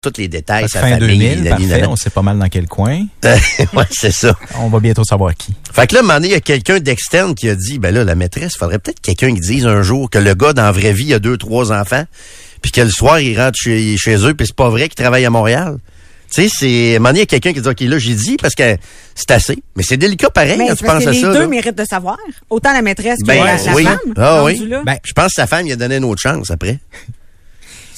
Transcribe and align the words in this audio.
tous 0.00 0.12
les 0.18 0.28
détails, 0.28 0.66
que 0.66 0.70
sa 0.70 0.80
fin 0.80 0.90
famille, 0.98 1.18
2000, 1.18 1.42
nani, 1.42 1.66
parfait, 1.66 1.86
on 1.88 1.96
sait 1.96 2.10
pas 2.10 2.22
mal 2.22 2.38
dans 2.38 2.48
quel 2.48 2.68
coin. 2.68 3.04
ouais, 3.24 3.84
c'est 3.90 4.12
ça. 4.12 4.32
On 4.60 4.68
va 4.68 4.78
bientôt 4.78 5.02
savoir 5.02 5.34
qui. 5.34 5.52
Fait 5.72 5.88
que 5.88 5.94
là, 5.94 6.00
à 6.00 6.04
un 6.04 6.06
moment 6.06 6.14
donné, 6.14 6.28
il 6.28 6.32
y 6.32 6.36
a 6.36 6.40
quelqu'un 6.40 6.78
d'externe 6.78 7.34
qui 7.34 7.48
a 7.48 7.56
dit, 7.56 7.80
ben 7.80 7.92
là, 7.92 8.04
la 8.04 8.14
maîtresse, 8.14 8.52
faudrait 8.56 8.78
peut-être 8.78 9.00
quelqu'un 9.00 9.34
qui 9.34 9.40
dise 9.40 9.66
un 9.66 9.82
jour 9.82 10.08
que 10.08 10.18
le 10.18 10.34
gars, 10.34 10.52
dans 10.52 10.62
la 10.62 10.70
vraie 10.72 10.92
vie, 10.92 11.12
a 11.14 11.18
deux, 11.18 11.36
trois 11.36 11.72
enfants, 11.72 12.04
puis 12.62 12.70
que 12.70 12.80
le 12.80 12.90
soir, 12.90 13.18
il 13.18 13.36
rentre 13.40 13.58
chez, 13.60 13.96
chez 13.96 14.24
eux, 14.24 14.34
puis 14.34 14.46
c'est 14.46 14.54
pas 14.54 14.68
vrai 14.70 14.88
qu'il 14.88 14.94
travaille 14.94 15.24
à 15.24 15.30
Montréal. 15.30 15.78
Tu 16.32 16.42
sais, 16.42 16.48
c'est, 16.48 16.96
à 17.04 17.10
il 17.10 17.18
y 17.18 17.20
a 17.22 17.26
quelqu'un 17.26 17.52
qui 17.52 17.60
dit, 17.60 17.68
OK, 17.68 17.80
là, 17.80 17.98
j'ai 17.98 18.14
dit, 18.14 18.36
parce 18.36 18.54
que 18.54 18.76
c'est 19.16 19.30
assez. 19.32 19.58
Mais 19.74 19.82
c'est 19.82 19.96
délicat 19.96 20.30
pareil, 20.30 20.58
Mais 20.58 20.68
quand 20.68 20.76
tu 20.76 20.84
penses 20.84 21.02
que 21.02 21.08
à 21.08 21.12
les 21.12 21.20
ça. 21.22 21.32
deux 21.32 21.40
là. 21.40 21.46
méritent 21.48 21.78
de 21.78 21.84
savoir. 21.84 22.18
Autant 22.50 22.72
la 22.72 22.82
maîtresse 22.82 23.18
que 23.20 23.26
Ben, 23.26 23.42
la, 23.42 23.56
la 23.56 23.74
oui. 23.74 23.82
femme. 23.82 23.98
Ah 24.16 24.44
oui. 24.44 24.62
Ben, 24.84 24.98
Je 25.02 25.12
pense 25.12 25.28
que 25.28 25.32
sa 25.34 25.46
femme, 25.48 25.66
il 25.66 25.72
a 25.72 25.76
donné 25.76 25.96
une 25.96 26.04
autre 26.04 26.20
chance 26.22 26.50
après. 26.52 26.78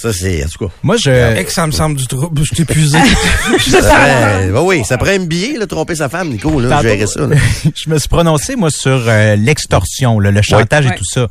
Ça, 0.01 0.15
c'est, 0.15 0.43
en 0.43 0.49
tout 0.49 0.67
cas. 0.67 0.73
Moi, 0.83 0.97
je, 0.97 1.11
Ex, 1.11 1.53
ça 1.53 1.67
me 1.67 1.73
semble 1.73 1.97
du 1.97 2.07
trouble. 2.07 2.41
Je 2.43 2.55
suis 2.55 2.63
épuisé. 2.63 2.97
Ça 3.69 3.81
prend, 3.83 4.53
ben 4.53 4.63
oui, 4.63 4.83
ça 4.85 4.97
prend 4.97 5.11
un 5.11 5.19
billet, 5.27 5.59
là, 5.59 5.67
tromper 5.67 5.95
sa 5.95 6.09
femme, 6.09 6.31
Nico, 6.31 6.59
là, 6.59 6.71
Tantôt, 6.71 6.89
gérer 6.89 7.07
ça, 7.07 7.27
là. 7.27 7.37
je 7.75 7.91
me 7.91 7.99
suis 7.99 8.09
prononcé, 8.09 8.57
moi, 8.57 8.71
sur 8.71 9.05
euh, 9.07 9.37
l'extorsion, 9.37 10.19
là, 10.19 10.31
le 10.31 10.41
chantage 10.41 10.87
Ouais. 10.87 10.93
et 10.93 10.97
tout 10.97 11.05
ça. 11.05 11.29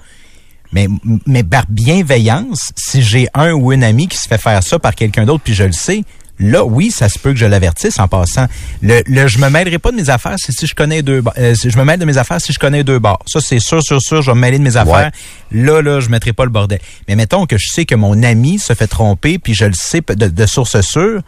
Mais, 0.71 0.87
mais 1.25 1.43
par 1.43 1.63
bienveillance, 1.67 2.71
si 2.75 3.01
j'ai 3.01 3.27
un 3.33 3.53
ou 3.53 3.71
une 3.71 3.83
amie 3.83 4.07
qui 4.07 4.17
se 4.17 4.27
fait 4.27 4.37
faire 4.37 4.61
ça 4.61 4.77
par 4.77 4.93
quelqu'un 4.93 5.25
d'autre, 5.25 5.41
puis 5.43 5.55
je 5.55 5.63
le 5.63 5.71
sais, 5.71 6.03
là, 6.39 6.63
oui, 6.63 6.91
ça 6.91 7.09
se 7.09 7.19
peut 7.19 7.31
que 7.31 7.39
je 7.39 7.45
l'avertisse 7.45 7.99
en 7.99 8.07
passant. 8.07 8.47
Le, 8.81 9.01
le 9.05 9.27
je 9.27 9.39
me 9.39 9.49
mêlerai 9.49 9.79
pas 9.79 9.91
de 9.91 9.97
mes 9.97 10.09
affaires 10.09 10.35
si, 10.37 10.53
si 10.53 10.67
je 10.67 10.75
connais 10.75 11.01
deux 11.01 11.21
euh, 11.37 11.55
si 11.55 11.69
je 11.69 11.77
me 11.77 11.83
mêle 11.83 11.99
de 11.99 12.05
mes 12.05 12.17
affaires 12.17 12.41
si 12.41 12.53
je 12.53 12.59
connais 12.59 12.83
deux 12.83 12.99
bars. 12.99 13.19
Ça, 13.25 13.39
c'est 13.41 13.59
sûr, 13.59 13.83
sûr, 13.83 14.01
sûr, 14.01 14.21
je 14.21 14.31
vais 14.31 14.35
me 14.35 14.41
mêler 14.41 14.57
de 14.57 14.63
mes 14.63 14.77
affaires. 14.77 15.11
Là, 15.51 15.81
là, 15.81 15.99
je 15.99 16.09
mettrai 16.09 16.33
pas 16.33 16.45
le 16.45 16.51
bordel. 16.51 16.79
Mais 17.07 17.15
mettons 17.15 17.45
que 17.45 17.57
je 17.57 17.67
sais 17.71 17.85
que 17.85 17.95
mon 17.95 18.23
ami 18.23 18.59
se 18.59 18.73
fait 18.73 18.87
tromper, 18.87 19.39
puis 19.39 19.53
je 19.53 19.65
le 19.65 19.73
sais 19.73 20.01
de, 20.07 20.27
de 20.27 20.45
source 20.45 20.79
sûre. 20.81 21.21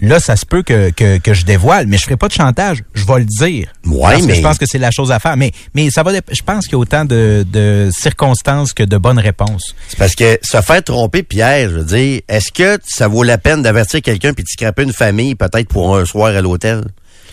Là, 0.00 0.20
ça 0.20 0.36
se 0.36 0.46
peut 0.46 0.62
que, 0.62 0.90
que, 0.90 1.18
que 1.18 1.34
je 1.34 1.44
dévoile, 1.44 1.86
mais 1.86 1.96
je 1.98 2.04
ferai 2.04 2.16
pas 2.16 2.28
de 2.28 2.32
chantage. 2.32 2.82
Je 2.94 3.04
vais 3.04 3.18
le 3.20 3.24
dire. 3.24 3.68
Ouais, 3.86 4.00
Parce 4.02 4.22
que 4.22 4.26
mais- 4.26 4.34
je 4.36 4.40
pense 4.42 4.58
que 4.58 4.66
c'est 4.66 4.78
la 4.78 4.90
chose 4.90 5.10
à 5.12 5.18
faire. 5.18 5.36
Mais, 5.36 5.52
mais 5.74 5.90
ça 5.90 6.02
va. 6.02 6.12
Je 6.14 6.42
pense 6.44 6.64
qu'il 6.64 6.72
y 6.72 6.76
a 6.76 6.78
autant 6.78 7.04
de, 7.04 7.44
de 7.50 7.90
circonstances 7.92 8.72
que 8.72 8.82
de 8.82 8.96
bonnes 8.96 9.18
réponses. 9.18 9.74
C'est 9.88 9.98
parce 9.98 10.14
que 10.14 10.38
se 10.42 10.60
faire 10.60 10.82
tromper, 10.82 11.22
Pierre, 11.22 11.70
je 11.70 11.74
veux 11.76 11.84
dire, 11.84 12.20
est-ce 12.28 12.52
que 12.52 12.78
ça 12.86 13.08
vaut 13.08 13.22
la 13.22 13.38
peine 13.38 13.62
d'avertir 13.62 14.00
quelqu'un 14.02 14.32
puis 14.32 14.44
de 14.44 14.48
scraper 14.48 14.82
une 14.84 14.92
famille 14.92 15.34
peut-être 15.34 15.68
pour 15.68 15.96
un 15.96 16.04
soir 16.04 16.34
à 16.34 16.40
l'hôtel? 16.40 16.84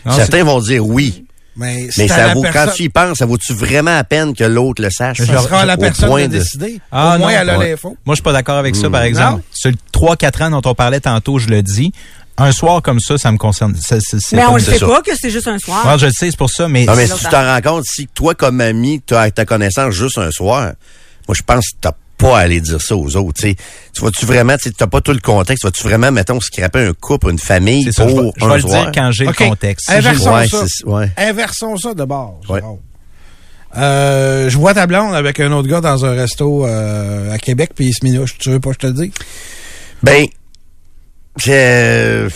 Certains 0.10 0.44
vont 0.44 0.60
dire 0.60 0.86
oui. 0.86 1.22
Mais, 1.58 1.88
Mais 1.98 2.12
à 2.12 2.16
ça 2.16 2.34
vaut, 2.34 2.44
quand 2.52 2.66
tu 2.76 2.84
y 2.84 2.90
penses, 2.90 3.18
ça 3.20 3.26
vaut-tu 3.26 3.54
vraiment 3.54 3.94
la 3.96 4.04
peine 4.04 4.34
que 4.34 4.44
l'autre 4.44 4.82
le 4.84 4.90
sache? 4.92 5.20
Ça 5.20 5.40
sera 5.40 5.62
à 5.62 5.66
la 5.66 5.78
personne 5.78 6.12
de 6.14 6.24
de- 6.24 6.28
décider. 6.40 6.82
Ah, 6.92 7.16
Au 7.16 7.20
moins, 7.20 7.32
non, 7.32 7.38
elle 7.40 7.50
a 7.50 7.58
ouais. 7.58 7.70
l'info. 7.72 7.96
Moi, 8.06 8.14
je 8.14 8.16
suis 8.16 8.24
pas 8.24 8.34
d'accord 8.34 8.58
avec 8.58 8.76
ça, 8.76 8.90
par 8.90 9.04
Hmm. 9.04 9.06
exemple. 9.06 9.38
Non? 9.38 9.42
Sur 9.54 9.72
le 9.72 9.78
3-4 9.94 10.42
ans 10.44 10.50
dont 10.50 10.70
on 10.70 10.76
parlait 10.76 11.00
tantôt, 11.00 11.40
je 11.40 11.48
le 11.48 11.64
dis. 11.64 11.94
Un 12.38 12.52
soir 12.52 12.82
comme 12.82 13.00
ça, 13.00 13.18
ça 13.18 13.32
me 13.32 13.38
concerne. 13.38 13.74
Ça, 13.76 13.96
Mais 14.34 14.46
on 14.46 14.60
ça. 14.60 14.74
sait 14.74 14.80
pas 14.80 15.02
que 15.02 15.12
c'est 15.16 15.30
juste 15.30 15.48
un 15.48 15.58
soir. 15.58 15.86
Ouais, 15.88 15.98
je 15.98 16.08
le 16.08 16.12
sais, 16.12 16.30
c'est 16.32 16.38
pour 16.38 16.50
ça, 16.50 16.68
mais, 16.68 16.86
Non, 16.86 16.96
mais 16.96 17.08
si 17.08 17.14
tu 17.18 17.26
t'en 17.30 17.44
rends 17.46 17.62
compte, 17.62 17.86
si 17.86 18.08
toi, 18.08 18.36
comme 18.36 18.60
ami, 18.60 19.02
tu 19.06 19.16
as 19.16 19.32
ta 19.32 19.46
connaissance 19.46 19.94
juste 19.94 20.18
un 20.18 20.32
soir, 20.32 20.74
moi, 21.28 21.36
je 21.36 21.42
pense 21.44 21.66
que 21.70 21.78
t'as 21.80 21.94
pas 22.18 22.38
à 22.38 22.42
aller 22.42 22.60
dire 22.62 22.82
ça 22.82 22.96
aux 22.96 23.16
autres. 23.16 23.42
tu 23.42 23.50
sais. 23.50 23.56
Tu 23.94 24.02
vas-tu 24.02 24.26
vraiment, 24.26 24.58
tu 24.58 24.70
n'as 24.80 24.88
pas 24.88 25.02
tout 25.02 25.12
le 25.14 25.20
contexte, 25.20 25.64
vas-tu 25.64 25.84
vraiment, 25.84 26.12
mettons, 26.12 26.40
scraper 26.42 26.80
un 26.80 26.94
couple, 26.94 27.30
une 27.30 27.40
famille 27.40 27.84
c'est 27.86 27.92
ça. 27.94 28.08
Je 28.08 28.14
pour 28.14 28.24
vais, 28.24 28.32
je 28.38 28.46
un 28.46 28.48
vais 28.50 28.56
le 28.58 28.64
dire 28.64 28.92
quand 28.94 29.12
j'ai 29.12 29.26
le 29.26 29.34
contexte. 29.34 29.90
Inversons 29.90 30.34
Ouais, 30.34 30.48
ça. 30.48 30.64
ouais. 30.86 31.12
Inversons 31.18 31.78
ça 31.78 31.94
de 31.94 32.04
bord. 32.06 32.40
Ouais. 32.50 32.60
Jérôme. 32.60 32.80
Euh, 33.78 34.50
je 34.50 34.58
vois 34.58 34.74
ta 34.74 34.88
blonde 34.88 35.14
avec 35.16 35.40
un 35.42 35.52
autre 35.52 35.68
gars 35.68 35.82
dans 35.82 36.06
un 36.06 36.12
resto 36.14 36.66
euh, 36.66 37.34
à 37.34 37.38
Québec, 37.38 37.72
puis 37.76 37.88
il 37.88 37.94
se 37.94 38.06
minouche. 38.06 38.38
Tu 38.38 38.50
veux 38.50 38.60
pas 38.62 38.70
que 38.70 38.76
je 38.76 38.80
te 38.80 38.88
le 38.88 38.94
dise? 38.94 39.12
Ben, 40.02 40.26
je... 41.38 42.30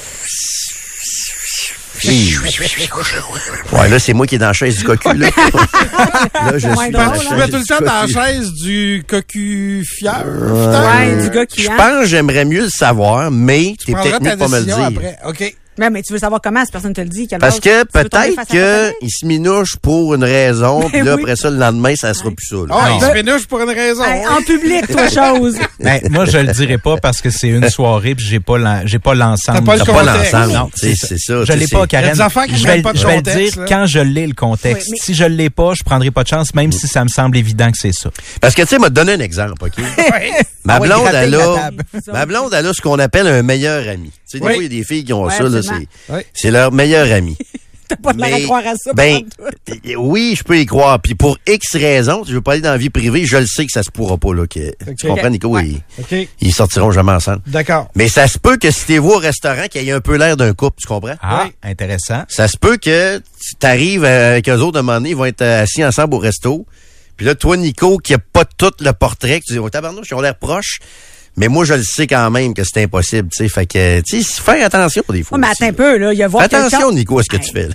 Ouais, 3.73 3.89
là, 3.89 3.99
c'est 3.99 4.13
moi 4.13 4.25
qui 4.25 4.35
est 4.35 4.37
dans 4.37 4.47
la 4.47 4.53
chaise 4.53 4.77
du 4.77 4.83
cocu, 4.85 5.13
là. 5.15 5.27
là, 6.33 6.51
je 6.53 6.59
suis 6.59 6.69
drôle, 6.69 6.91
dans 6.91 7.11
la. 7.11 7.17
Tu 7.19 7.27
chaise 7.27 7.33
mets 7.33 7.47
tout 7.47 7.57
le 7.57 7.59
du 7.59 7.65
temps 7.65 7.85
dans 7.85 8.01
la 8.01 8.07
chaise 8.07 8.53
du 8.53 9.03
cocu 9.07 9.85
fier. 9.85 10.23
Ouais, 10.25 11.23
du 11.23 11.29
gars 11.29 11.45
qui 11.45 11.61
Je 11.63 11.67
pense 11.67 12.01
que 12.01 12.05
j'aimerais 12.05 12.45
mieux 12.45 12.63
le 12.63 12.69
savoir, 12.69 13.31
mais 13.31 13.75
Tu 13.77 13.87
t'es 13.87 13.93
peut-être 13.93 14.21
mieux 14.21 14.37
pas 14.37 14.47
me 14.47 14.59
le 14.59 14.65
dire. 14.65 14.79
après. 14.79 15.17
OK. 15.25 15.55
Mais, 15.79 15.89
mais 15.89 16.03
tu 16.03 16.13
veux 16.13 16.19
savoir 16.19 16.41
comment, 16.41 16.63
si 16.65 16.71
personne 16.71 16.93
te 16.93 17.01
le 17.01 17.07
dit. 17.07 17.27
Parce 17.39 17.59
que 17.59 17.83
peut-être 17.85 18.45
qu'il 18.47 19.09
se 19.09 19.25
minouche 19.25 19.77
pour 19.81 20.13
une 20.13 20.23
raison, 20.23 20.89
puis 20.89 21.01
là, 21.01 21.15
Oui. 21.15 21.21
après 21.21 21.35
ça, 21.37 21.49
le 21.49 21.57
lendemain, 21.57 21.95
ça 21.95 22.13
sera 22.13 22.29
plus 22.31 22.45
ça. 22.47 22.55
là. 22.57 22.75
Ah, 22.77 22.89
il 22.95 23.01
se 23.01 23.13
minouche 23.13 23.47
pour 23.47 23.61
une 23.61 23.69
raison. 23.69 24.03
Hey, 24.03 24.27
en 24.27 24.41
public, 24.41 24.87
toi, 24.87 25.07
chose. 25.39 25.55
Ben, 25.79 26.01
moi, 26.09 26.25
je 26.25 26.37
le 26.37 26.51
dirai 26.51 26.77
pas 26.77 26.97
parce 26.97 27.21
que 27.21 27.29
c'est 27.29 27.47
une 27.47 27.69
soirée 27.69 28.13
puis 28.13 28.25
j'ai 28.25 28.39
pas 28.41 28.57
l'en- 28.57 28.81
j'ai 28.85 28.99
pas 28.99 29.13
l'ensemble. 29.15 29.63
T'as 29.65 29.85
pas 29.85 30.03
l'ensemble. 30.03 30.53
Non, 30.53 30.69
c'est 30.75 30.95
c'est 30.95 31.17
ça. 31.17 31.43
Je 31.45 31.53
l'ai 31.53 31.67
pas, 31.67 31.87
Karen. 31.87 32.05
Il 32.05 32.09
y 32.09 32.11
a 32.11 32.13
des 32.15 32.21
affaires 32.21 32.45
qui 32.45 32.57
je 32.57 32.67
vais, 32.67 32.81
pas 32.81 32.91
de 32.93 32.97
je 32.97 33.07
vais 33.07 33.15
le 33.15 33.21
dire 33.21 33.59
là. 33.59 33.65
quand 33.67 33.85
je 33.85 33.99
l'ai 33.99 34.27
le 34.27 34.33
contexte. 34.33 34.87
Oui, 34.87 34.93
mais- 34.93 34.97
Si 35.01 35.13
je 35.13 35.23
l'ai 35.23 35.49
pas, 35.49 35.73
je 35.77 35.83
prendrai 35.83 36.11
pas 36.11 36.23
de 36.23 36.27
chance, 36.27 36.53
même 36.53 36.71
si 36.73 36.87
ça 36.87 37.03
me 37.03 37.09
semble 37.09 37.37
évident 37.37 37.71
que 37.71 37.77
c'est 37.77 37.93
ça. 37.93 38.09
Parce 38.41 38.53
que, 38.53 38.63
tu 38.63 38.67
sais, 38.67 38.79
m'a 38.79 38.89
donné 38.89 39.13
un 39.13 39.19
exemple, 39.21 39.63
OK? 39.63 39.73
Ma 40.69 40.75
Ah 40.75 40.81
ouais, 40.81 40.87
blonde, 40.87 41.07
elle 41.13 41.35
a, 41.35 41.71
ma 42.13 42.25
blonde, 42.25 42.53
elle 42.53 42.67
a 42.67 42.73
ce 42.73 42.81
qu'on 42.81 42.99
appelle 42.99 43.27
un 43.27 43.41
meilleur 43.41 43.87
ami. 43.87 44.11
Tu 44.29 44.37
sais, 44.37 44.39
des 44.39 44.45
fois, 44.45 44.55
il 44.55 44.63
y 44.63 44.65
a 44.65 44.69
des 44.69 44.83
filles 44.83 45.03
qui 45.03 45.13
ont 45.13 45.23
Ouais, 45.23 45.33
ça, 45.35 45.43
là, 45.43 45.61
c'est, 45.63 46.13
Oui. 46.13 46.21
c'est 46.33 46.51
leur 46.51 46.71
meilleur 46.71 47.11
ami. 47.11 47.35
T'as 47.89 47.95
pas 47.95 48.13
de 48.13 48.21
l'air 48.21 48.35
à 48.35 48.39
croire 48.41 48.61
à 48.67 48.75
ça. 48.75 48.93
ben, 48.93 49.21
euh, 49.41 49.95
oui, 49.97 50.35
je 50.37 50.43
peux 50.43 50.59
y 50.59 50.67
croire. 50.67 51.01
Puis 51.01 51.15
pour 51.15 51.39
X 51.47 51.75
raisons, 51.75 52.23
je 52.23 52.33
veux 52.35 52.41
pas 52.41 52.51
aller 52.51 52.61
dans 52.61 52.69
la 52.69 52.77
vie 52.77 52.91
privée, 52.91 53.25
je 53.25 53.37
le 53.37 53.47
sais 53.47 53.65
que 53.65 53.71
ça 53.71 53.81
se 53.81 53.89
pourra 53.89 54.15
pas, 54.19 54.31
là. 54.31 54.45
Que, 54.45 54.71
Tu 54.95 55.07
comprends, 55.07 55.31
Nico? 55.31 55.47
Ouais. 55.47 55.65
Ils, 55.65 55.81
OK. 55.97 56.27
ils 56.39 56.53
sortiront 56.53 56.91
jamais 56.91 57.13
ensemble. 57.13 57.41
D'accord. 57.47 57.87
Mais 57.95 58.07
ça 58.07 58.27
se 58.27 58.37
peut 58.37 58.57
que 58.57 58.69
si 58.69 58.85
t'es 58.85 58.99
vous 58.99 59.09
au 59.13 59.17
restaurant, 59.17 59.65
qu'il 59.71 59.81
y 59.83 59.89
ait 59.89 59.93
un 59.93 60.01
peu 60.01 60.17
l'air 60.17 60.37
d'un 60.37 60.53
couple, 60.53 60.75
tu 60.79 60.85
comprends? 60.85 61.15
Ah, 61.19 61.45
Oui. 61.47 61.51
intéressant. 61.63 62.25
Ça 62.29 62.47
se 62.47 62.57
peut 62.57 62.77
que 62.77 63.17
tu 63.17 63.55
t'arrives 63.57 64.05
avec 64.05 64.47
eux 64.49 64.57
autres, 64.57 64.77
à 64.77 64.81
un 64.81 64.83
moment 64.83 64.99
donné, 64.99 65.09
ils 65.09 65.15
vont 65.15 65.25
être 65.25 65.41
assis 65.41 65.83
ensemble 65.83 66.13
au 66.13 66.19
resto. 66.19 66.67
Puis 67.19 67.25
là, 67.25 67.35
toi, 67.35 67.57
Nico, 67.57 67.97
qui 67.97 68.13
a 68.13 68.17
pas 68.17 68.45
tout 68.45 68.71
le 68.79 68.93
portrait, 68.93 69.41
tu 69.45 69.51
dis, 69.51 69.59
oh, 69.59 69.69
tabarnouche, 69.69 70.07
ils 70.09 70.13
ont 70.13 70.21
l'air 70.21 70.35
proches. 70.35 70.79
Mais 71.35 71.49
moi, 71.49 71.65
je 71.65 71.73
le 71.73 71.83
sais 71.83 72.07
quand 72.07 72.31
même 72.31 72.53
que 72.53 72.61
c'est 72.63 72.81
impossible, 72.83 73.27
tu 73.29 73.43
sais. 73.43 73.49
Fait 73.49 73.65
que, 73.65 73.99
tu 73.99 74.23
sais, 74.23 74.41
faire 74.41 74.65
attention 74.65 75.03
des 75.09 75.23
fois. 75.23 75.37
Ouais, 75.37 75.41
mais 75.41 75.51
aussi, 75.51 75.63
attends 75.65 75.69
un 75.69 75.73
peu, 75.73 75.97
là. 75.97 76.13
Il 76.13 76.17
y 76.19 76.23
a 76.23 76.29
voir 76.29 76.45
Fais 76.47 76.55
attention. 76.55 76.93
Nico, 76.93 77.19
à 77.19 77.23
ce 77.23 77.27
que 77.27 77.35
Hey. 77.35 77.41
tu 77.43 77.51
fais, 77.51 77.67
là. 77.67 77.73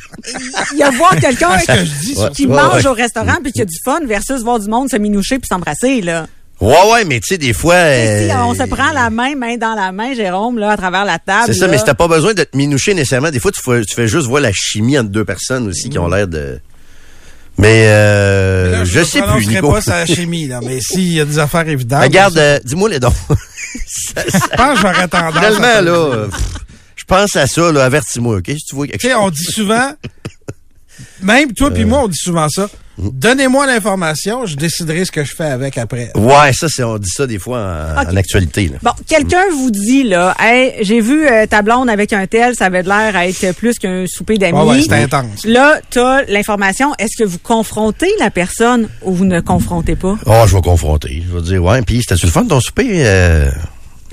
Il 0.72 0.78
y 0.78 0.82
a 0.82 0.90
voir 0.92 1.14
quelqu'un 1.20 1.58
qui 2.34 2.46
Ouais, 2.46 2.56
mange 2.56 2.76
ouais. 2.76 2.86
au 2.86 2.94
restaurant 2.94 3.36
puis 3.42 3.52
qui 3.52 3.60
a 3.60 3.66
du 3.66 3.76
fun 3.84 4.00
versus 4.06 4.42
voir 4.42 4.58
du 4.60 4.68
monde 4.68 4.88
se 4.88 4.96
minoucher 4.96 5.38
puis 5.38 5.46
s'embrasser, 5.46 6.00
là. 6.00 6.26
Ouais, 6.62 6.74
ouais, 6.90 7.04
mais 7.04 7.20
tu 7.20 7.26
sais, 7.28 7.36
des 7.36 7.52
fois. 7.52 7.74
Si 7.74 8.30
euh, 8.30 8.44
on 8.46 8.54
se 8.54 8.62
prend 8.62 8.92
la 8.92 9.10
main, 9.10 9.34
main 9.36 9.58
dans 9.58 9.74
la 9.74 9.92
main, 9.92 10.14
Jérôme, 10.14 10.58
là, 10.58 10.70
à 10.70 10.76
travers 10.78 11.04
la 11.04 11.18
table. 11.18 11.44
C'est 11.48 11.52
ça, 11.52 11.66
là. 11.66 11.72
mais 11.72 11.76
si 11.78 11.84
t'as 11.84 11.92
pas 11.92 12.08
besoin 12.08 12.32
de 12.32 12.44
te 12.44 12.56
minoucher 12.56 12.94
nécessairement, 12.94 13.30
des 13.30 13.40
fois, 13.40 13.52
tu 13.52 13.60
fais, 13.62 13.84
tu 13.84 13.94
fais 13.94 14.08
juste 14.08 14.26
voir 14.26 14.40
la 14.40 14.52
chimie 14.54 14.98
entre 14.98 15.10
deux 15.10 15.26
personnes 15.26 15.68
aussi 15.68 15.90
qui 15.90 15.98
ont 15.98 16.08
l'air 16.08 16.28
de. 16.28 16.58
Mais, 17.56 17.84
euh, 17.86 18.72
Là, 18.78 18.84
je 18.84 18.98
me 18.98 19.04
sais 19.04 19.18
plus, 19.20 19.28
prononcerai 19.28 19.54
Nico. 19.54 19.70
pas 19.72 19.80
sa 19.80 20.06
chimie, 20.06 20.48
là, 20.48 20.60
mais 20.62 20.80
s'il 20.80 21.12
y 21.12 21.20
a 21.20 21.24
des 21.24 21.38
affaires 21.38 21.68
évidentes. 21.68 22.02
Regarde, 22.02 22.36
euh, 22.38 22.58
dis-moi 22.64 22.88
les 22.88 22.98
dons. 22.98 23.12
Ça- 23.86 24.22
ça- 24.28 24.38
Je 24.50 24.56
pense 24.56 24.74
que 24.74 24.80
j'aurais 24.80 25.08
tendance. 25.08 25.36
à 25.36 25.40
te 25.50 25.54
Finalement, 25.54 25.80
le 25.80 25.84
là, 25.86 25.92
euh, 26.16 26.26
pff, 26.28 26.40
je 26.96 27.04
pense 27.04 27.36
à 27.36 27.46
ça, 27.46 27.70
là, 27.72 27.84
avertis-moi, 27.84 28.36
OK? 28.38 28.46
Si 28.48 28.64
tu 28.68 28.74
vois 28.74 28.86
quelque 28.88 29.02
chose. 29.02 29.12
on 29.18 29.30
dit 29.30 29.44
souvent, 29.44 29.92
même 31.22 31.52
toi 31.52 31.70
puis 31.70 31.84
moi, 31.84 32.02
on 32.04 32.08
dit 32.08 32.18
souvent 32.18 32.48
ça. 32.48 32.68
Donnez-moi 32.96 33.66
l'information, 33.66 34.46
je 34.46 34.54
déciderai 34.54 35.04
ce 35.04 35.10
que 35.10 35.24
je 35.24 35.34
fais 35.34 35.46
avec 35.46 35.78
après. 35.78 36.12
Ouais, 36.14 36.52
ça, 36.52 36.68
c'est, 36.68 36.84
on 36.84 36.96
dit 36.98 37.10
ça 37.10 37.26
des 37.26 37.40
fois 37.40 37.58
en, 37.96 38.16
actualité, 38.16 38.68
là. 38.68 38.78
Bon, 38.82 38.92
quelqu'un 39.08 39.42
vous 39.52 39.72
dit, 39.72 40.04
là, 40.04 40.34
hey, 40.38 40.74
j'ai 40.82 41.00
vu 41.00 41.26
euh, 41.26 41.46
ta 41.46 41.62
blonde 41.62 41.90
avec 41.90 42.12
un 42.12 42.26
tel, 42.28 42.54
ça 42.54 42.66
avait 42.66 42.84
de 42.84 42.88
l'air 42.88 43.16
à 43.16 43.26
être 43.26 43.52
plus 43.56 43.80
qu'un 43.80 44.04
souper 44.06 44.38
d'amis. 44.38 44.58
Ouais, 44.58 44.76
ouais, 44.76 44.82
c'est 44.82 44.92
intense. 44.92 45.44
Là, 45.44 45.80
t'as 45.90 46.22
l'information. 46.26 46.94
Est-ce 46.98 47.16
que 47.20 47.24
vous 47.24 47.38
confrontez 47.38 48.10
la 48.20 48.30
personne 48.30 48.88
ou 49.02 49.12
vous 49.12 49.24
ne 49.24 49.40
confrontez 49.40 49.96
pas? 49.96 50.16
Oh, 50.26 50.44
je 50.46 50.54
vais 50.54 50.62
confronter. 50.62 51.24
Je 51.26 51.34
vais 51.34 51.42
dire, 51.42 51.64
ouais, 51.64 51.82
puis 51.82 51.98
c'était-tu 52.00 52.26
le 52.26 52.32
fun 52.32 52.44
ton 52.44 52.60
souper? 52.60 53.04
Euh... 53.06 53.50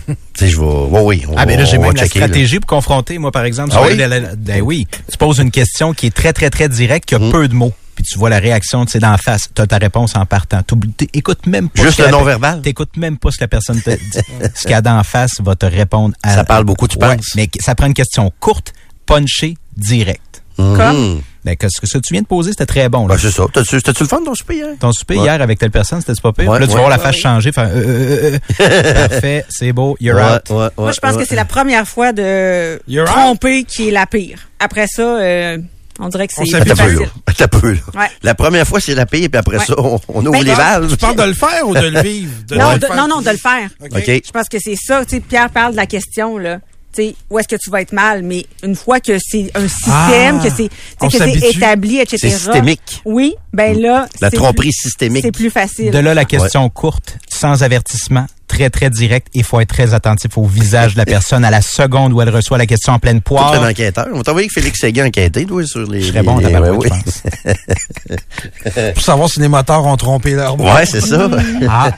tu 0.08 0.16
sais, 0.36 0.48
je 0.48 0.60
vais. 0.60 0.66
Oui. 1.02 1.24
on 1.30 1.36
Ah, 1.38 1.46
ben 1.46 1.56
va- 1.56 1.64
là, 1.64 1.66
j'ai 1.66 1.78
même 1.78 1.94
la 1.94 2.04
checker, 2.04 2.20
là. 2.20 2.26
stratégie 2.28 2.60
pour 2.60 2.68
confronter. 2.68 3.18
Moi, 3.18 3.32
par 3.32 3.44
exemple, 3.46 3.70
Ah 3.74 3.80
sur 3.80 3.84
oui? 3.92 3.98
la- 3.98 4.08
la- 4.08 4.20
la- 4.20 4.36
ben 4.36 4.62
oui, 4.62 4.88
tu 5.12 5.18
poses 5.18 5.40
une 5.40 5.52
question 5.52 5.94
qui 5.94 6.08
est 6.08 6.16
très, 6.16 6.34
très, 6.34 6.50
très 6.50 6.70
directe, 6.70 7.06
qui 7.08 7.16
a 7.16 7.20
Mm. 7.20 7.32
peu 7.32 7.48
de 7.48 7.54
mots. 7.54 7.74
Puis 7.96 8.06
tu 8.06 8.18
vois 8.18 8.30
la 8.30 8.40
réaction, 8.40 8.86
tu 8.86 8.94
sais, 8.94 9.00
d'en 9.00 9.18
face. 9.18 9.50
Tu 9.54 9.62
as 9.62 9.68
ta 9.68 9.78
réponse 9.78 10.16
en 10.16 10.26
partant. 10.26 10.62
T'écoutes 10.98 11.46
même 11.46 11.70
pas. 11.70 11.84
Juste 11.84 12.00
le 12.00 12.10
non-verbal? 12.10 12.62
T'écoutes 12.62 12.96
même 12.98 13.18
pas 13.18 13.32
ce 13.32 13.38
que 13.38 13.44
la 13.44 13.48
personne 13.50 13.82
te 13.82 13.90
dit. 13.90 14.00
ce 14.56 14.62
qu'il 14.62 14.72
y 14.72 14.74
a 14.74 14.82
d'en 14.82 15.04
face 15.04 15.42
va 15.42 15.56
te 15.56 15.66
répondre 15.66 16.16
à. 16.24 16.34
Ça 16.36 16.44
parle 16.46 16.64
beaucoup, 16.64 16.88
tu 16.88 16.98
Ouais, 16.98 17.16
penses? 17.18 17.28
Mais 17.36 17.50
ça 17.60 17.76
prend 17.76 17.88
une 17.88 17.94
question 17.94 18.32
courte, 18.40 18.74
punchée, 19.06 19.58
directe. 19.76 20.42
Mhm. 20.58 20.78
Comme? 20.78 21.22
Ben, 21.44 21.56
que 21.56 21.68
ce 21.70 21.82
que 21.82 21.88
tu 21.98 22.14
viens 22.14 22.22
de 22.22 22.28
poser, 22.28 22.52
c'était 22.52 22.68
très 22.68 22.88
bon. 22.88 23.08
Là. 23.08 23.16
Ben, 23.16 23.20
c'est 23.22 23.32
ça. 23.32 23.44
T'as-tu, 23.52 23.76
le 24.04 24.08
fun 24.08 24.20
ton 24.24 24.36
souper, 24.36 24.62
hein? 24.62 24.76
Ton 24.80 24.92
souper 24.92 25.18
Ouais. 25.18 25.24
hier 25.24 25.42
avec 25.42 25.58
telle 25.58 25.72
personne, 25.72 26.00
c'était 26.02 26.20
pas 26.22 26.32
pire? 26.32 26.50
Ouais, 26.50 26.60
là, 26.60 26.66
tu 26.68 26.72
vas 26.74 26.76
ouais. 26.76 26.80
voir 26.82 26.90
la 26.92 27.00
face 27.00 27.16
changer. 27.16 27.52
Faire, 27.52 27.68
euh, 27.74 27.78
euh, 27.78 28.40
euh, 28.60 28.62
euh. 28.62 29.08
Parfait, 29.10 29.46
c'est 29.50 29.74
beau, 29.74 29.98
you're 30.00 30.16
Ouais, 30.18 30.24
out. 30.24 30.42
ouais, 30.52 30.56
ouais, 30.58 30.70
Moi, 30.78 30.92
je 30.92 31.00
pense 31.00 31.16
ouais. 31.16 31.24
que 31.24 31.28
c'est 31.28 31.36
la 31.36 31.46
première 31.46 31.88
fois 31.88 32.12
de 32.14 32.80
You're 32.88 33.08
tromper 33.08 33.64
qui 33.64 33.88
est 33.88 33.92
la 33.92 34.06
pire. 34.06 34.38
Après 34.60 34.86
ça, 34.88 35.02
euh, 35.02 35.58
on 36.00 36.10
dirait 36.10 36.28
que 36.28 36.34
c'est 36.36 36.44
peu, 36.64 36.76
facile. 36.76 37.08
peu, 37.50 37.72
là. 37.74 37.80
Ouais. 37.96 38.08
La 38.22 38.36
première 38.36 38.68
fois, 38.68 38.80
c'est 38.80 38.94
la 38.96 39.06
paye, 39.08 39.28
puis 39.28 39.38
après 39.40 39.58
Ouais. 39.58 39.66
ça, 39.66 39.74
on, 39.80 40.00
on 40.10 40.22
ouvre 40.26 40.32
Ben, 40.32 40.44
les 40.44 40.54
valves. 40.54 40.90
Tu 40.92 40.98
parles 40.98 41.16
de 41.16 41.24
le 41.24 41.34
faire 41.34 41.68
ou 41.68 41.74
de 41.74 41.88
le 41.88 42.02
vivre? 42.02 42.32
De 42.48 42.56
Non, 42.56 42.74
le 42.74 42.80
de- 42.80 42.88
non, 42.96 43.08
non, 43.08 43.22
de 43.22 43.30
le 43.32 43.38
faire. 43.38 43.68
OK. 43.82 43.90
OK. 43.98 44.06
Je 44.26 44.32
pense 44.32 44.48
que 44.48 44.58
c'est 44.60 44.76
ça. 44.80 45.04
Tu 45.06 45.16
sais, 45.16 45.20
Pierre 45.22 45.50
parle 45.50 45.72
de 45.72 45.78
la 45.78 45.88
question, 45.88 46.38
là. 46.38 46.60
Tu 46.94 47.04
sais, 47.04 47.16
où 47.30 47.40
est-ce 47.40 47.48
que 47.48 47.56
tu 47.56 47.70
vas 47.70 47.82
être 47.82 47.94
mal, 47.94 48.24
mais 48.24 48.46
une 48.64 48.76
fois 48.76 49.00
que 49.00 49.18
c'est 49.20 49.50
un 49.56 49.68
système, 49.68 50.40
Ah, 50.42 50.44
que 50.44 50.50
c'est, 50.56 50.70
que 51.00 51.10
c'est 51.42 51.50
établi, 51.56 52.00
etc. 52.00 52.18
C'est 52.20 52.30
systémique. 52.30 53.02
Oui, 53.06 53.36
ben 53.54 53.80
là, 53.80 54.08
La 54.22 54.30
tromperie 54.32 54.70
plus- 54.70 54.82
systémique. 54.82 55.24
C'est 55.24 55.32
plus 55.32 55.50
facile. 55.50 55.92
De 55.92 56.00
là, 56.00 56.14
la 56.14 56.26
question 56.26 56.70
courte, 56.70 57.18
sans 57.30 57.64
avertissement, 57.64 58.26
très, 58.52 58.70
très 58.70 58.90
direct. 58.90 59.28
Il 59.34 59.44
faut 59.44 59.60
être 59.62 59.70
très 59.70 59.94
attentif 59.94 60.38
au 60.38 60.44
visage 60.46 60.94
de 60.94 60.98
la 61.00 61.06
personne 61.06 61.46
à 61.46 61.50
la 61.50 61.62
seconde 61.62 62.12
où 62.14 62.22
elle 62.22 62.30
reçoit 62.30 62.58
la 62.58 62.66
question 62.66 62.94
en 62.94 63.00
pleine 63.00 63.22
Tout 63.22 63.36
un 63.38 63.38
poire. 63.52 63.64
enquêteur. 63.70 64.08
On 64.14 64.18
va 64.18 64.24
t'envoyer 64.24 64.48
que 64.50 64.54
Félix 64.54 64.80
Séguin 64.80 65.08
enquêter, 65.08 65.46
toi, 65.46 65.66
sur 65.66 65.90
les... 65.90 66.02
Je 66.02 66.08
serais 66.08 66.22
bon, 66.24 66.38
les- 66.38 66.46
ouais, 66.48 66.54
je 66.66 66.70
oui. 66.72 66.90
pense. 66.90 67.24
Pour 68.94 69.04
savoir 69.04 69.30
si 69.30 69.40
les 69.40 69.48
moteurs 69.48 69.86
ont 69.86 69.96
trompé 69.98 70.32
leur 70.36 70.60
Ouais, 70.60 70.86
c'est 70.86 71.02
ça. 71.02 71.30
Ah, 71.70 71.92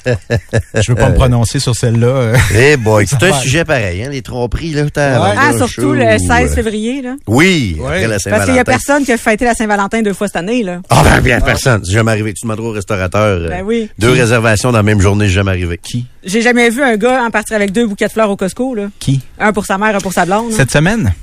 je 0.75 0.91
veux 0.91 0.95
pas 0.95 1.09
me 1.09 1.15
prononcer 1.15 1.59
sur 1.59 1.75
celle-là. 1.75 2.33
Eh 2.55 2.77
boy, 2.77 3.05
c'est 3.09 3.21
un 3.23 3.31
Ouais. 3.31 3.39
sujet 3.39 3.65
pareil, 3.65 4.03
hein, 4.03 4.09
les 4.11 4.21
tromperies, 4.21 4.71
là. 4.73 4.83
t'as- 4.91 5.21
Ouais. 5.21 5.35
Ah, 5.37 5.51
surtout 5.57 5.93
le 5.93 6.17
16 6.19 6.51
euh, 6.51 6.55
février, 6.55 7.01
là. 7.01 7.15
Oui, 7.27 7.77
Ouais. 7.79 7.87
après 7.87 8.07
la 8.07 8.17
Parce 8.29 8.45
qu'il 8.45 8.55
y 8.55 8.59
a 8.59 8.63
personne 8.63 9.03
qui 9.05 9.11
a 9.11 9.17
fêté 9.17 9.45
la 9.45 9.53
Saint-Valentin 9.55 10.01
deux 10.01 10.13
fois 10.13 10.27
cette 10.27 10.35
année, 10.35 10.61
là. 10.63 10.81
Ah 10.89 11.01
ben 11.03 11.21
bien, 11.21 11.41
personne. 11.41 11.81
C'est 11.83 11.93
jamais 11.93 12.11
arrivé. 12.11 12.33
Tu 12.33 12.43
demanderas 12.45 12.67
au 12.67 12.71
restaurateur. 12.71 13.21
euh, 13.41 13.49
Ben 13.49 13.63
oui. 13.65 13.89
Deux 13.97 14.11
réservations 14.11 14.71
dans 14.71 14.77
la 14.79 14.83
même 14.83 15.01
journée, 15.01 15.27
jamais 15.29 15.51
arrivé. 15.51 15.79
Qui? 15.81 16.05
J'ai 16.23 16.41
jamais 16.43 16.69
vu 16.69 16.83
un 16.83 16.95
gars 16.97 17.23
en 17.23 17.31
partir 17.31 17.55
avec 17.55 17.71
deux 17.71 17.87
bouquets 17.87 18.07
de 18.07 18.11
fleurs 18.11 18.29
au 18.29 18.35
Costco, 18.35 18.75
là. 18.75 18.89
Qui? 18.99 19.21
Un 19.39 19.51
pour 19.53 19.65
sa 19.65 19.77
mère, 19.77 19.95
un 19.95 19.99
pour 19.99 20.13
sa 20.13 20.25
blonde. 20.25 20.51
là. 20.51 20.57
Cette 20.57 20.71
semaine? 20.71 21.13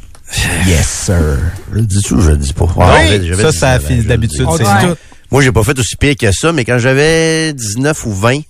Yes, 0.67 0.87
sir. 1.07 1.39
Je 1.71 1.77
le 1.77 1.83
dis-tu 1.83 2.15
ou 2.15 2.21
je 2.21 2.31
le 2.31 2.37
dis 2.37 2.53
pas? 2.53 2.67
Oui, 2.77 3.27
j'avais 3.27 3.51
ça, 3.53 3.79
19 3.79 3.83
ça 3.83 3.95
le 3.95 4.03
d'habitude, 4.05 4.47
dis. 4.47 4.57
C'est 4.59 4.87
tout. 4.89 4.95
Moi, 5.31 5.43
j'ai 5.43 5.53
pas 5.53 5.63
fait 5.63 5.79
aussi 5.79 5.97
pire 5.97 6.17
que 6.17 6.31
ça, 6.33 6.53
mais 6.53 6.65
quand 6.65 6.79
j'avais 6.79 7.53
19 7.53 8.07
ou 8.07 8.13
20, 8.13 8.41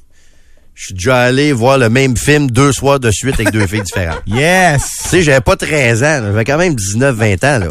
je 0.74 0.84
suis 0.86 0.94
déjà 0.94 1.18
allé 1.20 1.52
voir 1.52 1.78
le 1.78 1.88
même 1.90 2.16
film 2.16 2.50
deux 2.50 2.72
soirs 2.72 3.00
de 3.00 3.10
suite 3.10 3.34
avec 3.34 3.50
deux 3.52 3.66
filles 3.66 3.82
différentes. 3.82 4.22
Yes! 4.26 4.82
Tu 5.02 5.08
sais, 5.08 5.22
j'avais 5.22 5.40
pas 5.40 5.56
13 5.56 6.02
ans, 6.02 6.20
j'avais 6.24 6.44
quand 6.44 6.58
même 6.58 6.74
19, 6.74 7.14
20 7.16 7.44
ans, 7.44 7.58
là. 7.58 7.68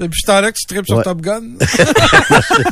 Depuis 0.00 0.20
ce 0.20 0.26
temps-là 0.26 0.52
que 0.52 0.56
tu 0.56 0.66
tripes 0.66 0.86
sur. 0.86 1.02
Top 1.02 1.20
Gun? 1.20 1.42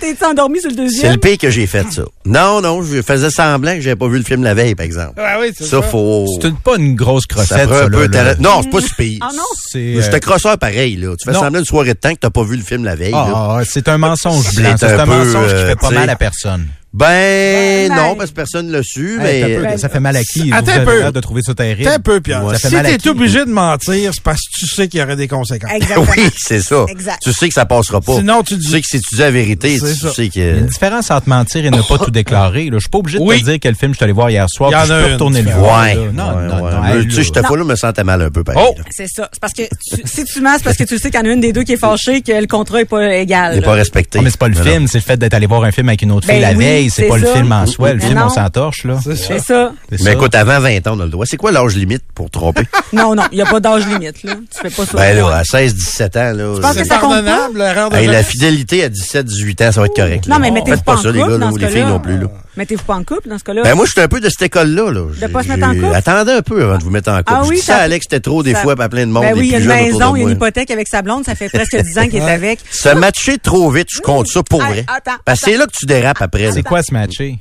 T'es-tu 0.00 0.24
endormi 0.24 0.60
sur 0.60 0.70
le 0.70 0.76
C'est 0.76 0.82
deuxième? 0.82 1.12
le 1.12 1.18
pire 1.18 1.38
que 1.38 1.50
j'ai 1.50 1.66
fait, 1.66 1.84
ça. 1.92 2.02
Non, 2.24 2.60
non, 2.60 2.82
je 2.82 3.02
faisais 3.02 3.30
semblant 3.30 3.74
que 3.74 3.80
j'avais 3.80 3.96
pas 3.96 4.08
vu 4.08 4.18
le 4.18 4.24
film 4.24 4.42
la 4.42 4.54
veille, 4.54 4.74
par 4.74 4.86
exemple. 4.86 5.20
Ouais, 5.20 5.34
oui, 5.40 5.52
c'est 5.56 5.64
Ça, 5.64 5.82
ça. 5.82 5.84
faut... 5.88 6.26
C'est 6.40 6.48
une- 6.48 6.56
pas 6.56 6.76
une 6.76 6.94
grosse 6.94 7.24
Ça 7.28 7.34
crossette, 7.34 7.68
ça, 7.68 7.84
un 7.84 7.90
peu 7.90 8.02
là, 8.02 8.08
de 8.08 8.12
là. 8.14 8.34
talent. 8.34 8.40
Non, 8.40 8.62
c'est 8.62 8.70
pas 8.70 8.80
si 8.80 8.94
pire. 8.94 9.18
Ah 9.22 9.30
non? 9.36 9.42
C'est, 9.70 10.00
J'étais 10.02 10.16
euh, 10.16 10.20
crosseur 10.20 10.58
pareil, 10.58 10.96
là. 10.96 11.14
Tu 11.18 11.24
fais 11.26 11.32
non. 11.34 11.40
semblant 11.40 11.58
une 11.60 11.64
soirée 11.66 11.94
de 11.94 11.98
temps 11.98 12.14
que 12.14 12.20
t'as 12.20 12.30
pas 12.30 12.42
vu 12.44 12.56
le 12.56 12.62
film 12.62 12.84
la 12.84 12.94
veille, 12.94 13.12
là. 13.12 13.26
ah, 13.34 13.60
c'est 13.68 13.88
un 13.88 13.98
mensonge 13.98 14.44
C'est 14.50 14.60
blanc. 14.62 14.74
C'est 14.78 14.86
un 14.86 14.98
un, 15.00 15.04
peu, 15.04 15.24
mensonge 15.24 15.48
qui 15.48 15.54
euh, 15.54 15.68
fait 15.68 15.76
pas 15.80 15.90
mal 15.90 16.08
à 16.10 16.16
personne. 16.16 16.66
Ben, 16.94 17.88
Ben, 17.90 17.94
non, 17.94 18.10
ben. 18.12 18.16
parce 18.16 18.30
que 18.30 18.34
personne 18.36 18.70
l'a 18.72 18.82
su, 18.82 19.20
Hey, 19.20 19.42
mais... 19.44 19.56
peu, 19.56 19.62
Ben, 19.62 19.76
ça 19.78 19.88
fait 19.90 20.00
mal 20.00 20.16
à 20.16 20.22
qui? 20.24 20.50
attends 20.52 20.64
Vous 20.64 20.70
un 20.70 20.74
avez 20.76 20.84
peu. 20.86 20.98
l'air 21.00 21.12
de 21.12 21.20
trouver 21.20 21.42
ça 21.42 21.54
terrible? 21.54 21.82
T'es 21.82 21.94
un 21.94 21.98
peu, 22.00 22.20
Pierre. 22.20 22.42
Ouais. 22.44 22.56
Si 22.56 22.68
t'es 22.70 23.08
obligé 23.10 23.44
de 23.44 23.50
mentir, 23.50 24.10
c'est 24.14 24.22
parce 24.22 24.40
que 24.40 24.60
tu 24.60 24.66
sais 24.66 24.88
qu'il 24.88 24.98
y 25.00 25.02
aurait 25.02 25.14
des 25.16 25.28
conséquences. 25.28 25.70
Exactement. 25.70 26.06
oui, 26.16 26.30
c'est 26.36 26.60
ça. 26.62 26.86
Exact. 26.88 27.18
Tu 27.22 27.32
sais 27.34 27.48
que 27.48 27.54
ça 27.54 27.66
passera 27.66 28.00
pas. 28.00 28.16
Sinon, 28.16 28.42
tu 28.42 28.56
dis- 28.56 28.70
sais 28.70 28.80
que 28.80 28.86
si 28.86 29.00
tu 29.02 29.14
dis 29.16 29.20
la 29.20 29.30
vérité, 29.30 29.78
C'est 29.78 29.92
tu 29.92 29.98
ça. 30.00 30.12
sais 30.14 30.26
Il 30.34 30.40
y 30.42 30.48
a 30.48 30.52
que... 30.54 30.58
une 30.60 30.66
différence 30.66 31.10
entre 31.10 31.28
mentir 31.28 31.64
et 31.66 31.70
ne 31.70 31.82
pas 31.82 31.98
tout 31.98 32.10
déclarer. 32.10 32.64
là. 32.70 32.76
Je 32.76 32.78
suis 32.80 32.88
pas 32.88 32.98
obligé 32.98 33.18
de 33.18 33.22
Oui. 33.22 33.40
te 33.40 33.44
dire 33.44 33.58
quel 33.60 33.74
film 33.74 33.92
je 33.92 33.96
suis 33.98 34.04
allé 34.04 34.12
voir 34.14 34.30
hier 34.30 34.46
soir. 34.48 34.70
Il 34.70 34.72
y 34.72 34.76
en 34.76 34.80
puis 34.80 34.88
je 34.88 34.92
a 34.94 35.02
peux 35.06 35.12
retourner 35.12 35.42
le 35.42 35.50
voir. 35.50 35.82
Ouais, 35.82 35.94
là. 35.94 36.00
ouais, 36.00 36.12
Non, 36.12 36.24
non, 36.40 36.70
non. 36.70 37.02
Tu 37.04 37.10
sais, 37.22 37.30
Non. 37.36 37.46
fois-là, 37.48 37.62
je 37.64 37.68
me 37.68 37.76
sentais 37.76 38.04
mal 38.04 38.22
un 38.22 38.30
peu, 38.30 38.42
pareil. 38.44 38.64
Oh! 38.66 38.74
là. 38.78 38.84
C'est 38.90 39.08
ça. 39.08 39.28
C'est 39.32 39.40
parce 39.40 39.52
que 39.52 39.62
tu- 39.62 40.02
si 40.06 40.24
tu 40.24 40.40
mens, 40.40 40.54
c'est 40.56 40.64
parce 40.64 40.76
que 40.78 40.84
tu 40.84 40.96
sais 40.98 41.10
qu'il 41.10 41.20
y 41.20 41.22
en 41.22 41.26
a 41.26 41.32
une 41.32 41.40
des 41.40 41.52
deux 41.52 41.64
qui 41.64 41.72
est 41.74 41.76
fâchée, 41.76 42.22
que 42.22 42.32
le 42.32 42.46
contrat 42.46 42.80
est 42.80 42.86
pas 42.86 43.14
égal. 43.14 43.52
Il 43.52 43.56
n'est 43.56 43.60
là. 43.60 43.66
pas 43.66 43.74
respecté. 43.74 44.18
Ah, 44.18 44.22
mais 44.22 44.30
c'est 44.30 44.38
pas 44.40 44.48
le 44.48 44.54
film, 44.54 44.86
c'est 44.88 44.98
le 44.98 45.04
fait 45.04 45.18
d'être 45.18 45.34
allé 45.34 45.46
voir 45.46 45.64
un 45.64 45.70
film 45.70 45.88
avec 45.90 46.00
une 46.02 46.12
autre 46.12 46.26
fille 46.26 46.40
la 46.40 46.54
veille. 46.54 46.77
C'est 46.84 47.02
c'est 47.02 47.08
pas 47.08 47.16
le 47.18 47.26
ça. 47.26 47.34
film 47.34 47.52
en 47.52 47.66
soi. 47.66 47.90
Le 47.92 47.96
Mais 47.98 48.06
film, 48.06 48.18
on 48.18 48.24
non. 48.24 48.28
s'entorche, 48.30 48.84
là. 48.84 48.98
C'est 49.04 49.38
ça. 49.40 49.72
Mais 49.90 49.98
ça. 49.98 50.12
écoute, 50.12 50.34
avant 50.34 50.60
20 50.60 50.86
ans, 50.86 50.92
on 50.96 51.00
a 51.00 51.04
le 51.04 51.10
droit. 51.10 51.26
C'est 51.26 51.36
quoi 51.36 51.50
l'âge 51.52 51.74
limite 51.76 52.02
pour 52.14 52.30
tromper? 52.30 52.62
Non, 52.92 53.14
non, 53.14 53.24
il 53.32 53.36
n'y 53.36 53.42
a 53.42 53.46
pas 53.46 53.60
d'âge 53.60 53.86
limite, 53.86 54.22
là. 54.22 54.32
Tu 54.50 54.60
fais 54.62 54.70
pas 54.70 54.86
ça. 54.86 54.96
ben 54.96 55.16
là, 55.16 55.36
à 55.36 55.44
16, 55.44 55.74
17 55.74 56.16
ans, 56.16 56.32
là. 56.32 56.54
penses 56.60 56.72
que 56.72 56.78
c'est- 56.78 56.84
ça 56.84 56.96
compte 56.98 57.10
pas? 57.10 57.22
pardonnable, 57.22 57.58
l'erreur 57.58 57.90
de 57.90 57.96
Hey, 57.96 58.06
la 58.06 58.22
fidélité 58.22 58.82
à 58.84 58.88
17, 58.88 59.26
18 59.26 59.60
ans, 59.62 59.72
ça 59.72 59.80
va 59.80 59.86
être 59.86 59.94
correct. 59.96 60.26
Non, 60.26 60.36
là. 60.36 60.40
mais 60.40 60.50
mettez-vous 60.50 60.76
Faites 60.76 60.84
pas 60.84 60.92
pas 60.94 60.98
en 61.00 61.02
ça, 61.02 61.10
les 61.12 61.18
gars, 61.20 61.38
dans 61.38 61.50
ou 61.52 61.56
les 61.58 61.68
filles 61.68 61.84
non 61.84 62.00
plus, 62.00 62.18
là. 62.18 62.26
Mettez-vous 62.58 62.82
pas 62.84 62.94
en 62.96 63.04
couple 63.04 63.28
dans 63.28 63.38
ce 63.38 63.44
cas-là? 63.44 63.62
Ben 63.62 63.74
moi, 63.76 63.86
je 63.86 63.92
suis 63.92 64.00
un 64.00 64.08
peu 64.08 64.20
de 64.20 64.28
cette 64.28 64.42
école-là. 64.42 64.90
Là. 64.90 65.02
De 65.20 65.26
pas 65.32 65.42
se 65.44 65.48
mettre 65.48 65.64
en 65.66 65.74
couple? 65.74 65.94
Attendez 65.94 66.32
un 66.32 66.42
peu 66.42 66.62
avant 66.64 66.76
de 66.76 66.82
vous 66.82 66.90
mettre 66.90 67.08
en 67.10 67.18
couple. 67.18 67.32
Ah 67.34 67.40
Je 67.44 67.48
oui, 67.50 67.56
dis 67.56 67.62
ça 67.62 67.74
ça- 67.74 67.78
à 67.78 67.82
Alex, 67.84 68.06
c'était 68.10 68.20
trop 68.20 68.42
des 68.42 68.52
ça- 68.52 68.62
fois, 68.62 68.74
pas 68.74 68.88
plein 68.88 69.06
de 69.06 69.12
monde. 69.12 69.22
ben 69.22 69.34
oui, 69.38 69.46
il 69.46 69.52
y 69.52 69.54
a 69.54 69.58
une 69.60 69.66
maison, 69.66 70.16
il 70.16 70.22
y 70.22 70.24
a 70.24 70.28
une 70.28 70.34
hypothèque 70.34 70.70
avec 70.72 70.88
sa 70.88 71.00
blonde, 71.02 71.24
ça 71.24 71.34
fait 71.36 71.48
presque 71.48 71.76
10 71.80 71.98
ans 71.98 72.06
qu'il 72.08 72.16
est 72.16 72.30
avec. 72.30 72.58
Se 72.70 72.88
matcher 72.90 73.38
trop 73.38 73.70
vite, 73.70 73.88
je 73.94 74.00
compte 74.00 74.26
ça 74.26 74.42
pour 74.42 74.60
vrai. 74.60 74.84
attends, 74.88 75.12
Parce 75.24 75.40
que 75.40 75.52
c'est 75.52 75.56
là 75.56 75.66
que 75.66 75.72
tu 75.72 75.86
dérapes 75.86 76.20
après. 76.20 76.50
C'est 76.52 76.62
quoi 76.64 76.82
ce 76.82 76.92
matcher? 76.92 77.38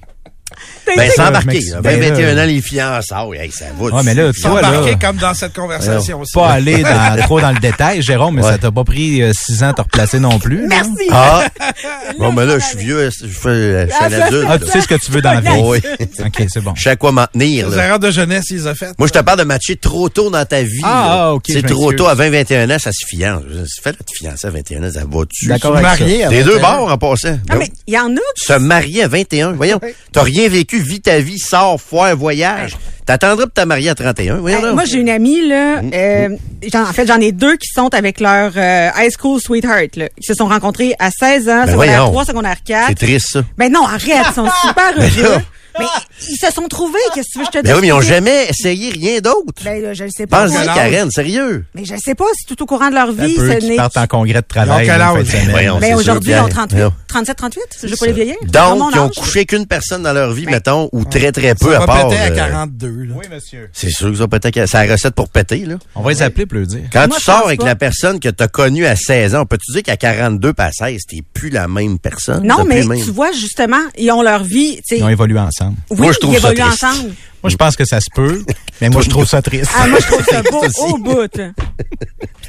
Ben, 0.86 0.95
là. 0.95 1.42
Ben 1.44 1.81
20, 1.81 1.81
là, 1.81 2.09
21 2.12 2.38
ans, 2.38 2.45
les 2.45 2.62
fiançailles. 2.62 3.38
Hey, 3.38 3.51
ça 3.51 3.65
va. 3.77 3.88
Ah, 3.94 4.01
mais 4.04 4.13
là, 4.13 4.31
tu- 4.31 4.42
toi, 4.42 4.62
là- 4.62 4.69
Embarqué 4.69 4.95
comme 5.00 5.18
dans 5.18 5.33
cette 5.33 5.54
conversation 5.54 6.21
aussi. 6.21 6.31
Pas 6.33 6.50
aller 6.51 6.81
dans, 6.81 7.18
trop 7.24 7.42
dans 7.42 7.51
le 7.51 7.59
détail, 7.59 8.01
Jérôme, 8.01 8.36
mais 8.36 8.44
Ouais. 8.44 8.51
ça 8.51 8.57
t'a 8.57 8.71
pas 8.71 8.86
pris 8.86 9.21
euh, 9.21 9.31
six 9.38 9.63
ans 9.63 9.69
à 9.69 9.74
te 9.74 9.81
replacer 9.81 10.19
non 10.19 10.39
plus. 10.39 10.65
Merci. 10.68 11.09
Ah! 11.12 11.45
bon, 12.19 12.31
mais 12.31 12.45
là, 12.45 12.57
je 12.59 12.65
suis 12.65 12.77
vieux, 12.77 13.09
je 13.09 13.27
fais, 13.27 13.88
je 13.88 13.94
suis 13.94 14.15
un 14.15 14.21
adulte? 14.21 14.48
Ah, 14.50 14.59
tu 14.59 14.68
sais 14.68 14.81
ce 14.81 14.88
que 14.88 14.95
tu 14.95 15.12
veux 15.12 15.21
dans 15.21 15.33
la 15.33 15.42
vie. 15.42 15.50
Oui. 15.62 15.80
OK, 16.25 16.44
c'est 16.48 16.62
bon. 16.62 16.74
Je 16.75 16.83
sais 16.83 16.89
à 16.92 16.95
quoi 16.95 17.12
m'en 17.12 17.27
tenir, 17.27 17.69
Les 17.69 17.77
erreurs 17.77 18.00
de 18.00 18.09
jeunesse, 18.09 18.45
ils 18.51 18.68
ont 18.68 18.75
fait. 18.75 18.92
Moi, 18.98 19.07
je 19.07 19.13
te 19.13 19.19
parle 19.19 19.39
de 19.39 19.44
matcher 19.44 19.75
trop 19.75 20.07
tôt 20.07 20.30
dans 20.30 20.45
ta 20.45 20.62
vie. 20.62 20.80
Ah, 20.83 21.07
ah, 21.09 21.33
ok, 21.33 21.44
C'est 21.50 21.65
trop 21.65 21.92
tôt, 21.92 22.07
à 22.07 22.15
20, 22.15 22.30
21 22.30 22.69
ans, 22.69 22.80
ça 22.80 22.92
se 22.92 23.06
fiance. 23.07 23.44
Là, 23.50 23.92
te 23.92 24.15
fiancer 24.15 24.48
à 24.48 24.50
21 24.51 24.83
ans, 24.83 24.92
ça 24.94 25.01
va-tu? 25.01 25.48
D'accord 25.48 25.80
marié 25.81 26.27
Des 26.30 26.44
deux 26.44 26.57
21. 26.57 26.62
bords 26.77 26.92
en 26.92 26.98
passant. 26.98 27.38
Ah, 27.50 27.56
mais 27.57 27.69
il 27.88 27.94
y 27.94 28.00
en 28.00 28.07
a 28.15 28.19
Se 28.36 28.54
marier 28.54 29.04
à 29.04 29.07
21, 29.07 29.51
voyons. 29.51 29.80
T'as 30.13 30.24
rien 30.24 30.47
vécu, 30.50 30.80
vis 30.80 31.02
ta 31.02 31.20
vie, 31.20 31.40
sors, 31.40 31.80
foire, 31.82 32.16
voyage. 32.16 32.78
T'attendras 33.06 33.46
pour 33.46 33.54
te 33.54 33.62
marier 33.62 33.90
à 33.90 33.96
31, 33.96 34.36
voyons 34.38 34.58
Hey, 34.58 34.64
donc. 34.64 34.74
moi, 34.74 34.84
j'ai 34.86 34.98
une 35.00 35.10
amie, 35.10 35.48
là. 35.48 35.82
euh, 35.94 36.30
j'en- 36.74 36.82
en 36.84 36.94
fait, 36.94 37.08
j'en 37.08 37.22
ai 37.22 37.32
deux 37.32 37.56
qui 37.56 37.70
sont 37.74 37.88
avec 37.94 38.20
leur 38.20 38.52
euh, 38.58 38.90
high 38.98 39.12
school 39.18 39.40
sweetheart, 39.40 39.96
là. 39.96 40.10
Ils 40.18 40.26
se 40.26 40.34
sont 40.34 40.48
rencontrés 40.48 40.94
à 41.00 41.10
16 41.12 41.48
ans, 41.48 41.64
Ben 41.66 41.72
secondaire 41.72 41.76
voyons. 41.76 42.12
3, 42.12 42.26
secondaire 42.26 42.58
4. 42.66 42.86
C'est 42.90 42.96
triste, 42.96 43.28
ça. 43.32 43.44
Ben 43.58 43.72
non, 43.72 43.86
arrête, 43.86 44.26
ils 44.30 44.34
sont 44.34 44.48
super 44.62 44.94
Ben 44.98 45.10
heureux. 45.24 45.42
Mais 45.80 45.86
ils 46.30 46.38
se 46.38 46.52
sont 46.52 46.68
trouvés, 46.68 47.00
qu'est-ce 47.14 47.28
que 47.28 47.34
tu 47.34 47.40
veux 47.40 47.46
que 47.46 47.52
je 47.54 47.60
te 47.60 47.64
dise? 47.64 47.72
Ben 47.72 47.76
oui, 47.76 47.82
mais 47.82 47.88
ils 47.88 47.94
ont 47.94 48.02
jamais 48.02 48.48
essayé 48.50 48.90
rien 48.90 49.20
d'autre. 49.20 49.64
Ben 49.64 49.82
là, 49.82 49.94
je 49.94 50.06
le 50.06 50.10
sais 50.10 50.28
pas. 50.28 50.48
Pense-y? 50.48 50.66
Karen, 50.66 51.12
sérieux. 51.12 51.66
Mais 51.74 51.86
je 51.86 51.94
le 51.94 52.00
sais 52.00 52.16
pas 52.16 52.26
si 52.36 52.46
tout 52.46 52.62
au 52.62 52.66
courant 52.66 52.90
de 52.90 52.96
leur 52.96 53.12
vie, 53.12 53.36
peu 53.36 53.60
ce 53.60 53.66
n'est... 53.66 53.76
partent 53.76 53.98
en 53.98 54.08
congrès 54.08 54.42
de 54.42 54.48
travail 54.48 54.86
Ils 54.88 55.80
c'est 55.82 55.94
aujourd'hui, 55.94 56.32
ils 56.32 56.40
ont 56.40 56.48
Pierre. 56.48 56.50
38, 56.50 56.78
Non. 56.80 56.94
37, 57.08 57.38
38? 57.38 57.62
Je 57.84 57.96
pas 57.96 58.06
les 58.06 58.14
vieillir. 58.14 58.36
Donc, 58.44 58.92
ils 58.94 59.00
ont 59.00 59.10
couché 59.10 59.46
qu'une 59.46 59.66
personne 59.66 60.04
dans 60.04 60.14
leur 60.14 60.34
vie, 60.34 60.46
Ben. 60.46 60.52
mettons, 60.52 60.90
ou 60.92 61.06
très, 61.06 61.32
très 61.32 61.56
peu, 61.56 61.76
à 61.76 61.86
part... 61.86 62.08
à 62.10 62.14
euh, 62.14 62.36
42. 62.36 62.88
là. 62.88 63.14
Oui, 63.16 63.26
monsieur. 63.32 63.70
C'est 63.74 63.90
sûr 63.90 64.12
que 64.12 64.18
ça 64.18 64.28
peut 64.28 64.40
être... 64.42 64.66
C'est 64.68 64.88
la 64.88 64.94
recette 64.94 65.16
pour 65.16 65.30
péter, 65.30 65.66
là. 65.66 65.76
On 65.96 66.02
va 66.02 66.12
les 66.12 66.22
appeler 66.22 66.46
pour 66.46 66.60
le 66.60 66.66
dire. 66.66 66.82
Quand 66.92 67.08
tu 67.08 67.22
sors 67.22 67.46
avec 67.46 67.64
la 67.64 67.76
personne 67.76 68.19
que 68.19 68.30
t'as 68.30 68.48
connue 68.48 68.86
à 68.86 68.96
16 68.96 69.36
ans, 69.36 69.46
peux-tu 69.46 69.72
dire 69.72 69.84
qu'à 69.84 69.98
42 69.98 70.54
pas 70.54 70.66
à 70.66 70.72
16, 70.72 71.02
t'es 71.07 71.22
plus 71.34 71.50
la 71.50 71.68
même 71.68 72.00
personne? 72.00 72.46
Non, 72.46 72.64
mais 72.66 72.81
tu 72.81 73.12
vois, 73.12 73.31
justement, 73.31 73.81
ils 73.98 74.12
ont 74.12 74.22
leur 74.22 74.44
vie, 74.44 74.81
tu. 74.88 74.98
Ils 74.98 75.04
ont 75.04 75.10
évolué 75.10 75.40
ensemble. 75.40 75.67
Oui, 75.90 75.97
Moi, 76.00 76.12
je 76.12 76.19
trouve 76.19 76.33
ils 76.36 76.42
ça 76.42 76.52
évoluent 76.52 76.68
triste. 76.69 76.83
ensemble. 76.83 77.14
Moi, 77.44 77.50
je 77.52 77.56
pense 77.56 77.76
que 77.76 77.86
ça 77.86 78.00
se 78.02 78.07
peut, 78.14 78.44
mais 78.81 78.90
moi, 78.90 79.02
je 79.02 79.09
trouve 79.09 79.26
ça 79.28 79.42
triste. 79.42 79.71
Ah, 79.78 79.88
moi, 79.88 80.00
je 80.02 80.07
trouve 80.07 80.26
ça 80.26 80.42
beau 80.52 80.62
au 80.88 80.97
bout. 80.97 81.28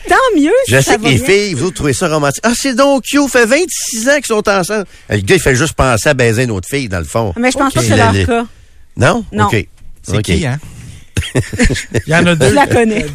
Tant 0.09 0.15
mieux 0.37 0.51
si 0.67 0.73
Je 0.73 0.77
ça 0.77 0.83
sais 0.93 0.97
que 0.97 1.03
va 1.03 1.09
les 1.11 1.17
bien. 1.17 1.25
filles, 1.27 1.55
vous 1.55 1.71
trouvez 1.71 1.93
ça 1.93 2.09
romantique. 2.09 2.41
Ah, 2.45 2.53
c'est 2.55 2.75
donc 2.75 3.03
cute, 3.05 3.29
fait 3.31 3.45
26 3.47 4.09
ans 4.09 4.15
qu'ils 4.17 4.27
sont 4.27 4.49
ensemble. 4.49 4.87
Le 5.11 5.19
gars, 5.19 5.35
il 5.37 5.41
fait 5.41 5.55
juste 5.55 5.75
penser 5.75 6.09
à 6.09 6.15
baiser 6.15 6.45
une 6.45 6.51
autre 6.53 6.69
fille, 6.69 6.89
dans 6.89 6.99
le 6.99 7.05
fond. 7.05 7.33
Mais 7.39 7.51
je 7.51 7.59
pense 7.59 7.73
pas 7.75 7.81
que 7.81 7.87
c'est 7.87 7.97
leur 7.97 8.13
cas. 8.27 8.47
Non? 8.97 9.25
Non. 9.33 9.47
OK. 9.47 9.67
C'est 10.03 10.17
OK. 10.17 10.23
qui, 10.23 10.47
hein? 10.47 10.59
Il 12.07 12.13
y 12.13 12.15
en 12.15 12.27
a 12.27 12.35
deux. 12.35 12.49
Je 12.51 12.55
la 12.55 12.67
connais. 12.67 13.07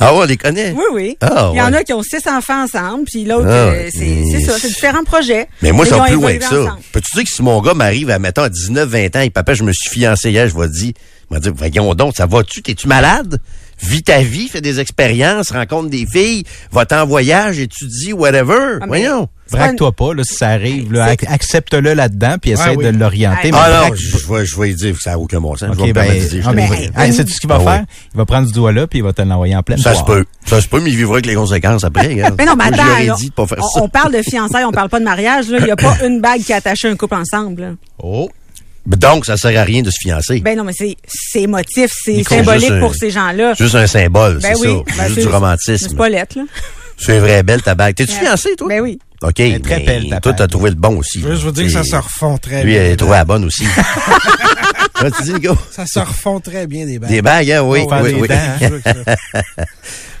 Ah, 0.00 0.14
ouais, 0.14 0.20
on 0.22 0.24
les 0.26 0.36
connaît? 0.36 0.72
Oui, 0.76 0.84
oui. 0.92 1.16
Ah, 1.20 1.50
Il 1.52 1.58
y 1.58 1.62
en 1.62 1.72
a 1.72 1.82
qui 1.84 1.92
ont 1.92 2.02
six 2.02 2.26
enfants 2.28 2.62
ensemble, 2.64 3.04
puis 3.04 3.24
l'autre, 3.24 3.46
Ah, 3.48 3.70
euh, 3.70 3.88
c'est 3.92 4.00
mais- 4.00 4.40
ça, 4.44 4.58
c'est 4.58 4.68
différents 4.68 5.04
projets. 5.04 5.48
Mais 5.62 5.72
moi, 5.72 5.84
ils 5.86 5.88
ça 5.90 5.96
va 5.96 6.02
ont 6.02 6.06
plus 6.06 6.14
loin 6.14 6.36
que 6.36 6.44
ça. 6.44 6.76
Peux-tu 6.92 7.14
dire 7.16 7.24
que 7.24 7.30
si 7.30 7.42
mon 7.42 7.60
gars 7.60 7.74
m'arrive 7.74 8.10
à, 8.10 8.18
mettons, 8.18 8.42
à 8.42 8.48
19, 8.48 8.88
20 8.88 9.16
ans, 9.16 9.20
et 9.20 9.30
papa, 9.30 9.54
je 9.54 9.62
me 9.62 9.72
suis 9.72 9.90
fiancé 9.90 10.30
hier, 10.30 10.48
je 10.48 10.56
vais 10.58 10.68
dire, 10.68 10.92
il 11.30 11.34
va 11.34 11.40
dire, 11.40 11.52
voyons 11.54 11.94
donc, 11.94 12.14
ça 12.16 12.26
va-tu? 12.26 12.62
T'es-tu 12.62 12.88
malade? 12.88 13.38
Vis 13.82 14.02
ta 14.02 14.20
vie, 14.20 14.48
fais 14.48 14.60
des 14.60 14.78
expériences, 14.80 15.50
rencontre 15.50 15.90
des 15.90 16.06
filles, 16.06 16.44
va-t'en 16.70 17.04
voyage, 17.06 17.58
étudie, 17.58 18.12
whatever. 18.12 18.78
mais- 18.82 18.86
Voyons. 18.86 19.28
Braque-toi 19.50 19.92
pas, 19.92 20.14
là, 20.14 20.22
si 20.24 20.34
ça 20.34 20.48
arrive, 20.48 20.92
là, 20.94 21.14
accepte-le 21.26 21.92
là-dedans, 21.92 22.36
puis 22.40 22.52
essaie 22.52 22.62
Ah 22.68 22.72
oui. 22.74 22.84
de 22.86 22.90
l'orienter. 22.90 23.50
Ah 23.52 23.86
non, 23.90 23.94
je, 23.94 24.16
je 24.18 24.32
vais, 24.32 24.46
je 24.46 24.58
vais 24.58 24.68
lui 24.68 24.74
dire 24.74 24.94
que 24.94 25.00
ça 25.02 25.10
n'a 25.10 25.18
aucun 25.18 25.42
bon 25.42 25.54
sens. 25.56 25.70
je 25.72 25.76
vais 25.76 25.82
OK, 25.82 25.88
me 25.88 25.92
ben, 25.92 26.04
permettre 26.04 26.24
de 26.24 26.28
dire, 26.30 26.42
je 26.42 26.48
ah, 26.48 26.50
t'ai 26.52 26.56
mais, 26.56 26.90
pas. 26.90 27.04
hey, 27.04 27.12
sais-tu 27.12 27.32
ce 27.32 27.40
qu'il 27.40 27.48
va 27.50 27.56
Ah 27.56 27.64
faire? 27.70 27.80
oui. 27.80 27.94
Il 28.14 28.16
va 28.16 28.24
prendre 28.24 28.48
ce 28.48 28.52
doigt-là, 28.54 28.86
puis 28.86 29.00
il 29.00 29.02
va 29.02 29.12
te 29.12 29.20
l'envoyer 29.20 29.54
en 29.54 29.62
pleine 29.62 29.76
Ça 29.78 29.94
se 29.94 30.04
peut. 30.04 30.24
Ça 30.46 30.60
se 30.62 30.68
peut, 30.68 30.80
mais 30.80 30.88
il 30.90 30.96
vivra 30.96 31.14
avec 31.16 31.26
les 31.26 31.34
conséquences 31.34 31.84
après. 31.84 32.06
regarde. 32.08 32.34
Mais 32.38 32.46
non, 32.46 32.54
mais 32.56 32.64
attends, 32.64 32.76
je 32.76 32.82
lui 33.00 33.06
là, 33.06 33.12
aurais 33.12 33.20
dit 33.22 33.28
de 33.28 33.34
pas 33.34 33.46
faire 33.46 33.58
on, 33.60 33.68
ça. 33.68 33.82
on 33.82 33.88
parle 33.90 34.12
de 34.14 34.22
fiançailles, 34.22 34.64
on 34.64 34.72
parle 34.72 34.88
pas 34.88 35.00
de 35.00 35.04
mariage. 35.04 35.50
là. 35.50 35.58
Il 35.58 35.64
n'y 35.64 35.70
a 35.70 35.76
pas 35.76 35.98
une 36.06 36.20
bague 36.22 36.40
qui 36.42 36.52
a 36.54 36.56
attaché 36.56 36.88
un 36.88 36.96
couple 36.96 37.16
ensemble. 37.16 37.60
là. 37.60 37.68
Oh! 38.02 38.30
Donc, 38.86 39.26
ça 39.26 39.36
sert 39.36 39.58
à 39.60 39.64
rien 39.64 39.82
de 39.82 39.90
se 39.90 39.96
fiancer. 40.02 40.40
Ben 40.40 40.56
non, 40.56 40.64
mais 40.64 40.72
c'est 40.76 40.96
c'est 41.06 41.42
émotif, 41.42 41.90
c'est 42.04 42.14
Nico, 42.14 42.34
symbolique 42.34 42.70
un- 42.70 42.80
pour 42.80 42.94
ces 42.94 43.10
gens-là. 43.10 43.54
Juste 43.54 43.74
un 43.76 43.86
symbole, 43.86 44.38
Ben 44.42 44.54
c'est 44.56 44.66
oui, 44.68 44.82
ça. 44.88 44.96
ben 44.96 45.04
juste 45.04 45.14
c'est- 45.14 45.14
du 45.14 45.22
C'est 45.22 45.32
romantisme. 45.32 45.96
pas 45.96 46.08
lettre, 46.08 46.38
là. 46.38 46.44
C'est 46.98 47.18
vrai, 47.20 47.42
belle 47.42 47.62
ta 47.62 47.74
bague. 47.74 47.94
T'es-tu 47.94 48.12
fiancé, 48.12 48.50
toi? 48.56 48.68
Ben 48.68 48.80
oui. 48.80 48.98
OK. 49.22 49.34
Très 49.34 49.48
mais 49.48 49.78
belle, 49.84 50.08
ta 50.10 50.20
Toi, 50.20 50.32
t'as 50.34 50.46
trouvé 50.48 50.70
le 50.70 50.76
bon 50.76 50.96
aussi. 50.98 51.20
Je 51.20 51.26
veux 51.26 51.32
juste 51.32 51.44
vous 51.44 51.52
dire 51.52 51.66
que 51.66 51.70
ça 51.72 51.84
se 51.84 51.94
refond 51.96 52.38
très 52.38 52.64
Lui, 52.64 52.72
bien. 52.72 52.82
elle 52.82 52.92
est 52.92 52.96
trouvé 52.96 53.12
la 53.12 53.24
bonne 53.24 53.44
aussi. 53.44 53.64
Tu 55.16 55.22
dis, 55.24 55.32
Nico? 55.34 55.56
Ça 55.72 55.84
se 55.84 55.98
refond 55.98 56.38
très 56.38 56.66
bien 56.68 56.86
des 56.86 57.00
bagues. 57.00 57.10
Des 57.10 57.22
bagues, 57.22 57.50
hein? 57.50 57.62
Oui, 57.62 57.80
Oh, 57.88 57.94
oui, 58.02 58.14
oui. 58.20 58.28
dents, 58.28 58.34
hein, 58.60 59.14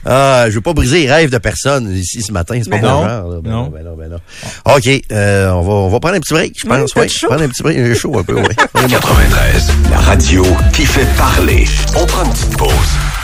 Ah, 0.04 0.46
je 0.48 0.54
veux 0.54 0.60
pas 0.60 0.72
briser 0.72 1.00
les 1.06 1.12
rêves 1.12 1.30
de 1.30 1.38
personne 1.38 1.90
ici 1.94 2.22
ce 2.22 2.32
matin. 2.32 2.58
C'est 2.62 2.70
pas 2.70 2.78
Ben 2.78 2.82
mon 2.88 3.02
non. 3.02 3.08
genre. 3.08 3.28
là. 3.30 3.40
Ben 3.42 3.50
Non. 3.50 3.62
non, 3.64 3.70
ben 3.70 3.84
non, 3.84 3.96
ben 3.96 4.08
non. 4.10 4.74
OK, 4.74 5.02
euh, 5.12 5.50
on, 5.52 5.62
va, 5.62 5.72
on 5.72 5.88
va 5.88 6.00
prendre 6.00 6.16
un 6.16 6.20
petit 6.20 6.34
break, 6.34 6.54
je 6.56 6.64
Oui, 6.68 6.76
pense. 6.76 6.92
peut-être 6.92 6.96
Ouais, 7.04 7.08
chaud. 7.08 7.26
prendre 7.28 7.42
un 7.44 7.48
petit 7.48 7.62
break. 7.62 7.76
J'ai 7.78 7.94
chaud 7.94 8.18
un 8.18 8.22
peu, 8.24 8.34
oui. 8.40 8.54
93, 8.88 9.72
la 9.90 9.98
radio 9.98 10.44
qui 10.72 10.84
fait 10.84 11.06
parler. 11.16 11.66
On 11.96 12.04
prend 12.06 12.24
une 12.24 12.30
petite 12.32 12.56
pause. 12.56 12.70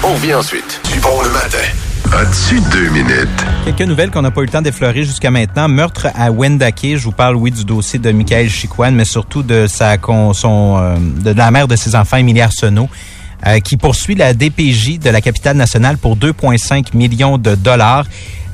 On 0.05 0.15
revient 0.15 0.35
ensuite. 0.35 0.81
Du 0.93 1.01
bon 1.01 1.21
le 1.23 1.31
matin. 1.31 1.59
As-tu 2.13 2.61
deux 2.73 2.89
minutes? 2.91 3.29
Quelques 3.67 3.83
nouvelles 3.83 4.11
qu'on 4.11 4.23
n'a 4.23 4.31
pas 4.31 4.41
eu 4.41 4.45
le 4.47 4.51
temps 4.51 4.63
d'effleurer 4.63 5.03
jusqu'à 5.05 5.31
maintenant. 5.31 5.69
Meurtre 5.69 6.07
à 6.15 6.31
Wendake. 6.31 6.81
Je 6.97 7.03
vous 7.05 7.13
parle, 7.13 7.37
oui, 7.37 7.51
du 7.51 7.65
dossier 7.67 7.99
de 7.99 8.11
Michael 8.13 8.49
Chicoine, 8.49 8.95
mais 8.95 9.05
surtout 9.05 9.43
de 9.43 9.67
sa 9.67 9.99
con- 9.99 10.33
son, 10.33 10.79
euh, 10.79 10.97
de 10.99 11.33
la 11.33 11.51
mère 11.51 11.69
de 11.69 11.77
ses 11.77 11.95
enfants, 11.97 12.17
Émilie 12.17 12.41
Arsenault, 12.41 12.89
euh, 13.47 13.61
qui 13.61 13.77
poursuit 13.77 14.15
la 14.15 14.35
DPJ 14.35 14.99
de 14.99 15.11
la 15.11 15.21
capitale 15.21 15.57
nationale 15.57 15.97
pour 15.99 16.17
2,5 16.17 16.97
millions 16.97 17.39
de 17.39 17.55
dollars. 17.55 18.05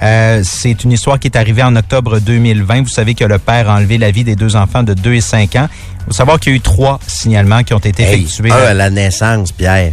Euh, 0.02 0.42
c'est 0.44 0.84
une 0.84 0.92
histoire 0.92 1.18
qui 1.18 1.28
est 1.28 1.36
arrivée 1.36 1.62
en 1.62 1.74
octobre 1.76 2.18
2020. 2.18 2.82
Vous 2.82 2.88
savez 2.88 3.14
que 3.14 3.24
le 3.24 3.38
père 3.38 3.70
a 3.70 3.76
enlevé 3.76 3.96
la 3.96 4.10
vie 4.10 4.24
des 4.24 4.36
deux 4.36 4.56
enfants 4.56 4.82
de 4.82 4.92
2 4.92 5.14
et 5.14 5.20
5 5.20 5.56
ans. 5.56 5.68
Il 6.00 6.04
faut 6.06 6.12
savoir 6.12 6.38
qu'il 6.40 6.52
y 6.52 6.54
a 6.54 6.58
eu 6.58 6.60
trois 6.60 6.98
signalements 7.06 7.62
qui 7.62 7.72
ont 7.74 7.78
été 7.78 8.02
Hey, 8.02 8.22
effectués. 8.24 8.50
un 8.50 8.56
à 8.56 8.74
la 8.74 8.90
naissance, 8.90 9.52
Pierre. 9.52 9.92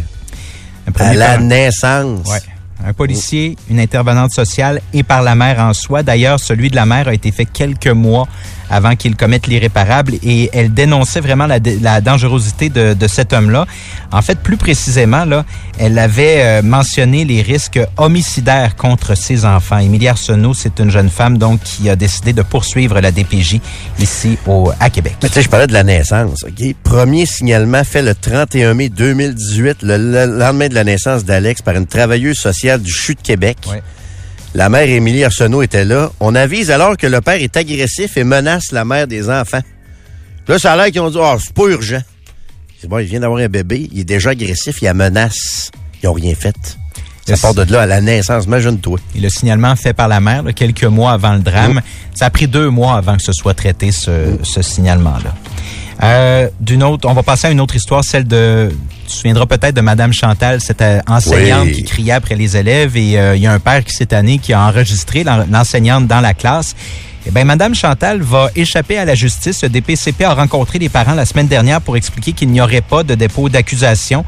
À 0.98 1.14
la 1.14 1.38
naissance. 1.38 2.28
Ouais. 2.28 2.38
Un 2.84 2.92
policier, 2.92 3.56
une 3.70 3.78
intervenante 3.78 4.32
sociale 4.32 4.80
et 4.92 5.04
par 5.04 5.22
la 5.22 5.36
mère 5.36 5.60
en 5.60 5.72
soi. 5.72 6.02
D'ailleurs, 6.02 6.40
celui 6.40 6.68
de 6.68 6.74
la 6.74 6.84
mère 6.84 7.06
a 7.06 7.14
été 7.14 7.30
fait 7.30 7.44
quelques 7.44 7.86
mois 7.86 8.26
avant 8.70 8.96
qu'il 8.96 9.16
commette 9.16 9.46
l'irréparable 9.46 10.14
et 10.22 10.50
elle 10.52 10.72
dénonçait 10.72 11.20
vraiment 11.20 11.46
la, 11.46 12.00
dangerosité 12.00 12.68
de, 12.68 12.94
de 12.94 13.08
cet 13.08 13.32
homme-là. 13.32 13.66
En 14.10 14.22
fait, 14.22 14.38
plus 14.38 14.56
précisément, 14.56 15.24
là, 15.24 15.44
elle 15.78 15.98
avait 15.98 16.42
euh, 16.42 16.62
mentionné 16.62 17.24
les 17.24 17.42
risques 17.42 17.80
homicidaires 17.96 18.76
contre 18.76 19.16
ses 19.16 19.44
enfants. 19.44 19.78
Émilie 19.78 20.08
Arsenault, 20.08 20.54
c'est 20.54 20.78
une 20.78 20.90
jeune 20.90 21.10
femme 21.10 21.38
donc 21.38 21.60
qui 21.62 21.88
a 21.88 21.96
décidé 21.96 22.32
de 22.32 22.42
poursuivre 22.42 23.00
la 23.00 23.10
DPJ 23.10 23.60
ici 23.98 24.38
au, 24.46 24.70
à 24.80 24.90
Québec. 24.90 25.16
Mais 25.22 25.28
tu 25.28 25.34
sais, 25.34 25.42
je 25.42 25.48
parlais 25.48 25.66
de 25.66 25.72
la 25.72 25.84
naissance, 25.84 26.44
OK? 26.44 26.74
Premier 26.82 27.26
signalement 27.26 27.84
fait 27.84 28.02
le 28.02 28.14
31 28.14 28.74
mai 28.74 28.88
2018, 28.88 29.82
le, 29.82 29.96
le 29.96 30.38
lendemain 30.38 30.68
de 30.68 30.74
la 30.74 30.84
naissance 30.84 31.24
d'Alex, 31.24 31.62
par 31.62 31.74
une 31.76 31.86
travailleuse 31.86 32.36
sociale 32.36 32.80
du 32.82 32.92
CHU 32.92 33.14
de 33.14 33.20
Québec. 33.20 33.58
Ouais. 33.68 33.82
La 34.54 34.68
mère 34.68 34.88
Émilie 34.88 35.24
Arsenault 35.24 35.62
était 35.62 35.84
là. 35.84 36.10
On 36.20 36.34
avise 36.34 36.70
alors 36.70 36.96
que 36.96 37.06
le 37.06 37.20
père 37.20 37.40
est 37.40 37.56
agressif 37.56 38.16
et 38.16 38.24
menace 38.24 38.70
la 38.70 38.84
mère 38.84 39.06
des 39.06 39.30
enfants. 39.30 39.62
Là, 40.46 40.58
ça 40.58 40.72
a 40.72 40.76
l'air 40.76 40.86
qu'ils 40.86 41.00
ont 41.00 41.10
dit, 41.10 41.18
oh, 41.18 41.36
c'est 41.42 41.54
pas 41.54 41.68
urgent. 41.68 42.02
C'est 42.78 42.88
bon, 42.88 42.98
il 42.98 43.06
vient 43.06 43.20
d'avoir 43.20 43.40
un 43.40 43.48
bébé, 43.48 43.88
il 43.92 44.00
est 44.00 44.04
déjà 44.04 44.30
agressif, 44.30 44.82
il 44.82 44.88
a 44.88 44.94
menace. 44.94 45.70
Ils 46.02 46.08
ont 46.08 46.12
rien 46.12 46.34
fait. 46.34 46.76
Ça 47.26 47.36
part 47.36 47.54
de 47.54 47.62
là 47.72 47.82
à 47.82 47.86
la 47.86 48.00
naissance, 48.00 48.44
imagine-toi. 48.46 48.98
Et 49.14 49.20
le 49.20 49.28
signalement 49.28 49.76
fait 49.76 49.92
par 49.92 50.08
la 50.08 50.20
mère 50.20 50.42
là, 50.42 50.52
quelques 50.52 50.84
mois 50.84 51.12
avant 51.12 51.34
le 51.34 51.38
drame. 51.38 51.80
Ça 52.14 52.26
a 52.26 52.30
pris 52.30 52.48
deux 52.48 52.68
mois 52.68 52.96
avant 52.96 53.16
que 53.16 53.22
ce 53.22 53.32
soit 53.32 53.54
traité, 53.54 53.92
ce, 53.92 54.36
ce 54.42 54.60
signalement-là. 54.60 55.34
Euh, 56.02 56.48
D'une 56.60 56.82
autre, 56.82 57.08
on 57.08 57.12
va 57.14 57.22
passer 57.22 57.46
à 57.46 57.50
une 57.50 57.60
autre 57.60 57.76
histoire, 57.76 58.02
celle 58.04 58.26
de, 58.26 58.70
tu 59.02 59.06
te 59.06 59.12
souviendras 59.12 59.46
peut-être 59.46 59.74
de 59.76 59.80
Madame 59.80 60.12
Chantal, 60.12 60.60
cette 60.60 60.82
euh, 60.82 61.00
enseignante 61.06 61.66
Oui. 61.66 61.72
qui 61.72 61.82
criait 61.84 62.12
après 62.12 62.34
les 62.34 62.56
élèves 62.56 62.96
et 62.96 63.18
euh, 63.18 63.36
il 63.36 63.42
y 63.42 63.46
a 63.46 63.52
un 63.52 63.60
père 63.60 63.84
qui 63.84 63.92
cette 63.94 64.12
année 64.12 64.38
qui 64.38 64.52
a 64.52 64.60
enregistré 64.66 65.22
l'en- 65.22 65.46
l'enseignante 65.50 66.06
dans 66.08 66.20
la 66.20 66.34
classe. 66.34 66.74
Eh 67.24 67.30
bien, 67.30 67.44
Madame 67.44 67.72
Chantal 67.72 68.20
va 68.20 68.50
échapper 68.56 68.98
à 68.98 69.04
la 69.04 69.14
justice. 69.14 69.62
Le 69.62 69.68
DPCP 69.68 70.24
a 70.24 70.34
rencontré 70.34 70.80
les 70.80 70.88
parents 70.88 71.14
la 71.14 71.24
semaine 71.24 71.46
dernière 71.46 71.80
pour 71.80 71.96
expliquer 71.96 72.32
qu'il 72.32 72.48
n'y 72.50 72.60
aurait 72.60 72.80
pas 72.80 73.04
de 73.04 73.14
dépôt 73.14 73.48
d'accusation. 73.48 74.24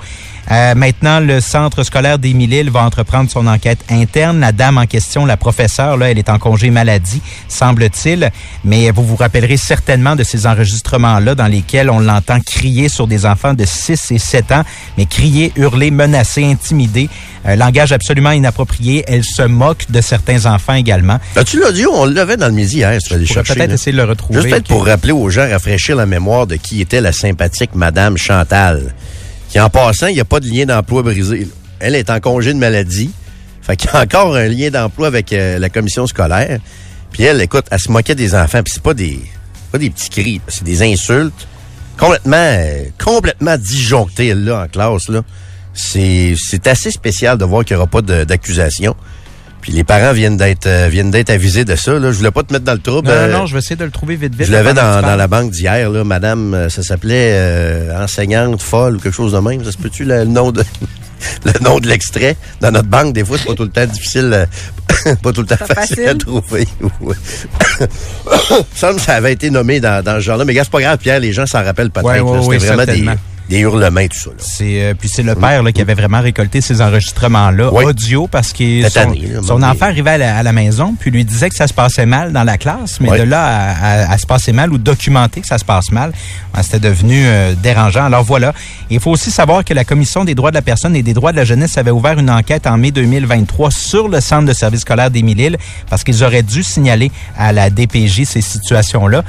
Euh, 0.51 0.75
maintenant, 0.75 1.21
le 1.21 1.41
centre 1.41 1.83
scolaire 1.83 2.19
d'Émile-Île 2.19 2.71
va 2.71 2.83
entreprendre 2.83 3.31
son 3.31 3.47
enquête 3.47 3.81
interne. 3.91 4.41
La 4.41 4.53
dame 4.53 4.79
en 4.79 4.87
question, 4.87 5.25
la 5.27 5.37
professeure, 5.37 5.97
là, 5.97 6.11
elle 6.11 6.19
est 6.19 6.29
en 6.29 6.39
congé 6.39 6.71
maladie, 6.71 7.23
semble-t-il. 7.49 8.31
Mais 8.65 8.91
vous 8.91 9.05
vous 9.05 9.17
rappellerez 9.17 9.57
certainement 9.57 10.17
de 10.17 10.25
ces 10.25 10.47
enregistrements-là 10.47 11.35
dans 11.35 11.47
lesquels 11.47 11.91
on 11.91 12.01
l'entend 12.01 12.41
crier 12.41 12.89
sur 12.89 13.07
des 13.07 13.27
enfants 13.27 13.55
de 13.55 13.65
6 13.65 14.11
et 14.11 14.19
7 14.19 14.53
ans, 14.53 14.63
mais 14.99 15.07
crier, 15.07 15.53
hurler, 15.57 15.91
menacer, 15.91 16.45
intimider. 16.45 17.09
Euh, 17.47 17.57
langage 17.57 17.93
absolument 17.93 18.31
inapproprié. 18.31 19.05
Elle 19.07 19.25
se 19.25 19.43
moque 19.43 19.91
de 19.91 20.01
certains 20.01 20.47
enfants 20.47 20.75
également. 20.75 21.19
As-tu 21.37 21.61
l'audio? 21.61 21.91
On 21.93 22.07
l'avait 22.07 22.37
dans 22.37 22.49
le 22.49 22.55
midi 22.55 22.77
hier, 22.77 22.97
tu 22.99 23.13
aller 23.13 23.27
chercher. 23.27 23.55
peut-être 23.55 23.69
là. 23.69 23.75
essayer 23.75 23.93
de 23.93 23.99
le 23.99 24.05
retrouver. 24.05 24.41
Juste 24.41 24.51
peut-être 24.51 24.69
pour 24.69 24.87
rappeler 24.87 25.13
aux 25.13 25.29
gens, 25.31 25.49
rafraîchir 25.49 25.97
la 25.97 26.07
mémoire 26.07 26.47
de 26.47 26.57
qui 26.57 26.81
était 26.81 27.01
la 27.01 27.13
sympathique 27.13 27.71
Madame 27.75 28.17
Chantal. 28.17 28.95
Qui, 29.55 29.61
en 29.61 29.71
passant, 29.71 30.09
il 30.09 30.15
n'y 30.15 30.21
a 30.21 30.25
pas 30.25 30.41
de 30.41 30.49
lien 30.49 30.67
d'emploi 30.67 31.05
brisé. 31.05 31.47
Elle 31.79 31.95
est 31.95 32.11
en 32.11 32.19
congé 32.19 32.53
de 32.53 32.59
maladie. 32.59 33.13
Fait 33.63 33.77
qu'il 33.77 33.89
y 33.89 33.97
a 33.97 34.03
encore 34.03 34.35
un 34.35 34.49
lien 34.49 34.69
d'emploi 34.69 35.07
avec 35.07 35.33
euh, 35.33 35.61
la 35.61 35.69
commission 35.69 36.09
scolaire. 36.09 36.59
Puis 37.13 37.23
elle, 37.23 37.41
écoute, 37.41 37.65
elle 37.71 37.79
se 37.79 37.89
moquait 37.93 38.17
des 38.17 38.35
enfants. 38.35 38.65
Puis 38.65 38.73
c'est 38.75 38.83
pas 38.83 38.95
des, 38.95 39.21
pas 39.71 39.79
des 39.79 39.91
petits 39.91 40.11
cris, 40.11 40.41
c'est 40.49 40.65
des 40.65 40.83
insultes 40.83 41.47
complètement, 41.97 42.35
euh, 42.35 42.87
complètement 42.99 43.57
disjonctées, 43.57 44.35
là, 44.35 44.65
en 44.65 44.67
classe, 44.67 45.09
là. 45.09 45.23
C'est, 45.73 46.35
assez 46.67 46.91
spécial 46.91 47.39
de 47.39 47.45
voir 47.45 47.65
qu'il 47.65 47.77
n'y 47.77 47.79
aura 47.81 47.87
pas 47.89 48.03
d'accusation. 48.03 48.97
Puis 49.65 49.73
les 49.73 49.83
parents 49.83 50.13
viennent 50.13 50.37
d'être, 50.37 50.67
euh, 50.67 50.89
viennent 50.91 51.11
d'être 51.11 51.31
avisés 51.31 51.65
de 51.65 51.75
ça, 51.75 51.93
là. 51.99 52.13
Je 52.13 52.19
voulais 52.19 52.31
pas 52.31 52.43
te 52.43 52.53
mettre 52.53 52.67
dans 52.67 52.75
le 52.75 52.81
trouble. 52.81 53.09
Non, 53.09 53.15
euh, 53.15 53.33
non, 53.33 53.39
non, 53.39 53.47
je 53.47 53.55
vais 53.55 53.61
essayer 53.61 53.77
de 53.77 53.85
le 53.87 53.91
trouver 53.91 54.15
vite, 54.15 54.35
vite. 54.35 54.47
je 54.47 54.53
l'avais 54.53 54.75
dans, 54.75 55.01
dans 55.01 55.17
la 55.17 55.27
banque 55.27 55.53
d'hier, 55.53 55.89
là, 55.89 56.05
madame, 56.05 56.53
euh, 56.53 56.69
ça 56.69 56.83
s'appelait 56.83 57.31
euh, 57.33 58.05
enseignante 58.05 58.61
folle 58.61 58.97
ou 58.97 59.01
quelque 59.01 59.15
chose 59.15 59.33
de 59.33 59.39
même. 59.39 59.65
Ça 59.65 59.73
se 59.73 59.79
peut-tu 59.79 60.05
le, 60.05 60.25
nom 60.27 60.53
de 60.53 60.63
le 61.47 61.65
nom 61.65 61.81
de 61.81 61.89
l'extrait? 61.89 62.37
Dans 62.61 62.73
notre 62.73 62.89
banque? 62.89 63.15
Des 63.15 63.25
fois, 63.25 63.39
c'est 63.39 63.47
pas 63.47 63.55
tout 63.55 63.63
le 63.63 63.71
temps 63.71 63.87
difficile, 63.87 64.31
euh, 64.35 65.15
pas 65.23 65.33
tout 65.33 65.41
le 65.41 65.47
temps 65.47 65.57
facile, 65.57 65.75
facile. 65.75 66.09
à 66.11 66.15
trouver. 66.15 66.69
Il 67.81 67.87
me 67.87 68.65
semble 68.75 68.97
que 68.97 69.01
ça 69.01 69.15
avait 69.15 69.33
été 69.33 69.49
nommé 69.49 69.81
dans, 69.81 70.05
dans 70.05 70.17
ce 70.17 70.21
genre-là. 70.21 70.45
Mais 70.45 70.53
gars, 70.53 70.65
c'est 70.65 70.73
pas 70.73 70.83
grave, 70.83 70.99
Pierre, 70.99 71.21
les 71.21 71.33
gens 71.33 71.47
s'en 71.47 71.65
rappellent 71.65 71.91
peut-être. 71.91 72.47
Ouais, 72.47 72.59
vraiment 72.59 72.85
des. 72.85 73.07
Des 73.49 73.59
hurlements, 73.61 74.07
tout 74.09 74.19
ça. 74.19 74.31
C'est 74.39 74.83
euh, 74.83 74.95
puis 74.99 75.09
c'est 75.09 75.23
le 75.23 75.35
père 75.35 75.63
là, 75.63 75.71
qui 75.73 75.81
avait 75.83 75.95
vraiment 75.95 76.21
récolté 76.21 76.61
ces 76.61 76.81
enregistrements-là 76.81 77.71
Oui. 77.73 77.85
audio 77.85 78.27
parce 78.27 78.53
que 78.53 78.89
son, 78.89 78.99
année, 79.01 79.27
là, 79.35 79.41
son 79.47 79.59
mais- 79.59 79.67
enfant 79.67 79.87
arrivait 79.87 80.11
à 80.13 80.19
la, 80.19 80.37
à 80.39 80.43
la 80.43 80.53
maison 80.53 80.95
puis 80.99 81.11
lui 81.11 81.25
disait 81.25 81.51
que 81.51 81.55
ça 81.57 81.67
se 81.67 81.75
passait 81.75 82.07
mal 82.07 82.33
dans 82.33 82.45
la 82.45 82.57
classe, 82.59 83.01
mais 83.01 83.11
Oui. 83.11 83.19
de 83.19 83.25
là 83.25 83.43
à, 83.45 83.71
à- 84.05 84.13
à 84.13 84.19
se 84.19 84.27
passer 84.27 84.53
mal 84.53 84.73
ou 84.73 84.79
documenter 84.79 85.41
que 85.43 85.47
ça 85.47 85.59
se 85.59 85.65
passe 85.65 85.91
mal, 85.93 86.13
ben, 86.55 86.63
c'était 86.63 86.81
devenu 86.81 87.23
euh, 87.27 87.55
dérangeant. 87.63 88.05
Alors 88.05 88.25
voilà, 88.25 88.53
il 88.91 88.99
faut 89.01 89.11
aussi 89.11 89.31
savoir 89.31 89.65
que 89.65 89.75
la 89.75 89.85
commission 89.85 90.25
des 90.25 90.35
droits 90.35 90.51
de 90.51 90.57
la 90.57 90.63
personne 90.63 90.97
et 90.97 91.03
des 91.03 91.13
droits 91.15 91.33
de 91.33 91.37
la 91.37 91.45
jeunesse 91.45 91.77
avait 91.77 91.91
ouvert 91.91 92.19
une 92.19 92.31
enquête 92.31 92.67
en 92.67 92.79
mai 92.79 92.93
2023 92.93 93.71
sur 93.71 94.09
le 94.09 94.21
centre 94.21 94.47
de 94.47 94.53
service 94.55 94.81
scolaire 94.81 95.11
d'Émile-Île 95.11 95.59
parce 95.91 96.03
qu'ils 96.03 96.25
auraient 96.25 96.43
dû 96.43 96.63
signaler 96.63 97.11
à 97.39 97.53
la 97.53 97.69
DPJ 97.71 98.25
ces 98.25 98.41
situations-là. 98.41 99.23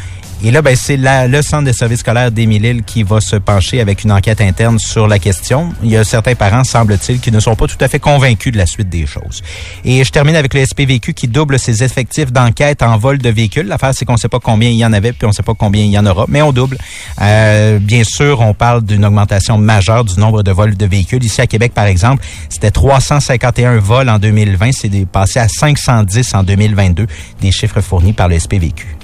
Et 0.46 0.52
là, 0.52 0.62
ben, 0.62 0.75
c'est 0.75 0.98
le 0.98 1.42
centre 1.42 1.64
de 1.64 1.72
service 1.72 2.02
scolaire 2.02 2.30
d'Émile-Île 2.30 2.84
qui 2.84 3.02
va 3.02 3.20
se 3.20 3.36
pencher 3.36 3.82
avec 3.82 4.04
une 4.04 4.12
enquête 4.12 4.42
interne 4.42 4.78
sur 4.78 5.08
la 5.08 5.18
question. 5.18 5.74
Il 5.82 5.90
y 5.90 5.98
a 5.98 6.04
certains 6.04 6.36
parents, 6.36 6.64
semble-t-il, 6.64 7.20
qui 7.20 7.32
ne 7.32 7.40
sont 7.40 7.56
pas 7.56 7.66
tout 7.66 7.80
à 7.82 7.88
fait 7.88 7.98
convaincus 7.98 8.54
de 8.54 8.60
la 8.60 8.68
suite 8.68 8.88
des 8.88 9.08
choses. 9.08 9.42
Et 9.84 10.04
je 10.04 10.12
termine 10.12 10.36
avec 10.36 10.54
le 10.54 10.64
SPVQ 10.64 11.16
qui 11.16 11.28
double 11.28 11.58
ses 11.58 11.84
effectifs 11.84 12.32
d'enquête 12.32 12.84
en 12.84 12.96
vol 13.00 13.18
de 13.18 13.30
véhicules. 13.32 13.66
L'affaire, 13.66 13.96
c'est 13.96 14.06
qu'on 14.06 14.14
ne 14.14 14.18
sait 14.20 14.30
pas 14.30 14.40
combien 14.40 14.70
il 14.70 14.75
y 14.75 14.86
en 14.86 14.94
avait, 14.94 15.14
puis 15.14 15.25
on 15.25 15.30
ne 15.30 15.34
sait 15.34 15.42
pas 15.42 15.56
combien 15.56 15.84
il 15.84 15.90
y 15.90 15.98
en 15.98 16.06
aura, 16.06 16.25
mais 16.28 16.44
on 16.44 16.52
double. 16.52 16.78
Euh, 17.24 17.80
bien 17.80 18.04
sûr, 18.04 18.40
on 18.42 18.54
parle 18.54 18.84
d'une 18.84 19.04
augmentation 19.04 19.58
majeure 19.58 20.06
du 20.06 20.20
nombre 20.20 20.44
de 20.44 20.52
vols 20.52 20.78
de 20.78 20.86
véhicules. 20.86 21.24
Ici 21.24 21.42
à 21.42 21.48
Québec, 21.48 21.72
par 21.74 21.86
exemple, 21.86 22.24
c'était 22.50 22.70
351 22.70 23.80
vols 23.80 24.10
en 24.10 24.20
2020. 24.20 24.70
C'est 24.74 25.08
passé 25.08 25.40
à 25.40 25.48
510 25.48 26.36
en 26.36 26.44
2022, 26.44 27.08
des 27.42 27.52
chiffres 27.52 27.82
fournis 27.82 28.14
par 28.14 28.28
le 28.28 28.38
SPVQ. 28.38 28.96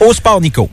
Au 0.00 0.12
sport, 0.12 0.40
Nico. 0.40 0.68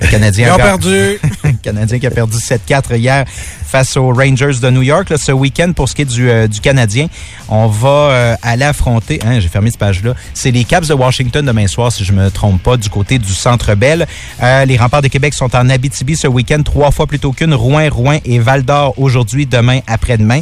Le 0.00 0.06
Canadien 0.06 0.48
Ils 0.48 0.52
ont 0.52 0.56
perdu. 0.56 1.18
le 1.44 1.52
Canadien 1.62 1.98
qui 1.98 2.06
a 2.06 2.10
perdu 2.10 2.36
7-4 2.38 2.96
hier 2.96 3.24
face 3.28 3.96
aux 3.96 4.12
Rangers 4.12 4.58
de 4.60 4.70
New 4.70 4.82
York. 4.82 5.10
Là, 5.10 5.18
ce 5.18 5.30
week-end, 5.30 5.72
pour 5.74 5.88
ce 5.88 5.94
qui 5.94 6.02
est 6.02 6.06
du, 6.06 6.30
euh, 6.30 6.48
du 6.48 6.60
Canadien, 6.60 7.06
on 7.48 7.66
va 7.66 7.88
euh, 7.88 8.36
aller 8.42 8.64
affronter... 8.64 9.20
Hein, 9.24 9.40
J'ai 9.40 9.48
fermé 9.48 9.70
cette 9.70 9.78
page-là. 9.78 10.14
C'est 10.32 10.50
les 10.50 10.64
Caps 10.64 10.88
de 10.88 10.94
Washington 10.94 11.44
demain 11.44 11.66
soir, 11.66 11.92
si 11.92 12.04
je 12.04 12.12
me 12.12 12.30
trompe 12.30 12.62
pas, 12.62 12.76
du 12.78 12.88
côté 12.88 13.18
du 13.18 13.32
Centre 13.32 13.74
Bell. 13.74 14.06
Euh, 14.42 14.64
les 14.64 14.78
remparts 14.78 15.02
de 15.02 15.08
Québec 15.08 15.34
sont 15.34 15.54
en 15.54 15.68
Abitibi 15.68 16.16
ce 16.16 16.26
week-end, 16.26 16.62
trois 16.62 16.90
fois 16.90 17.06
plutôt 17.06 17.32
qu'une. 17.32 17.52
Rouen, 17.52 17.88
Rouen 17.90 18.18
et 18.24 18.38
Val-d'Or 18.38 18.94
aujourd'hui, 18.96 19.44
demain, 19.44 19.80
après-demain. 19.86 20.40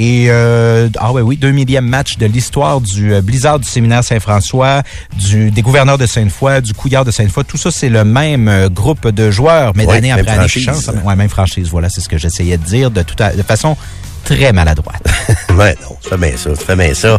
Et 0.00 0.26
euh, 0.30 0.88
ah 0.98 1.12
ouais, 1.12 1.22
oui, 1.22 1.36
deux 1.36 1.50
millième 1.50 1.86
match 1.86 2.18
de 2.18 2.26
l'histoire 2.26 2.80
du 2.80 3.12
euh, 3.12 3.20
Blizzard 3.20 3.58
du 3.58 3.68
séminaire 3.68 4.04
Saint-François, 4.04 4.82
du 5.18 5.50
des 5.50 5.60
gouverneurs 5.60 5.98
de 5.98 6.06
Sainte-Foy, 6.06 6.62
du 6.62 6.72
Couillard 6.72 7.04
de 7.04 7.10
Sainte-Foy. 7.10 7.44
Tout 7.44 7.56
ça, 7.56 7.72
c'est 7.72 7.88
le 7.88 8.04
même 8.04 8.46
euh, 8.46 8.68
groupe 8.68 9.08
de 9.08 9.32
joueurs, 9.32 9.72
mais 9.74 9.86
d'année 9.86 10.10
même 10.10 10.20
après 10.20 10.38
année 10.38 10.48
qui. 10.48 10.66
Ouais, 11.04 11.16
même 11.16 11.28
franchise. 11.28 11.68
Voilà, 11.68 11.88
c'est 11.88 12.00
ce 12.00 12.08
que 12.08 12.16
j'essayais 12.16 12.56
de 12.58 12.62
dire 12.64 12.92
de, 12.92 13.02
tout 13.02 13.16
à- 13.18 13.32
de 13.32 13.42
façon 13.42 13.76
très 14.24 14.52
maladroite. 14.52 15.02
ouais, 15.56 15.74
non, 15.82 15.96
tu 16.00 16.08
fais 16.10 16.16
bien 16.16 16.36
ça, 16.36 16.50
tu 16.50 16.64
fais 16.64 16.76
bien 16.76 16.94
ça. 16.94 17.18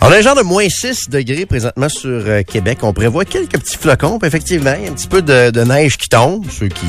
On 0.00 0.06
a 0.06 0.16
un 0.16 0.20
genre 0.20 0.36
de 0.36 0.42
moins 0.42 0.68
6 0.68 1.08
degrés 1.10 1.46
présentement 1.46 1.88
sur 1.88 2.10
euh, 2.10 2.42
Québec. 2.42 2.78
On 2.82 2.92
prévoit 2.92 3.24
quelques 3.24 3.58
petits 3.58 3.76
flocons, 3.76 4.20
effectivement, 4.22 4.70
un 4.70 4.92
petit 4.92 5.08
peu 5.08 5.20
de, 5.20 5.50
de 5.50 5.64
neige 5.64 5.96
qui 5.96 6.08
tombe. 6.08 6.44
Ceux 6.48 6.68
qui... 6.68 6.86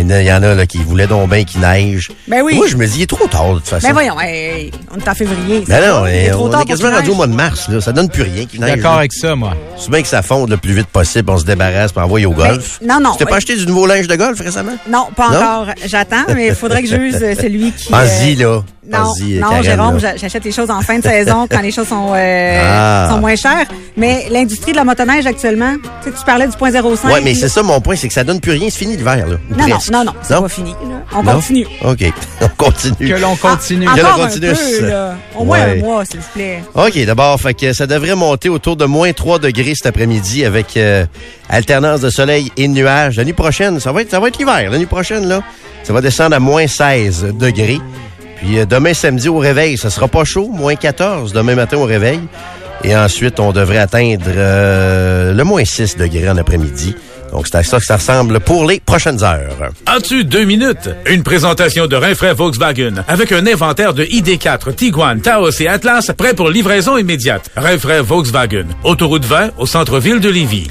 Il 0.00 0.26
y 0.26 0.32
en 0.32 0.42
a 0.42 0.54
là, 0.54 0.66
qui 0.66 0.78
voulaient 0.78 1.06
donc 1.06 1.30
bien 1.30 1.44
qu'il 1.44 1.60
neige. 1.60 2.10
Ben 2.28 2.42
oui. 2.42 2.54
Moi, 2.56 2.66
je 2.68 2.76
me 2.76 2.86
dis, 2.86 2.98
il 2.98 3.02
est 3.02 3.06
trop 3.06 3.26
tard, 3.26 3.50
de 3.54 3.58
toute 3.58 3.68
façon. 3.68 3.86
Ben 3.86 3.92
voyons, 3.92 4.20
hey, 4.20 4.70
on 4.94 4.98
est 4.98 5.08
en 5.08 5.14
février. 5.14 5.64
Ben 5.66 5.80
non, 5.86 6.00
va, 6.02 6.10
il 6.10 6.16
est 6.16 6.30
on, 6.32 6.36
trop 6.36 6.46
on 6.46 6.50
tard 6.50 6.60
est 6.60 6.64
pour 6.64 6.70
quasiment 6.70 6.90
rendu 6.96 7.10
au 7.10 7.14
mois 7.14 7.26
de 7.26 7.34
mars. 7.34 7.68
Là. 7.68 7.80
Ça 7.80 7.92
donne 7.92 8.08
plus 8.08 8.22
rien 8.22 8.44
qu'il 8.46 8.60
neige. 8.60 8.76
D'accord 8.76 8.98
avec 8.98 9.12
ça, 9.12 9.34
moi. 9.34 9.54
C'est 9.76 9.90
bien 9.90 10.02
que 10.02 10.08
ça 10.08 10.22
fonde 10.22 10.50
le 10.50 10.56
plus 10.56 10.72
vite 10.74 10.88
possible. 10.88 11.30
On 11.30 11.38
se 11.38 11.44
débarrasse 11.44 11.92
pour 11.92 12.02
envoyer 12.02 12.26
au 12.26 12.32
golf. 12.32 12.78
Ben, 12.80 12.88
non, 12.88 13.00
non. 13.00 13.12
Tu 13.12 13.18
t'es 13.18 13.24
pas 13.24 13.32
Ouais. 13.32 13.36
acheté 13.38 13.56
du 13.56 13.66
nouveau 13.66 13.86
linge 13.86 14.06
de 14.08 14.16
golf 14.16 14.40
récemment? 14.40 14.72
Non, 14.90 15.06
pas 15.14 15.30
Non? 15.30 15.36
encore. 15.36 15.74
J'attends, 15.86 16.24
mais 16.34 16.48
il 16.48 16.54
faudrait 16.54 16.82
que 16.82 16.88
j'use 16.88 17.18
euh, 17.22 17.34
celui 17.40 17.72
qui... 17.72 17.90
Pense-y, 17.90 18.34
là. 18.36 18.62
Non, 18.88 18.98
non 19.40 19.48
Karen, 19.50 19.62
Jérôme, 19.64 19.98
j'achète 19.98 20.44
les 20.44 20.52
choses 20.52 20.70
en 20.70 20.80
fin 20.80 20.98
de 20.98 21.02
saison 21.02 21.48
quand 21.50 21.60
les 21.60 21.72
choses 21.72 21.88
sont, 21.88 22.12
euh, 22.14 22.60
Ah. 22.64 23.08
sont 23.10 23.18
moins 23.18 23.34
chères. 23.34 23.66
Mais 23.96 24.26
l'industrie 24.30 24.70
de 24.70 24.76
la 24.76 24.84
motoneige 24.84 25.26
actuellement, 25.26 25.74
tu 26.04 26.08
sais, 26.10 26.16
tu 26.16 26.24
parlais 26.24 26.46
du 26.46 26.56
point 26.56 26.70
05. 26.70 27.12
Ouais, 27.12 27.20
mais 27.20 27.34
c'est 27.34 27.48
ça 27.48 27.64
mon 27.64 27.80
point, 27.80 27.96
c'est 27.96 28.06
que 28.06 28.14
ça 28.14 28.22
donne 28.22 28.38
plus 28.40 28.52
rien. 28.52 28.68
C'est 28.70 28.78
fini 28.78 28.96
l'hiver, 28.96 29.26
là. 29.26 29.36
Non, 29.58 29.66
non. 29.66 29.78
Non, 29.92 30.04
non, 30.04 30.12
c'est 30.22 30.34
pas 30.38 30.48
fini. 30.48 30.70
là. 30.70 31.02
On 31.14 31.22
Non? 31.22 31.32
continue. 31.34 31.66
OK. 31.84 32.12
On 32.42 32.48
continue. 32.56 33.08
Que 33.08 33.20
l'on 33.20 33.36
continue. 33.36 33.86
Ah, 33.90 33.94
Que 33.96 34.00
l'on 34.00 34.06
encore 34.08 34.22
un 34.24 34.26
continue. 34.28 34.52
peu, 34.80 34.86
là. 34.88 35.14
Au 35.36 35.44
moins 35.44 35.58
Ouais. 35.58 35.78
un 35.78 35.84
mois, 35.84 36.04
s'il 36.04 36.20
vous 36.20 36.26
plaît. 36.34 36.62
OK, 36.74 37.04
d'abord, 37.04 37.40
fait 37.40 37.54
que 37.54 37.72
ça 37.72 37.86
devrait 37.86 38.14
monter 38.14 38.48
autour 38.48 38.76
de 38.76 38.84
moins 38.84 39.12
3 39.12 39.38
degrés 39.38 39.74
cet 39.74 39.86
après-midi 39.86 40.44
avec 40.44 40.76
euh, 40.76 41.04
alternance 41.48 42.00
de 42.00 42.10
soleil 42.10 42.50
et 42.56 42.68
de 42.68 42.72
nuages. 42.72 43.16
La 43.16 43.24
nuit 43.24 43.32
prochaine, 43.32 43.80
ça 43.80 43.92
va 43.92 44.02
être, 44.02 44.10
ça 44.10 44.20
va 44.20 44.28
être 44.28 44.38
l'hiver. 44.38 44.70
La 44.70 44.78
nuit 44.78 44.86
prochaine, 44.86 45.26
là, 45.28 45.42
ça 45.82 45.92
va 45.92 46.00
descendre 46.00 46.36
à 46.36 46.40
moins 46.40 46.66
16 46.66 47.26
degrés. 47.38 47.80
Puis 48.36 48.58
euh, 48.58 48.66
demain 48.66 48.92
samedi 48.94 49.28
au 49.28 49.38
réveil, 49.38 49.78
ça 49.78 49.88
sera 49.90 50.08
pas 50.08 50.24
chaud, 50.24 50.50
moins 50.52 50.74
14 50.76 51.32
demain 51.32 51.54
matin 51.54 51.76
au 51.78 51.84
réveil. 51.84 52.20
Et 52.84 52.94
ensuite, 52.94 53.40
on 53.40 53.52
devrait 53.52 53.78
atteindre 53.78 54.26
euh, 54.28 55.32
le 55.32 55.44
moins 55.44 55.64
6 55.64 55.96
degrés 55.96 56.28
en 56.28 56.36
après-midi. 56.36 56.94
Donc, 57.36 57.48
c'est 57.48 57.58
à 57.58 57.62
ça 57.62 57.78
que 57.78 57.84
ça 57.84 57.96
ressemble 57.96 58.40
pour 58.40 58.66
les 58.66 58.80
prochaines 58.80 59.22
heures. 59.22 59.70
As-tu 59.84 60.24
deux 60.24 60.46
minutes? 60.46 60.88
Une 61.04 61.22
présentation 61.22 61.86
de 61.86 61.94
Rinfraie 61.94 62.32
Volkswagen 62.32 63.04
avec 63.06 63.30
un 63.30 63.46
inventaire 63.46 63.92
de 63.92 64.04
ID4, 64.04 64.74
Tiguan, 64.74 65.20
Taos 65.20 65.50
et 65.60 65.68
Atlas 65.68 66.10
prêt 66.16 66.32
pour 66.32 66.48
livraison 66.48 66.96
immédiate. 66.96 67.50
Rinfraie 67.54 68.00
Volkswagen. 68.00 68.68
Autoroute 68.84 69.26
20 69.26 69.50
au 69.58 69.66
centre-ville 69.66 70.18
de 70.18 70.30
Lévis. 70.30 70.66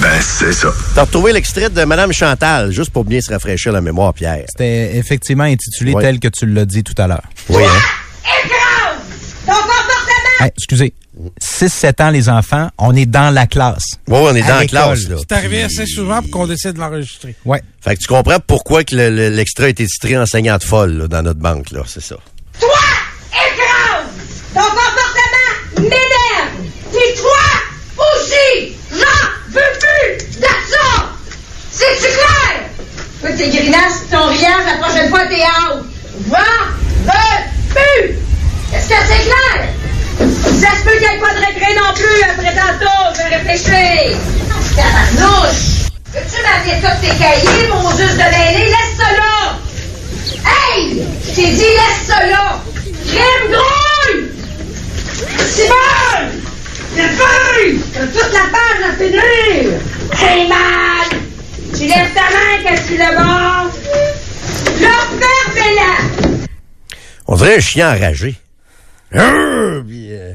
Ben, 0.00 0.18
c'est 0.22 0.54
ça. 0.54 0.68
T'as 0.94 1.02
retrouvé 1.02 1.34
l'extrait 1.34 1.68
de 1.68 1.84
Madame 1.84 2.14
Chantal, 2.14 2.72
juste 2.72 2.90
pour 2.90 3.04
bien 3.04 3.20
se 3.20 3.30
rafraîchir 3.30 3.70
la 3.72 3.82
mémoire, 3.82 4.14
Pierre. 4.14 4.46
C'était 4.48 4.96
effectivement 4.96 5.44
intitulé 5.44 5.92
tel 6.00 6.20
que 6.20 6.28
tu 6.28 6.46
l'as 6.46 6.64
dit 6.64 6.84
tout 6.84 6.94
à 6.96 7.06
l'heure. 7.06 7.24
Oui, 7.50 7.62
hein? 7.62 8.71
Hey, 10.44 10.50
excusez. 10.56 10.94
6-7 11.40 12.02
ans, 12.02 12.10
les 12.10 12.28
enfants, 12.28 12.70
on 12.78 12.96
est 12.96 13.04
dans 13.06 13.30
la 13.32 13.46
classe. 13.46 13.84
Oui, 14.08 14.18
on 14.18 14.34
est 14.34 14.42
À 14.42 14.48
dans 14.48 14.56
la 14.60 14.66
classe, 14.66 15.08
là. 15.08 15.16
C'est 15.18 15.32
arrivé 15.32 15.64
Puis- 15.66 15.80
assez 15.80 15.86
souvent 15.86 16.22
pour 16.22 16.30
qu'on 16.30 16.46
décide 16.46 16.72
de 16.72 16.78
l'enregistrer. 16.80 17.36
Ouais. 17.44 17.62
Fait 17.82 17.94
que 17.96 18.00
tu 18.00 18.06
comprends 18.06 18.38
pourquoi 18.40 18.82
que 18.84 18.96
le- 18.96 19.10
le- 19.10 19.28
l'extrait 19.28 19.66
a 19.66 19.68
été 19.68 19.86
titré 19.86 20.16
enseignante 20.18 20.64
folle 20.64 20.92
là, 20.98 21.08
dans 21.08 21.22
notre 21.22 21.40
banque, 21.40 21.70
là, 21.70 21.82
c'est 21.86 22.02
ça. 22.02 22.16
Toi, 22.58 22.68
écrase! 23.30 24.06
Ton 24.54 24.60
comportement 24.60 25.80
m'énerve! 25.80 26.70
Puis 26.90 27.20
toi 27.20 28.04
aussi! 28.14 28.74
J'en 28.90 29.50
veux 29.50 29.78
plus 29.80 30.40
de 30.40 30.46
ça! 30.46 31.08
C'est-tu 31.70 32.06
clair? 32.14 32.70
Toi, 33.20 33.30
tes 33.32 33.50
grimaces, 33.50 34.08
ton 34.10 34.26
riage, 34.28 34.66
la 34.66 34.78
prochaine 34.86 35.08
fois, 35.10 35.26
t'es 35.26 35.42
out! 35.42 35.84
J'en 36.30 37.04
veux 37.04 37.70
plus! 37.70 38.16
Est-ce 38.74 38.88
que 38.88 38.94
c'est 39.08 39.22
clair? 39.24 39.68
Ça 40.18 40.70
se 40.76 40.84
peut 40.84 40.92
qu'il 40.92 41.08
n'y 41.08 41.14
ait 41.14 41.20
pas 41.20 41.34
de 41.34 41.40
récré 41.40 41.74
non 41.74 41.92
plus 41.94 42.22
après 42.22 42.54
tantôt, 42.54 43.02
je 43.14 43.18
vais 43.18 43.36
réfléchir! 43.36 44.18
Tabarnouche! 44.76 45.90
Veux-tu 46.12 46.38
m'amener 46.42 46.76
tous 46.80 46.98
tes 47.00 47.14
cahiers, 47.16 47.68
mon 47.68 47.90
juste 47.90 48.14
de 48.14 48.18
mêlée? 48.18 48.66
Laisse 48.66 48.96
ça 48.98 49.10
là! 49.12 49.58
Hey! 50.44 51.02
Je 51.26 51.34
t'ai 51.34 51.50
dit, 51.52 51.60
laisse 51.60 52.06
ça 52.06 52.26
là! 52.26 52.60
Crème 53.08 53.46
grouille! 53.50 54.22
Simon! 55.48 56.20
Le 56.96 57.04
feu! 57.08 57.80
T'as 57.94 58.06
toute 58.06 58.32
la 58.32 58.46
page 58.52 58.82
à 58.88 58.92
finir! 58.96 59.80
C'est 60.18 60.46
mal! 60.48 61.08
Tu 61.76 61.86
lèves 61.86 62.12
ta 62.14 62.26
main 62.30 62.54
quand 62.62 62.80
tu 62.86 62.94
le 62.96 63.10
bord! 63.16 63.70
Là! 64.80 64.88
On 67.26 67.36
dirait 67.36 67.56
un 67.56 67.60
chien 67.60 67.94
enragé. 67.94 68.41
Arrgh! 69.14 69.84
Puis, 69.86 70.06
euh, 70.12 70.32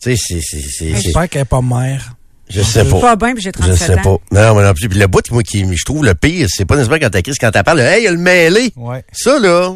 tu 0.00 0.16
sais, 0.16 0.22
c'est, 0.22 0.40
c'est, 0.42 0.60
c'est, 0.60 0.68
c'est- 0.70 0.96
J'espère 1.02 1.28
qu'elle 1.28 1.42
n'est 1.42 1.46
pas 1.46 1.62
mère. 1.62 2.14
je 2.48 2.60
sais 2.62 2.84
pas. 2.84 3.00
Pas 3.00 3.16
bien, 3.16 3.34
puis 3.34 3.42
j'ai 3.42 3.50
Je 3.50 3.58
37 3.60 3.76
sais 3.86 3.98
ans. 3.98 4.02
pas. 4.30 4.50
Non, 4.50 4.54
mais 4.56 4.62
non 4.66 4.74
plus. 4.74 4.88
Puis 4.88 4.98
le 4.98 5.06
bout, 5.06 5.28
moi, 5.30 5.42
qui, 5.42 5.64
je 5.76 5.84
trouve 5.84 6.04
le 6.04 6.14
pire, 6.14 6.46
c'est 6.50 6.64
pas 6.64 6.76
nécessairement 6.76 7.00
quand 7.00 7.10
t'as 7.10 7.22
crise, 7.22 7.36
quand 7.40 7.50
t'as 7.50 7.62
parlé, 7.62 7.82
hey, 7.82 8.02
il 8.02 8.04
y 8.04 8.08
a 8.08 8.12
le 8.12 8.18
mêlé. 8.18 8.72
Ouais. 8.76 9.04
Ça, 9.12 9.38
là. 9.38 9.74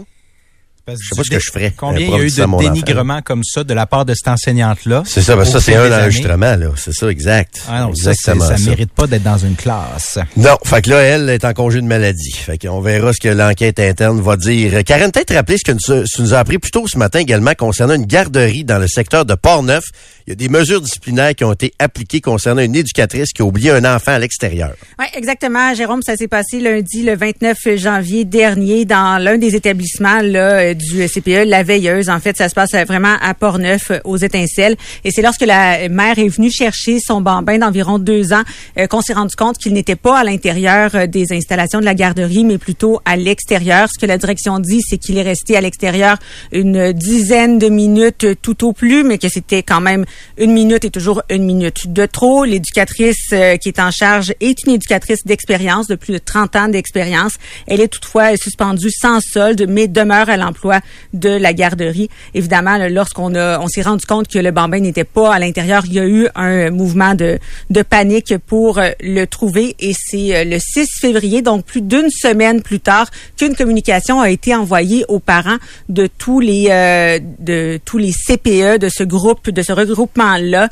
Je 0.93 1.09
sais 1.09 1.17
pas 1.17 1.25
ce 1.25 1.31
que 1.31 1.39
je 1.39 1.51
ferais. 1.51 1.73
Combien 1.77 2.07
il 2.07 2.11
y 2.11 2.15
a 2.15 2.23
eu 2.23 2.31
de 2.31 2.59
dénigrement 2.59 3.23
comme 3.23 3.43
ça 3.45 3.65
de 3.65 3.75
la 3.75 3.87
part 3.87 4.05
de 4.05 4.15
cette 4.15 4.29
enseignante-là? 4.29 5.03
C'est 5.07 5.23
ça, 5.23 5.37
parce 5.37 5.49
que 5.53 5.59
ça, 5.59 5.65
c'est 5.65 5.77
un 5.77 5.93
enregistrement, 6.01 6.57
là. 6.57 6.69
C'est 6.77 6.93
ça, 6.95 7.09
exact. 7.09 7.63
Ah 7.69 7.83
non, 7.83 7.95
ça, 7.95 8.11
Exactement 8.11 8.45
ça, 8.45 8.57
ça. 8.57 8.71
mérite 8.71 8.93
pas 8.93 9.07
d'être 9.07 9.23
dans 9.23 9.39
une 9.39 9.55
classe. 9.57 10.19
Non, 10.37 10.57
fait 10.65 10.83
que 10.83 10.91
là, 10.91 11.01
elle 11.01 11.29
est 11.31 11.45
en 11.45 11.53
congé 11.53 11.81
de 11.81 11.87
maladie. 11.87 12.33
Fait 12.33 12.59
qu'on 12.59 12.81
verra 12.81 13.13
ce 13.13 13.21
que 13.21 13.29
l'enquête 13.29 13.81
interne 13.81 14.21
va 14.21 14.37
dire. 14.37 14.83
Karen, 14.85 15.11
peut-être 15.13 15.35
rappeler 15.35 15.57
ce 15.59 15.65
que 15.65 15.73
nous, 15.73 16.05
tu 16.05 16.23
nous 16.23 16.35
as 16.35 16.39
appris 16.39 16.59
plus 16.59 16.71
tôt 16.71 16.87
ce 16.87 16.99
matin 16.99 17.19
également 17.19 17.53
concernant 17.57 17.95
une 17.95 18.07
garderie 18.07 18.65
dans 18.65 18.79
le 18.79 18.89
secteur 18.89 19.25
de 19.25 19.35
Port-Neuf. 19.35 19.85
Il 20.27 20.31
y 20.31 20.33
a 20.33 20.37
des 20.37 20.49
mesures 20.51 20.81
disciplinaires 20.83 21.35
qui 21.35 21.45
ont 21.45 21.53
été 21.53 21.73
appliquées 21.79 22.21
concernant 22.21 22.61
une 22.61 22.77
éducatrice 22.77 23.33
qui 23.33 23.41
a 23.41 23.47
oublié 23.47 23.71
un 23.71 23.85
enfant 23.85 24.13
à 24.13 24.19
l'extérieur. 24.19 24.75
Oui, 24.99 25.07
exactement, 25.15 25.75
Jérôme. 25.75 26.03
Ça 26.03 26.17
s'est 26.17 26.29
passé 26.29 26.61
lundi, 26.61 27.03
le 27.03 27.17
29 27.17 27.57
janvier 27.77 28.25
dernier, 28.27 28.85
dans 28.85 29.23
l'un 29.23 29.39
des 29.39 29.55
établissements 29.55 30.21
là, 30.23 30.75
du 30.79 31.07
CPE, 31.07 31.45
la 31.47 31.63
Veilleuse. 31.63 32.09
En 32.09 32.21
fait, 32.21 32.37
ça 32.37 32.49
se 32.49 32.55
passe 32.55 32.75
euh, 32.75 32.85
vraiment 32.85 33.17
à 33.21 33.35
Port-Neuf, 33.35 33.91
euh, 33.91 33.99
aux 34.05 34.17
Étincelles. 34.17 34.77
Et 35.05 35.11
c'est 35.11 35.23
lorsque 35.23 35.45
la 35.45 35.89
mère 35.89 36.19
est 36.19 36.29
venue 36.29 36.51
chercher 36.51 36.99
son 37.01 37.21
bambin 37.21 37.59
d'environ 37.59 37.99
deux 37.99 38.33
ans 38.33 38.43
euh, 38.79 38.87
qu'on 38.87 39.03
s'est 39.03 39.13
rendu 39.13 39.35
compte 39.37 39.59
qu'il 39.59 39.73
n'était 39.73 39.97
pas 39.97 40.19
à 40.19 40.25
l'intérieur 40.25 41.09
des 41.09 41.33
installations 41.33 41.81
de 41.81 41.85
la 41.85 41.95
garderie, 41.95 42.45
mais 42.45 42.59
plutôt 42.59 43.01
à 43.05 43.17
l'extérieur. 43.17 43.89
Ce 43.93 43.99
que 43.99 44.07
la 44.07 44.19
direction 44.19 44.59
dit, 44.59 44.81
c'est 44.81 44.99
qu'il 44.99 45.19
est 45.19 45.23
resté 45.23 45.57
à 45.57 45.61
l'extérieur 45.61 46.17
une 46.53 46.93
dizaine 46.93 47.59
de 47.59 47.69
minutes 47.69 48.27
tout 48.41 48.65
au 48.67 48.73
plus, 48.73 49.03
mais 49.03 49.19
que 49.19 49.29
c'était 49.29 49.63
quand 49.63 49.81
même 49.81 50.05
une 50.39 50.53
minute 50.53 50.85
et 50.85 50.91
toujours 50.91 51.23
une 51.29 51.45
minute 51.45 51.93
de 51.93 52.07
trop. 52.07 52.45
L'éducatrice 52.45 53.35
qui 53.61 53.69
est 53.69 53.81
en 53.81 53.91
charge 53.91 54.33
est 54.41 54.65
une 54.65 54.75
éducatrice 54.75 55.25
d'expérience, 55.25 55.89
de 55.89 55.97
plus 55.97 56.13
de 56.13 56.19
30 56.19 56.57
ans 56.57 56.69
d'expérience. 56.69 57.35
Elle 57.67 57.81
est 57.81 57.89
toutefois 57.89 58.37
suspendue 58.37 58.91
sans 58.91 59.21
solde, 59.21 59.67
mais 59.69 59.89
demeure 59.89 60.29
à 60.29 60.37
l'emploi 60.37 60.68
de 61.15 61.31
la 61.31 61.53
garderie. 61.53 62.09
Évidemment, 62.35 62.79
lorsqu'on 62.91 63.35
on 63.35 63.69
s'est 63.69 63.83
rendu 63.83 64.07
compte 64.07 64.29
que 64.29 64.39
le 64.39 64.51
bambin 64.51 64.81
n'était 64.81 65.05
pas 65.05 65.35
à 65.35 65.39
l'intérieur, 65.39 65.83
il 65.87 65.95
y 65.95 66.01
a 66.01 66.07
eu 66.07 66.29
un 66.35 66.71
mouvement 66.71 67.15
de, 67.15 67.39
de 67.71 67.83
panique 67.83 68.35
pour 68.47 68.79
euh, 68.79 68.91
le 69.01 69.25
trouver. 69.27 69.77
Et 69.81 69.93
c'est 69.95 70.37
euh, 70.37 70.45
le 70.45 70.59
6 70.59 70.89
février, 71.01 71.43
donc 71.43 71.65
plus 71.65 71.83
d'une 71.83 72.11
semaine 72.11 72.63
plus 72.63 72.81
tard, 72.81 73.09
qu'une 73.37 73.55
communication 73.55 74.21
a 74.21 74.31
été 74.31 74.55
envoyée 74.55 75.05
aux 75.09 75.21
parents 75.21 75.59
de 75.89 76.07
tous 76.07 76.41
les 76.41 76.69
euh, 76.71 77.19
de 77.39 77.79
tous 77.85 77.99
les 77.99 78.13
CPE 78.13 78.79
de 78.79 78.89
ce 78.89 79.05
groupe 79.05 79.51
de 79.51 79.63
ce 79.63 79.73
regroupement 79.73 80.37
là 80.41 80.69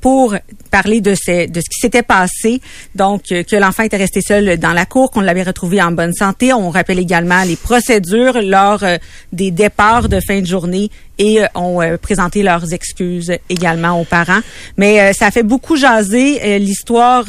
pour 0.00 0.34
parler 0.70 1.00
de 1.00 1.14
ce, 1.14 1.48
de 1.48 1.60
ce 1.60 1.68
qui 1.68 1.80
s'était 1.80 2.02
passé. 2.02 2.60
Donc 2.94 3.32
euh, 3.32 3.42
que 3.42 3.56
l'enfant 3.56 3.82
était 3.82 3.96
resté 3.96 4.20
seul 4.20 4.58
dans 4.58 4.72
la 4.72 4.86
cour 4.86 5.10
qu'on 5.10 5.20
l'avait 5.20 5.42
retrouvé 5.42 5.82
en 5.82 5.92
bonne 5.92 6.12
santé. 6.12 6.52
On 6.52 6.70
rappelle 6.70 6.98
également 6.98 7.42
les 7.42 7.56
procédures 7.56 8.40
lors 8.42 8.82
euh, 8.84 8.96
des 9.32 9.50
départs 9.50 10.08
de 10.08 10.20
fin 10.20 10.40
de 10.40 10.46
journée 10.46 10.90
et 11.18 11.42
euh, 11.42 11.46
ont 11.54 11.80
euh, 11.80 11.96
présenté 11.96 12.42
leurs 12.42 12.72
excuses 12.72 13.32
également 13.48 14.00
aux 14.00 14.04
parents. 14.04 14.40
Mais 14.76 15.00
euh, 15.00 15.12
ça 15.12 15.30
fait 15.30 15.42
beaucoup 15.42 15.76
jaser 15.76 16.58
l'histoire 16.58 17.26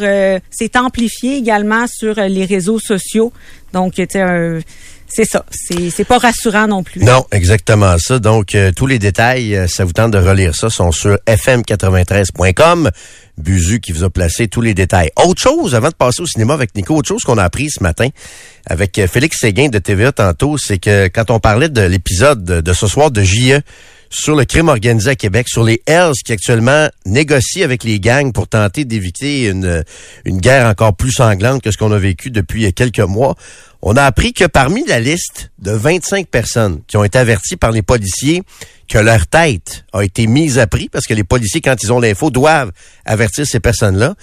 s'est 0.50 0.78
amplifiée 0.78 1.38
également 1.38 1.86
sur 1.88 2.16
les 2.16 2.46
réseaux 2.46 2.80
sociaux. 2.80 3.32
Donc 3.74 3.94
tu 3.94 4.06
sais 4.10 4.64
c'est 5.14 5.26
ça. 5.26 5.46
C'est 5.52 6.06
pas 6.06 6.18
rassurant 6.18 6.68
non 6.68 6.84
plus. 6.84 7.02
Non, 7.02 7.26
exactement 7.32 7.98
ça. 7.98 8.20
Donc, 8.20 8.56
euh, 8.56 8.72
tous 8.72 8.88
les 8.88 9.00
détails, 9.00 9.56
euh, 9.56 9.68
ça 9.68 9.84
vous 9.84 9.94
tente 9.94 10.12
de 10.12 10.18
relire 10.18 10.56
ça, 10.56 10.70
sont 10.70 10.92
sur 10.92 11.18
fm93.com. 11.28 12.90
Buzu 13.38 13.80
qui 13.80 13.92
vous 13.92 14.04
a 14.04 14.10
placé 14.10 14.48
tous 14.48 14.62
les 14.62 14.74
détails. 14.74 15.10
Autre 15.26 15.42
chose, 15.42 15.74
avant 15.76 15.90
de 15.90 15.96
passer 15.96 16.22
au 16.22 16.26
cinéma 16.26 16.54
avec 16.54 16.76
Nico, 16.76 16.96
autre 16.96 17.08
chose 17.08 17.24
qu'on 17.24 17.38
a 17.38 17.44
appris 17.44 17.70
ce 17.70 17.82
matin 17.82 18.08
avec 18.66 18.98
euh, 19.00 19.08
Félix 19.08 19.40
Séguin 19.40 19.70
de 19.70 19.80
TVA 19.80 20.12
tantôt, 20.12 20.58
c'est 20.58 20.78
que 20.78 21.08
quand 21.08 21.32
on 21.32 21.40
parlait 21.40 21.70
de 21.70 21.82
l'épisode 21.82 22.44
de, 22.44 22.62
de 22.62 22.74
ce 22.74 22.88
soir 22.88 23.12
de 23.12 23.22
JE 23.22 23.62
sur 24.12 24.36
le 24.36 24.46
crime 24.46 24.68
organisé 24.68 25.10
à 25.10 25.16
Québec, 25.16 25.48
sur 25.50 25.64
les 25.64 25.82
Hells 25.88 26.14
qui 26.24 26.34
actuellement 26.34 26.88
négocient 27.06 27.64
avec 27.64 27.84
les 27.84 28.00
gangs 28.00 28.34
pour 28.34 28.48
tenter 28.48 28.86
d'éviter 28.86 29.48
une, 29.48 29.84
une 30.26 30.40
guerre 30.40 30.68
encore 30.68 30.94
plus 30.94 31.12
sanglante 31.12 31.64
que 31.64 31.72
ce 31.72 31.78
qu'on 31.78 31.92
a 31.92 31.98
vécu 31.98 32.30
depuis 32.30 32.72
quelques 32.74 33.00
mois. 33.00 33.36
On 33.82 33.96
a 33.96 34.04
appris 34.04 34.34
que 34.34 34.46
parmi 34.46 34.86
la 34.86 35.00
liste 35.00 35.50
de 35.60 35.72
25 35.72 36.28
personnes 36.28 36.82
qui 36.88 36.98
ont 36.98 37.04
été 37.04 37.18
averties 37.18 37.56
par 37.56 37.72
les 37.72 37.82
policiers 37.82 38.44
que 38.88 39.00
leur 39.00 39.26
tête 39.26 39.86
a 39.94 40.04
été 40.04 40.28
mise 40.28 40.60
à 40.60 40.68
prix, 40.68 40.90
parce 40.90 41.08
que 41.08 41.14
les 41.14 41.24
policiers, 41.24 41.62
quand 41.62 41.82
ils 41.82 41.94
ont 41.94 42.00
l'info, 42.00 42.30
doivent 42.30 42.72
avertir 43.06 43.48
ces 43.48 43.62
personnes-là, 43.62 44.16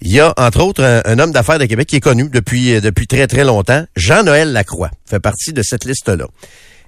il 0.00 0.12
y 0.12 0.20
a, 0.20 0.32
entre 0.36 0.62
autres, 0.62 1.02
un, 1.04 1.18
homme 1.18 1.32
d'affaires 1.32 1.58
de 1.58 1.64
Québec 1.64 1.88
qui 1.88 1.96
est 1.96 2.00
connu 2.00 2.28
depuis, 2.28 2.80
depuis 2.80 3.06
très, 3.06 3.26
très 3.26 3.44
longtemps, 3.44 3.84
Jean-Noël 3.96 4.52
Lacroix, 4.52 4.90
fait 5.06 5.20
partie 5.20 5.52
de 5.52 5.62
cette 5.62 5.84
liste-là. 5.84 6.26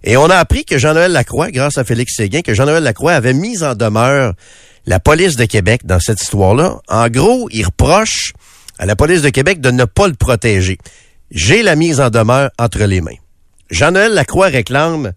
Et 0.05 0.17
on 0.17 0.31
a 0.31 0.37
appris 0.37 0.65
que 0.65 0.79
Jean-Noël 0.79 1.13
Lacroix, 1.13 1.51
grâce 1.51 1.79
à 1.79 1.85
Félix 1.85 2.15
Séguin, 2.17 2.43
que 2.43 2.55
Jean-Noël 2.55 2.83
Lacroix 2.83 3.13
avait 3.13 3.35
mis 3.35 3.63
en 3.63 3.75
demeure 3.75 4.35
la 4.87 5.01
police 5.01 5.37
de 5.37 5.45
Québec 5.45 5.83
dans 5.85 5.99
cette 5.99 6.23
histoire-là. 6.23 6.79
En 6.89 7.09
gros, 7.09 7.49
il 7.51 7.65
reproche 7.65 8.33
à 8.79 8.87
la 8.87 8.95
police 8.95 9.23
de 9.23 9.31
Québec 9.31 9.61
de 9.61 9.71
ne 9.71 9.85
pas 9.85 10.07
le 10.07 10.15
protéger. 10.15 10.79
J'ai 11.31 11.63
la 11.63 11.75
mise 11.77 12.01
en 12.01 12.11
demeure 12.11 12.51
entre 12.59 12.85
les 12.85 13.01
mains. 13.01 13.17
Jean-Noël 13.71 14.13
Lacroix 14.13 14.47
réclame 14.47 15.13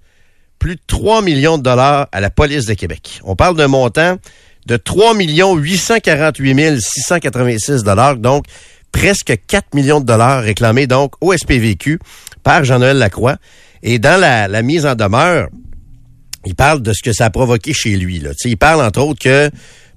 plus 0.57 0.75
de 0.75 0.81
3 0.87 1.21
millions 1.21 1.57
de 1.57 1.63
dollars 1.63 2.07
à 2.11 2.19
la 2.19 2.29
police 2.29 2.65
de 2.65 2.73
Québec. 2.73 3.21
On 3.23 3.35
parle 3.35 3.55
d'un 3.55 3.67
montant 3.67 4.17
de 4.65 4.75
3 4.75 5.15
848 5.15 6.81
686 6.81 7.83
dollars, 7.83 8.17
donc 8.17 8.45
presque 8.91 9.33
4 9.47 9.73
millions 9.73 9.99
de 9.99 10.05
dollars 10.05 10.43
réclamés 10.43 10.87
donc 10.87 11.13
au 11.21 11.35
SPVQ 11.35 11.99
par 12.43 12.63
Jean-Noël 12.63 12.97
Lacroix. 12.97 13.37
Et 13.83 13.99
dans 13.99 14.19
la, 14.19 14.61
mise 14.61 14.85
en 14.85 14.95
demeure, 14.95 15.49
il 16.45 16.55
parle 16.55 16.81
de 16.81 16.93
ce 16.93 17.01
que 17.01 17.13
ça 17.13 17.25
a 17.25 17.29
provoqué 17.29 17.73
chez 17.73 17.95
lui. 17.95 18.19
Là. 18.19 18.31
il 18.45 18.57
parle 18.57 18.81
entre 18.81 19.01
autres 19.01 19.19
que 19.19 19.49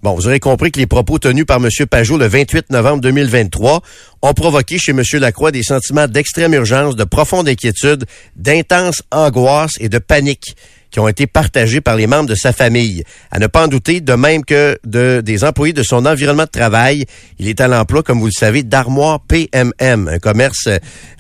Bon, 0.03 0.17
vous 0.17 0.27
aurez 0.27 0.41
compris 0.41 0.73
que 0.73 0.81
les 0.81 0.89
propos 0.89 1.21
tenus 1.21 1.47
par 1.47 1.59
M. 1.59 1.69
Pajot 1.89 2.19
le 2.19 2.27
28 2.27 2.71
novembre 2.71 3.01
2023 3.03 3.83
ont 4.23 4.35
provoqué 4.35 4.77
chez 4.77 4.91
M. 4.91 5.01
Lacroix 5.21 5.53
des 5.53 5.63
sentiments 5.63 6.09
d'extrême 6.09 6.55
urgence, 6.55 6.97
de 6.97 7.05
profonde 7.05 7.49
inquiétude, 7.49 8.05
d'intense 8.35 9.05
angoisse 9.13 9.75
et 9.79 9.89
de 9.89 9.99
panique 9.99 10.57
qui 10.93 11.01
ont 11.01 11.09
été 11.09 11.27
partagés 11.27 11.81
par 11.81 11.97
les 11.97 12.07
membres 12.07 12.29
de 12.29 12.35
sa 12.35 12.53
famille. 12.53 13.03
À 13.31 13.39
ne 13.39 13.47
pas 13.47 13.65
en 13.65 13.69
douter, 13.69 14.01
de 14.01 14.13
même 14.13 14.45
que 14.45 14.79
de, 14.85 15.23
des 15.25 15.43
employés 15.43 15.73
de 15.73 15.83
son 15.83 16.07
environnement 16.07 16.45
de 16.45 16.51
travail. 16.51 17.07
Il 17.39 17.49
est 17.49 17.61
à 17.61 17.67
l'emploi, 17.67 18.03
comme 18.03 18.21
vous 18.21 18.27
le 18.27 18.33
savez, 18.33 18.63
d'Armoire 18.63 19.21
PMM, 19.21 20.09
un 20.09 20.19
commerce 20.19 20.69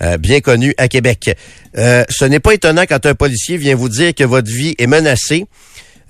euh, 0.03 0.19
bien 0.19 0.41
connu 0.41 0.75
à 0.77 0.89
Québec. 0.89 1.37
Euh, 1.79 2.05
ce 2.11 2.27
n'est 2.27 2.39
pas 2.39 2.53
étonnant 2.53 2.85
quand 2.87 3.05
un 3.07 3.15
policier 3.15 3.57
vient 3.57 3.75
vous 3.75 3.89
dire 3.89 4.15
que 4.15 4.25
votre 4.25 4.51
vie 4.51 4.75
est 4.79 4.87
menacée. 4.87 5.47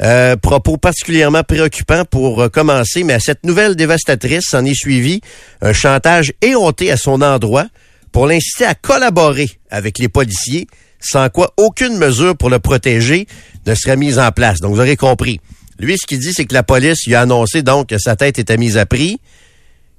Euh, 0.03 0.35
propos 0.37 0.79
particulièrement 0.79 1.45
préoccupants 1.45 2.05
pour 2.05 2.51
commencer, 2.51 3.05
mais 3.05 3.13
à 3.13 3.21
cette 3.21 3.45
nouvelle 3.45 3.77
dévastatrice 3.77 4.47
s'en 4.51 4.65
est 4.65 4.75
suivi 4.75 5.21
un 5.61 5.73
chantage 5.73 6.33
éhonté 6.43 6.91
à 6.91 6.97
son 6.97 7.23
endroit 7.23 7.67
pour 8.11 8.27
l'inciter 8.27 8.65
à 8.65 8.75
collaborer 8.75 9.49
avec 9.71 9.99
les 9.99 10.09
policiers, 10.09 10.67
sans 11.03 11.29
quoi 11.29 11.53
aucune 11.57 11.97
mesure 11.97 12.37
pour 12.37 12.51
le 12.51 12.59
protéger 12.59 13.27
ne 13.67 13.75
serait 13.75 13.97
mise 13.97 14.19
en 14.19 14.31
place. 14.31 14.61
Donc, 14.61 14.75
vous 14.75 14.81
aurez 14.81 14.97
compris. 14.97 15.41
Lui, 15.79 15.97
ce 15.99 16.07
qu'il 16.07 16.19
dit, 16.19 16.33
c'est 16.33 16.45
que 16.45 16.55
la 16.55 16.63
police 16.63 17.07
lui 17.07 17.15
a 17.15 17.23
annoncé 17.23 17.63
donc 17.63 17.89
que 17.89 17.99
sa 17.99 18.17
tête 18.17 18.39
était 18.39 18.57
mise 18.57 18.77
à 18.77 18.87
prix. 18.87 19.21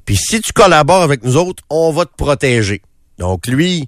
Puis 0.06 0.18
si 0.18 0.42
tu 0.42 0.52
collabores 0.54 1.02
avec 1.02 1.24
nous 1.24 1.38
autres, 1.38 1.64
on 1.70 1.92
va 1.92 2.06
te 2.06 2.16
protéger. 2.16 2.82
Donc, 3.20 3.48
lui, 3.48 3.88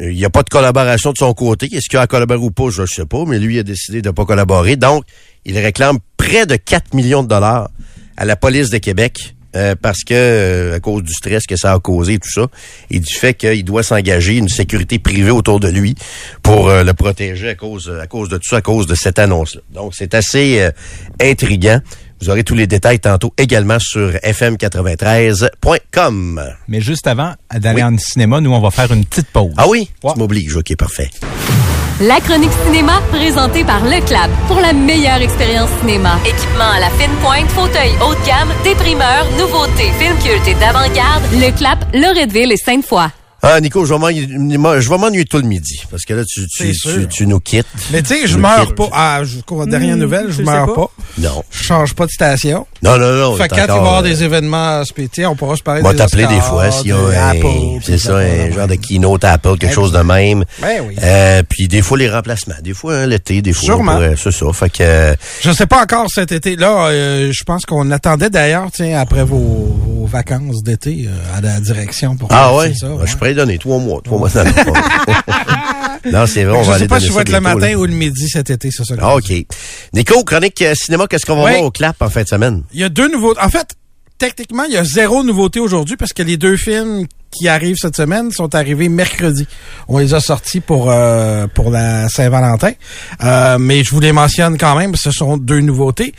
il 0.00 0.14
n'y 0.14 0.24
a 0.24 0.30
pas 0.30 0.42
de 0.42 0.48
collaboration 0.48 1.12
de 1.12 1.18
son 1.18 1.32
côté. 1.34 1.66
Est-ce 1.66 1.88
qu'il 1.88 1.98
a 1.98 2.06
collaboré 2.06 2.40
ou 2.40 2.50
pas, 2.50 2.70
je 2.70 2.82
ne 2.82 2.86
sais 2.86 3.06
pas, 3.06 3.24
mais 3.26 3.38
lui 3.38 3.58
a 3.58 3.62
décidé 3.62 4.02
de 4.02 4.08
ne 4.08 4.12
pas 4.12 4.24
collaborer. 4.24 4.76
Donc, 4.76 5.04
il 5.44 5.58
réclame 5.58 5.98
près 6.16 6.46
de 6.46 6.56
4 6.56 6.94
millions 6.94 7.22
de 7.22 7.28
dollars 7.28 7.70
à 8.16 8.24
la 8.24 8.36
police 8.36 8.70
de 8.70 8.78
Québec 8.78 9.33
euh, 9.54 9.74
parce 9.80 10.04
que 10.04 10.14
euh, 10.14 10.76
à 10.76 10.80
cause 10.80 11.02
du 11.02 11.12
stress 11.12 11.46
que 11.46 11.56
ça 11.56 11.72
a 11.72 11.78
causé 11.78 12.18
tout 12.18 12.30
ça 12.30 12.46
et 12.90 12.98
du 12.98 13.14
fait 13.14 13.34
qu'il 13.34 13.64
doit 13.64 13.82
s'engager 13.82 14.36
une 14.36 14.48
sécurité 14.48 14.98
privée 14.98 15.30
autour 15.30 15.60
de 15.60 15.68
lui 15.68 15.94
pour 16.42 16.68
euh, 16.68 16.82
le 16.82 16.92
protéger 16.92 17.50
à 17.50 17.54
cause 17.54 17.92
à 18.00 18.06
cause 18.06 18.28
de 18.28 18.36
tout 18.36 18.48
ça 18.48 18.56
à 18.56 18.62
cause 18.62 18.86
de 18.86 18.94
cette 18.94 19.18
annonce 19.18 19.54
là. 19.54 19.60
Donc 19.72 19.94
c'est 19.94 20.14
assez 20.14 20.68
intriguant. 21.20 21.80
Vous 22.20 22.30
aurez 22.30 22.44
tous 22.44 22.54
les 22.54 22.66
détails 22.66 23.00
tantôt 23.00 23.34
également 23.36 23.78
sur 23.78 24.10
fm93.com. 24.10 26.42
Mais 26.68 26.80
juste 26.80 27.06
avant 27.06 27.34
d'aller 27.52 27.82
oui. 27.82 27.94
en 27.94 27.98
cinéma, 27.98 28.40
nous, 28.40 28.52
on 28.52 28.60
va 28.60 28.70
faire 28.70 28.90
une 28.92 29.04
petite 29.04 29.28
pause. 29.28 29.52
Ah 29.58 29.68
oui? 29.68 29.90
Ouais. 30.02 30.12
Tu 30.14 30.18
m'obliges. 30.18 30.56
OK, 30.56 30.74
parfait. 30.76 31.10
La 32.00 32.20
chronique 32.20 32.50
cinéma, 32.66 33.00
présentée 33.12 33.62
par 33.62 33.84
Le 33.84 34.04
Clap. 34.04 34.28
Pour 34.48 34.58
la 34.58 34.72
meilleure 34.72 35.22
expérience 35.22 35.70
cinéma. 35.78 36.18
Équipement 36.26 36.70
à 36.74 36.80
la 36.80 36.90
fine 36.90 37.14
pointe, 37.22 37.48
fauteuil 37.50 37.92
haut 38.02 38.14
de 38.14 38.26
gamme, 38.26 38.52
déprimeur, 38.64 39.24
nouveautés, 39.38 39.92
film 39.96 40.16
culte 40.18 40.48
et 40.48 40.54
d'avant-garde. 40.54 41.22
Le 41.34 41.56
Clap, 41.56 41.78
Loretteville 41.94 42.50
et 42.50 42.56
Sainte-Foy. 42.56 43.06
Ah, 43.46 43.60
Nico, 43.60 43.84
je 43.84 43.92
vais 43.92 44.98
m'ennuyer 44.98 45.24
tout 45.26 45.36
le 45.36 45.42
midi. 45.42 45.82
Parce 45.90 46.04
que 46.04 46.14
là, 46.14 46.24
tu, 46.24 46.46
tu, 46.48 46.72
tu, 46.72 47.08
tu, 47.08 47.26
nous 47.26 47.40
quittes. 47.40 47.66
Mais 47.92 48.00
tu 48.00 48.08
sais, 48.08 48.26
je 48.26 48.38
meurs 48.38 48.74
pas. 48.74 48.88
Ah, 48.92 49.20
jusqu'aux 49.22 49.66
dernières 49.66 49.98
nouvelles, 49.98 50.30
je, 50.30 50.42
meurs 50.42 50.72
pas. 50.72 50.90
Non. 51.18 51.44
Je 51.50 51.62
change 51.62 51.94
pas 51.94 52.06
de 52.06 52.10
station. 52.10 52.66
Non, 52.82 52.98
non, 52.98 53.12
non. 53.12 53.36
Fait 53.36 53.48
quand 53.48 53.56
il 53.56 53.66
va 53.66 53.74
y 53.74 53.78
avoir 53.78 54.02
des 54.02 54.24
événements 54.24 54.82
spéciaux, 54.84 55.28
on 55.28 55.36
pourra 55.36 55.56
se 55.56 55.62
parler 55.62 55.82
des 55.82 55.90
des 55.90 55.96
t'appeler 55.96 56.26
des 56.26 56.40
fois 56.40 56.70
s'il 56.70 56.88
y 56.88 56.92
a 56.92 56.96
un, 56.96 57.80
c'est 57.82 57.98
ça, 57.98 58.16
un 58.16 58.50
genre 58.50 58.66
de 58.66 58.76
keynote 58.76 59.24
Apple, 59.24 59.58
quelque 59.58 59.74
chose 59.74 59.92
de 59.92 60.00
même. 60.00 60.44
Ben 60.60 60.82
oui. 60.86 60.96
Euh, 61.02 61.42
puis 61.48 61.68
des 61.68 61.82
fois, 61.82 61.98
les 61.98 62.08
remplacements. 62.08 62.54
Des 62.62 62.74
fois, 62.74 62.94
hein, 62.96 63.06
l'été, 63.06 63.42
des 63.42 63.52
fois. 63.52 63.64
Sûrement. 63.64 64.00
C'est 64.16 64.32
ça. 64.32 64.46
Fait 64.52 64.70
que... 64.70 65.16
Je 65.42 65.50
sais 65.52 65.66
pas 65.66 65.82
encore 65.82 66.06
cet 66.08 66.32
été. 66.32 66.56
Là, 66.56 66.86
euh, 66.86 67.30
je 67.32 67.44
pense 67.44 67.66
qu'on 67.66 67.90
attendait 67.90 68.30
d'ailleurs, 68.30 68.68
tiens, 68.72 68.98
après 68.98 69.24
vos, 69.24 69.93
vacances 70.06 70.62
d'été 70.62 71.06
euh, 71.08 71.36
à 71.36 71.40
la 71.40 71.60
direction 71.60 72.16
pour 72.16 72.28
Ah 72.32 72.54
ouais? 72.56 72.74
ça. 72.74 72.88
Je 73.04 73.16
pourrais 73.16 73.34
donner 73.34 73.58
trois 73.58 73.78
mois. 73.78 74.00
Trois 74.02 74.18
mois. 74.18 74.28
non, 76.12 76.26
c'est 76.26 76.44
vrai, 76.44 76.58
on 76.58 76.62
je 76.62 76.68
va 76.70 76.74
sais 76.74 76.80
aller 76.82 76.88
pas 76.88 76.96
donner 76.96 77.00
si 77.00 77.06
je 77.06 77.12
ça 77.12 77.16
vais 77.18 77.22
être 77.22 77.32
le 77.32 77.40
matin 77.40 77.70
là. 77.70 77.78
ou 77.78 77.84
le 77.86 77.92
midi 77.92 78.28
cet 78.28 78.50
été, 78.50 78.70
c'est 78.70 78.84
ça. 78.84 78.96
que 78.96 79.00
Ah, 79.02 79.14
je 79.26 79.34
OK. 79.34 79.46
Nico, 79.94 80.24
chronique 80.24 80.60
euh, 80.62 80.74
cinéma, 80.74 81.06
qu'est-ce 81.06 81.26
qu'on 81.26 81.36
va 81.36 81.44
Oui. 81.44 81.50
voir 81.52 81.64
au 81.64 81.70
clap 81.70 82.00
en 82.02 82.08
fin 82.10 82.22
de 82.22 82.28
semaine? 82.28 82.62
Il 82.72 82.80
y 82.80 82.84
a 82.84 82.88
deux 82.88 83.08
nouveaux. 83.10 83.34
En 83.40 83.48
fait, 83.48 83.68
techniquement, 84.18 84.64
il 84.64 84.72
y 84.74 84.76
a 84.76 84.84
zéro 84.84 85.22
nouveauté 85.22 85.60
aujourd'hui 85.60 85.96
parce 85.96 86.12
que 86.12 86.22
les 86.22 86.36
deux 86.36 86.56
films 86.56 87.06
qui 87.30 87.48
arrivent 87.48 87.76
cette 87.80 87.96
semaine 87.96 88.30
sont 88.30 88.54
arrivés 88.54 88.88
mercredi. 88.88 89.46
On 89.88 89.98
les 89.98 90.14
a 90.14 90.20
sortis 90.20 90.60
pour 90.60 90.90
euh, 90.90 91.46
pour 91.48 91.70
la 91.70 92.08
Saint-Valentin, 92.08 92.72
Euh, 93.24 93.58
mais 93.58 93.82
je 93.82 93.90
vous 93.90 94.00
les 94.00 94.12
mentionne 94.12 94.56
quand 94.58 94.76
même. 94.76 94.94
Ce 94.96 95.10
sont 95.10 95.36
deux 95.36 95.60
nouveautés. 95.60 96.14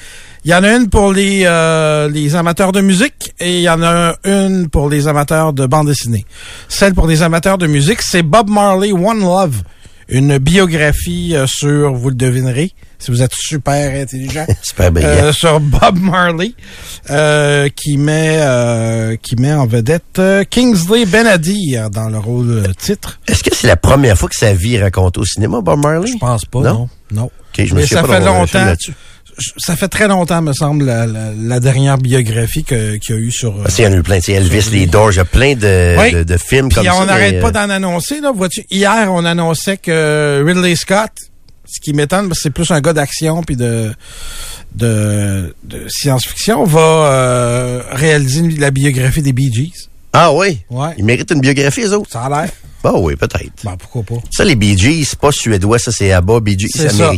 Il 0.45 0.51
y 0.51 0.53
en 0.53 0.63
a 0.63 0.69
une 0.75 0.89
pour 0.89 1.11
les 1.11 1.41
euh, 1.45 2.07
les 2.07 2.35
amateurs 2.35 2.71
de 2.71 2.79
musique 2.81 3.33
et 3.39 3.55
il 3.57 3.61
y 3.63 3.69
en 3.69 3.81
a 3.81 4.15
une 4.25 4.69
pour 4.69 4.89
les 4.89 5.07
amateurs 5.07 5.53
de 5.53 5.65
bande 5.65 5.87
dessinée. 5.87 6.23
Celle 6.69 6.93
pour 6.93 7.07
les 7.07 7.23
amateurs 7.23 7.57
de 7.57 7.65
musique, 7.65 8.01
c'est 8.03 8.21
Bob 8.21 8.47
Marley 8.49 8.91
One 8.91 9.21
Love, 9.21 9.63
une 10.07 10.37
biographie 10.37 11.35
euh, 11.35 11.47
sur, 11.47 11.95
vous 11.95 12.09
le 12.09 12.15
devinerez, 12.15 12.73
si 12.99 13.09
vous 13.09 13.23
êtes 13.23 13.33
super 13.33 13.99
intelligent, 13.99 14.45
Super 14.61 14.91
brillant. 14.91 15.09
euh, 15.09 15.31
sur 15.33 15.59
Bob 15.59 15.97
Marley, 15.99 16.51
euh, 17.09 17.67
qui 17.75 17.97
met 17.97 18.37
euh, 18.41 19.15
qui 19.15 19.35
met 19.37 19.51
en 19.51 19.65
vedette 19.65 20.19
euh, 20.19 20.43
Kingsley 20.47 21.07
Benadir 21.07 21.89
dans 21.89 22.09
le 22.09 22.19
rôle 22.19 22.51
euh, 22.51 22.71
titre. 22.77 23.19
Est-ce 23.27 23.43
que 23.43 23.49
c'est 23.55 23.65
la 23.67 23.77
première 23.77 24.15
fois 24.15 24.29
que 24.29 24.35
sa 24.37 24.53
vie 24.53 24.75
est 24.75 24.83
racontée 24.83 25.19
au 25.21 25.25
cinéma, 25.25 25.61
Bob 25.61 25.79
Marley? 25.81 26.05
Je 26.05 26.17
pense 26.19 26.45
pas, 26.45 26.59
Non? 26.59 26.73
non. 26.73 26.89
Non. 27.11 27.23
OK, 27.25 27.65
je 27.65 27.73
me 27.73 27.79
Mais 27.79 27.87
ça 27.87 28.03
pas 28.03 28.19
fait 28.19 28.25
longtemps. 28.25 28.73
Ça 29.57 29.75
fait 29.75 29.87
très 29.89 30.07
longtemps, 30.07 30.41
me 30.41 30.53
semble, 30.53 30.85
la, 30.85 31.05
la, 31.05 31.31
la 31.35 31.59
dernière 31.59 31.97
biographie 31.97 32.63
qu'il 32.63 32.99
y 33.09 33.13
a 33.13 33.15
eu 33.15 33.31
sur. 33.31 33.55
euh, 33.55 33.63
Parce 33.63 33.75
qu'il 33.75 33.85
y 33.85 33.87
en 33.87 33.91
a 33.91 33.97
eu 33.97 34.03
plein. 34.03 34.17
Tu 34.17 34.25
sais, 34.27 34.33
Elvis, 34.33 34.69
les 34.71 34.85
Doors, 34.87 35.11
il 35.11 35.17
y 35.17 35.19
a 35.19 35.25
plein 35.25 35.55
de, 35.55 35.95
Oui. 35.99 36.11
de, 36.13 36.23
de 36.23 36.37
films 36.37 36.69
Puis 36.69 36.77
comme 36.77 36.87
on 36.87 36.99
ça. 36.99 37.05
n'arrête 37.05 37.33
mais, 37.35 37.41
pas 37.41 37.47
euh, 37.49 37.51
d'en 37.51 37.69
annoncer, 37.69 38.21
là. 38.21 38.31
Vois-tu, 38.31 38.65
hier, 38.71 39.07
on 39.11 39.25
annonçait 39.25 39.77
que 39.77 40.43
Ridley 40.45 40.75
Scott, 40.75 41.11
ce 41.65 41.79
qui 41.81 41.93
m'étonne, 41.93 42.27
parce 42.27 42.39
que 42.39 42.43
c'est 42.43 42.49
plus 42.51 42.71
un 42.71 42.79
gars 42.79 42.93
d'action 42.93 43.43
puis 43.43 43.55
de, 43.57 43.91
de, 44.75 45.53
de 45.63 45.85
science-fiction, 45.89 46.63
va 46.63 46.79
euh, 46.79 47.81
réaliser 47.91 48.39
une- 48.39 48.59
la 48.59 48.71
biographie 48.71 49.21
des 49.21 49.33
Bee 49.33 49.51
Gees. 49.53 49.89
Ah 50.13 50.31
oui? 50.31 50.59
Ouais. 50.69 50.89
Ils 50.97 51.03
méritent 51.05 51.31
une 51.31 51.41
biographie, 51.41 51.81
eux 51.81 51.93
autres? 51.93 52.11
Ça 52.11 52.21
a 52.23 52.29
l'air. 52.29 52.51
Ah 52.83 52.93
oui, 52.97 53.15
peut-être. 53.15 53.51
Ben, 53.63 53.75
pourquoi 53.77 54.03
pas? 54.03 54.23
Ça, 54.31 54.45
les 54.45 54.55
Bee 54.55 54.77
Gees, 54.77 55.05
c'est 55.05 55.19
pas 55.19 55.31
suédois, 55.31 55.79
ça, 55.79 55.91
c'est 55.91 56.11
ABBA. 56.11 56.39
Bee 56.41 56.57
Gees, 56.57 56.69
c'est 56.73 56.89
ça. 56.91 57.11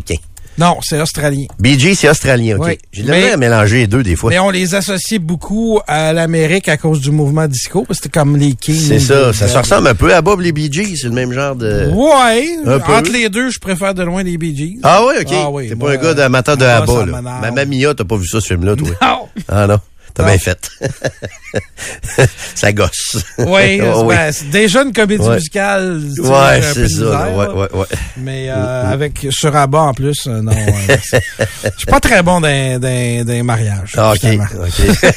Non, 0.57 0.77
c'est 0.81 0.99
australien. 0.99 1.45
Gees, 1.63 1.95
c'est 1.95 2.09
australien, 2.09 2.57
OK. 2.57 2.65
Oui. 2.65 2.77
J'ai 2.91 3.03
de 3.03 3.11
la 3.11 3.33
à 3.33 3.37
mélanger 3.37 3.77
les 3.77 3.87
deux, 3.87 4.03
des 4.03 4.15
fois. 4.15 4.29
Mais 4.29 4.39
on 4.39 4.49
les 4.49 4.73
associe 4.73 5.19
beaucoup 5.19 5.79
à 5.87 6.13
l'Amérique 6.13 6.67
à 6.67 6.77
cause 6.77 6.99
du 7.01 7.11
mouvement 7.11 7.47
disco, 7.47 7.83
parce 7.87 7.99
que 7.99 8.05
c'était 8.05 8.19
comme 8.19 8.37
les 8.37 8.53
Kings. 8.53 8.75
C'est 8.75 8.99
ça. 8.99 9.33
Ça 9.33 9.47
se 9.47 9.57
ressemble 9.57 9.87
un 9.87 9.95
peu 9.95 10.13
à 10.13 10.21
Bob, 10.21 10.41
les 10.41 10.51
Bee 10.51 10.71
Gees. 10.71 10.97
C'est 10.97 11.07
le 11.07 11.13
même 11.13 11.31
genre 11.31 11.55
de... 11.55 11.89
Ouais. 11.93 12.47
Un 12.65 12.79
peu. 12.79 12.93
Entre 12.93 13.11
les 13.11 13.29
deux, 13.29 13.49
je 13.51 13.59
préfère 13.59 13.93
de 13.93 14.03
loin 14.03 14.23
les 14.23 14.37
Bee 14.37 14.55
Gees. 14.55 14.79
Ah 14.83 15.01
oui, 15.05 15.15
OK. 15.21 15.33
Ah 15.33 15.49
oui, 15.51 15.69
T'es 15.69 15.75
pas 15.75 15.91
un 15.91 15.97
gars 15.97 16.13
d'amateur 16.13 16.57
de 16.57 16.65
ABBA, 16.65 17.05
là. 17.05 17.21
Mamma 17.21 17.65
Mia, 17.65 17.93
t'as 17.93 18.03
pas 18.03 18.17
vu 18.17 18.27
ça, 18.27 18.41
ce 18.41 18.47
film-là, 18.47 18.75
toi? 18.75 18.89
Non. 19.01 19.19
Ah 19.47 19.67
non. 19.67 19.79
T'as 20.13 20.25
bien 20.25 20.37
fait. 20.39 20.69
ça 22.55 22.71
gosse. 22.71 23.17
Oui, 23.37 23.79
Oh, 23.87 24.03
oui. 24.05 24.15
ben, 24.15 24.31
c'est 24.31 24.49
déjà 24.49 24.81
une 24.83 24.93
comédie 24.93 25.23
Ouais. 25.23 25.35
musicale. 25.35 26.01
tu 26.15 26.15
sais, 26.15 26.21
Ouais, 26.27 26.59
j'ai 26.61 26.67
un 26.67 26.73
peu 26.73 26.87
c'est 26.87 26.95
ça. 26.95 27.03
misère, 27.03 27.09
là. 27.11 27.29
Ouais, 27.35 27.45
là. 27.47 27.53
ouais, 27.53 27.67
ouais. 27.73 27.85
Mais 28.17 28.45
euh, 28.49 28.91
avec 28.91 29.27
sur 29.29 29.55
abat 29.55 29.81
en 29.81 29.93
plus, 29.93 30.25
euh, 30.27 30.41
non. 30.41 30.51
euh, 30.51 30.97
Je 31.63 31.69
suis 31.77 31.85
pas 31.87 31.99
très 31.99 32.23
bon 32.23 32.41
dans, 32.41 32.47
les 32.47 33.43
mariages. 33.43 33.93
Ah, 33.97 34.13
OK. 34.13 34.23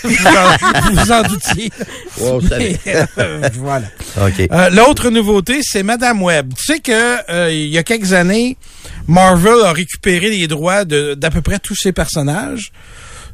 vous, 0.04 0.26
en, 0.26 0.92
vous 0.92 1.12
en 1.12 1.22
doutiez. 1.22 1.70
Mais, 2.58 2.78
euh, 3.18 3.48
voilà. 3.58 3.86
OK. 4.20 4.48
Euh, 4.52 4.70
L'autre 4.70 5.10
nouveauté, 5.10 5.60
c'est 5.62 5.82
Madame 5.82 6.22
Web. 6.22 6.52
Tu 6.58 6.64
sais 6.74 6.80
que 6.80 7.50
il 7.50 7.68
y 7.68 7.78
a 7.78 7.82
quelques 7.82 8.12
années, 8.12 8.56
Marvel 9.06 9.64
a 9.64 9.72
récupéré 9.72 10.30
les 10.30 10.46
droits 10.46 10.84
de- 10.84 11.14
d'à 11.14 11.30
peu 11.30 11.40
près 11.40 11.58
tous 11.58 11.74
ses 11.74 11.92
personnages, 11.92 12.70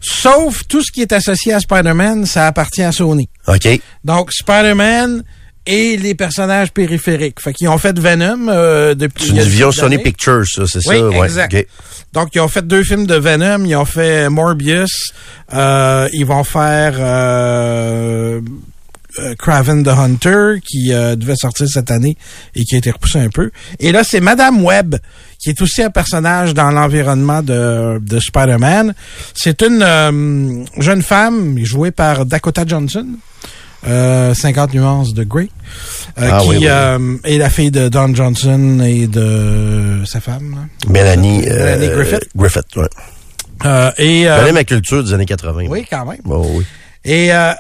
sauf 0.08 0.62
tout 0.68 0.82
ce 0.82 0.92
qui 0.92 1.02
est 1.02 1.12
associé 1.12 1.52
à 1.52 1.60
Spider-Man, 1.60 2.26
ça 2.26 2.46
appartient 2.46 2.82
à 2.82 2.92
Sony. 2.92 3.28
OK. 3.48 3.68
Donc 4.04 4.32
Spider-Man 4.32 5.24
et 5.66 5.96
les 5.96 6.14
personnages 6.14 6.70
périphériques. 6.72 7.40
Fait 7.40 7.52
qu'ils 7.52 7.68
ont 7.68 7.78
fait 7.78 7.98
Venom 7.98 8.46
euh, 8.48 8.94
depuis. 8.94 9.24
C'est 9.24 9.30
une 9.30 9.36
quelques 9.38 9.72
Sony. 9.74 9.98
Pictures, 9.98 10.44
ça, 10.46 10.62
c'est 10.66 10.86
Oui, 10.88 10.98
ça? 10.98 11.08
Ouais. 11.08 11.24
exact. 11.26 11.54
OK. 11.54 11.66
Donc, 12.12 12.34
ils 12.34 12.40
ont 12.40 12.48
fait 12.48 12.64
deux 12.66 12.84
films 12.84 13.06
de 13.06 13.16
Venom. 13.16 13.64
Ils 13.64 13.74
ont 13.74 13.84
fait 13.84 14.28
Morbius. 14.30 15.12
Euh, 15.52 16.08
ils 16.12 16.24
vont 16.24 16.44
faire 16.44 16.94
euh, 16.98 18.40
euh, 19.18 19.34
Craven 19.38 19.82
the 19.84 19.88
Hunter, 19.88 20.60
qui 20.64 20.92
euh, 20.92 21.16
devait 21.16 21.36
sortir 21.36 21.66
cette 21.68 21.90
année 21.90 22.16
et 22.54 22.64
qui 22.64 22.74
a 22.74 22.78
été 22.78 22.90
repoussé 22.90 23.18
un 23.18 23.28
peu. 23.28 23.50
Et 23.80 23.92
là, 23.92 24.02
c'est 24.04 24.20
Madame 24.20 24.62
Web, 24.64 24.96
qui 25.38 25.50
est 25.50 25.60
aussi 25.62 25.82
un 25.82 25.90
personnage 25.90 26.54
dans 26.54 26.70
l'environnement 26.70 27.42
de, 27.42 27.98
de 28.00 28.18
Spider-Man. 28.20 28.94
C'est 29.34 29.62
une 29.62 29.82
euh, 29.82 30.64
jeune 30.78 31.02
femme 31.02 31.58
jouée 31.64 31.90
par 31.90 32.26
Dakota 32.26 32.64
Johnson. 32.66 33.06
Euh, 33.86 34.34
50 34.34 34.74
nuances 34.74 35.14
de 35.14 35.22
Grey, 35.22 35.48
euh, 36.18 36.28
Ah 36.32 36.40
qui 36.42 36.48
oui, 36.48 36.58
euh, 36.64 37.16
est 37.22 37.38
la 37.38 37.48
fille 37.50 37.70
de 37.70 37.88
Don 37.88 38.12
Johnson 38.14 38.80
et 38.84 39.06
de 39.06 40.02
sa 40.04 40.18
femme. 40.20 40.56
hein. 40.58 40.68
Mélanie, 40.90 41.44
euh, 41.48 41.76
Mélanie 41.76 41.94
Griffith. 41.94 42.28
Griffith, 42.34 42.74
ouais. 42.76 42.88
Euh, 43.64 43.90
et 43.98 44.28
euh, 44.28 44.40
Connais 44.40 44.52
ma 44.52 44.64
culture 44.64 45.04
des 45.04 45.12
années 45.12 45.26
80. 45.26 45.66
oui, 45.68 45.86
quand 45.88 46.04
même. 46.04 46.18
Oh, 46.24 46.44
oui. 46.54 46.64
Et 47.04 47.32
euh, 47.32 47.52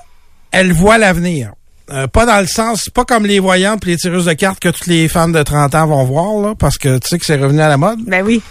elle 0.56 0.72
voit 0.72 0.98
l'avenir. 0.98 1.52
Euh, 1.92 2.08
pas 2.08 2.26
dans 2.26 2.40
le 2.40 2.46
sens, 2.48 2.88
pas 2.92 3.04
comme 3.04 3.26
les 3.26 3.38
voyantes 3.38 3.84
et 3.86 3.90
les 3.90 3.96
tireuses 3.96 4.24
de 4.24 4.32
cartes 4.32 4.58
que 4.58 4.68
toutes 4.70 4.88
les 4.88 5.06
femmes 5.08 5.30
de 5.32 5.42
30 5.42 5.74
ans 5.76 5.86
vont 5.86 6.04
voir, 6.04 6.40
là, 6.42 6.54
parce 6.58 6.78
que 6.78 6.98
tu 6.98 7.08
sais 7.08 7.18
que 7.18 7.24
c'est 7.24 7.36
revenu 7.36 7.60
à 7.60 7.68
la 7.68 7.76
mode. 7.76 8.00
Ben 8.06 8.24
oui. 8.24 8.42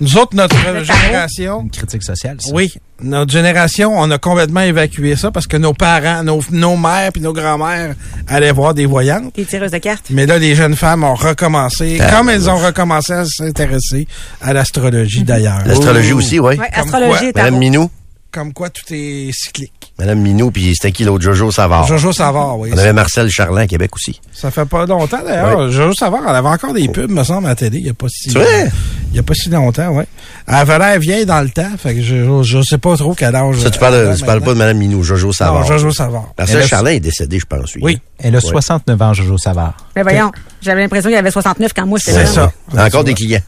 Nous 0.00 0.16
autres, 0.16 0.34
notre 0.34 0.56
génération, 0.82 1.60
Une 1.60 1.70
critique 1.70 2.02
sociale, 2.02 2.38
ça. 2.40 2.50
oui, 2.54 2.72
notre 3.02 3.30
génération, 3.30 3.92
on 3.94 4.10
a 4.10 4.16
complètement 4.16 4.62
évacué 4.62 5.14
ça 5.14 5.30
parce 5.30 5.46
que 5.46 5.58
nos 5.58 5.74
parents, 5.74 6.24
nos, 6.24 6.40
nos 6.50 6.74
mères 6.76 7.12
puis 7.12 7.20
nos 7.22 7.34
grands-mères 7.34 7.94
allaient 8.26 8.50
voir 8.50 8.72
des 8.72 8.86
voyantes. 8.86 9.32
Les 9.36 9.44
tireuses 9.44 9.70
de 9.72 9.78
cartes. 9.78 10.06
Mais 10.10 10.24
là, 10.24 10.38
les 10.38 10.54
jeunes 10.54 10.74
femmes 10.74 11.04
ont 11.04 11.14
recommencé, 11.14 11.98
Ah, 12.00 12.10
comme 12.16 12.30
elles 12.30 12.48
ont 12.48 12.56
recommencé 12.56 13.12
à 13.12 13.24
s'intéresser 13.26 14.08
à 14.40 14.54
l'astrologie 14.54 15.22
d'ailleurs. 15.22 15.62
L'astrologie 15.66 16.12
aussi, 16.14 16.40
oui. 16.40 16.56
Ouais, 16.56 16.70
Comme 16.74 16.84
astrologie 16.86 17.32
Madame. 17.34 17.58
Minou? 17.58 17.90
Comme 18.32 18.52
quoi 18.52 18.70
tout 18.70 18.84
est 18.92 19.30
cyclique. 19.32 19.92
Madame 19.98 20.20
Minou, 20.20 20.52
puis 20.52 20.72
c'était 20.74 20.92
qui 20.92 21.02
l'autre? 21.02 21.24
Jojo 21.24 21.50
Savard? 21.50 21.84
Jojo 21.88 22.12
Savard, 22.12 22.58
oui. 22.60 22.70
On 22.72 22.78
avait 22.78 22.92
Marcel 22.92 23.28
Charland 23.28 23.58
à 23.58 23.66
Québec 23.66 23.90
aussi. 23.96 24.20
Ça 24.32 24.52
fait 24.52 24.64
pas 24.66 24.86
longtemps 24.86 25.18
d'ailleurs. 25.24 25.68
Jojo 25.70 25.92
Savard, 25.94 26.20
elle 26.28 26.36
avait 26.36 26.48
encore 26.48 26.72
des 26.72 26.88
pubs, 26.88 27.10
me 27.10 27.24
semble, 27.24 27.46
à 27.46 27.50
la 27.50 27.54
télé. 27.56 27.78
Il 27.78 27.86
y 27.86 27.90
a 27.90 27.94
pas 27.94 28.06
si. 28.08 28.30
Vrai? 28.30 28.70
Il 29.10 29.16
y 29.16 29.18
a 29.18 29.24
pas 29.24 29.34
si 29.34 29.50
longtemps, 29.50 29.88
ouais. 29.88 30.06
Elle 30.46 30.54
avait 30.54 30.78
l'air 30.78 30.98
vieille 31.00 31.26
dans 31.26 31.40
le 31.40 31.50
temps, 31.50 31.70
fait 31.76 31.96
que 31.96 32.02
je, 32.02 32.42
je 32.44 32.62
sais 32.62 32.78
pas 32.78 32.96
trop 32.96 33.14
quel 33.14 33.34
âge. 33.34 33.56
Ça, 33.58 33.68
tu 33.70 33.80
parles, 33.80 34.14
tu 34.16 34.24
parles 34.24 34.40
pas 34.42 34.54
de 34.54 34.58
Madame 34.58 34.78
Minou, 34.78 35.02
Jojo 35.02 35.32
Savard. 35.32 35.62
Non, 35.62 35.66
Jojo 35.66 35.90
Savard. 35.90 36.32
Marcel 36.38 36.58
Elle 36.58 36.62
a- 36.62 36.66
Charland 36.68 36.92
est 36.94 37.00
décédé, 37.00 37.40
je 37.40 37.46
pense. 37.46 37.74
Oui. 37.82 37.98
Elle 38.20 38.36
a 38.36 38.38
Ouais. 38.38 38.44
69 38.44 39.02
ans, 39.02 39.12
Jojo 39.12 39.38
Savard. 39.38 39.74
Ben 39.96 40.04
voyons, 40.04 40.30
j'avais 40.62 40.82
l'impression 40.82 41.08
qu'il 41.08 41.16
y 41.16 41.18
avait 41.18 41.32
69 41.32 41.72
quand 41.74 41.86
moi 41.86 41.98
j'étais 41.98 42.24
C'est 42.24 42.32
ça. 42.32 42.52
Encore 42.78 43.02
des 43.02 43.14
clients. 43.14 43.40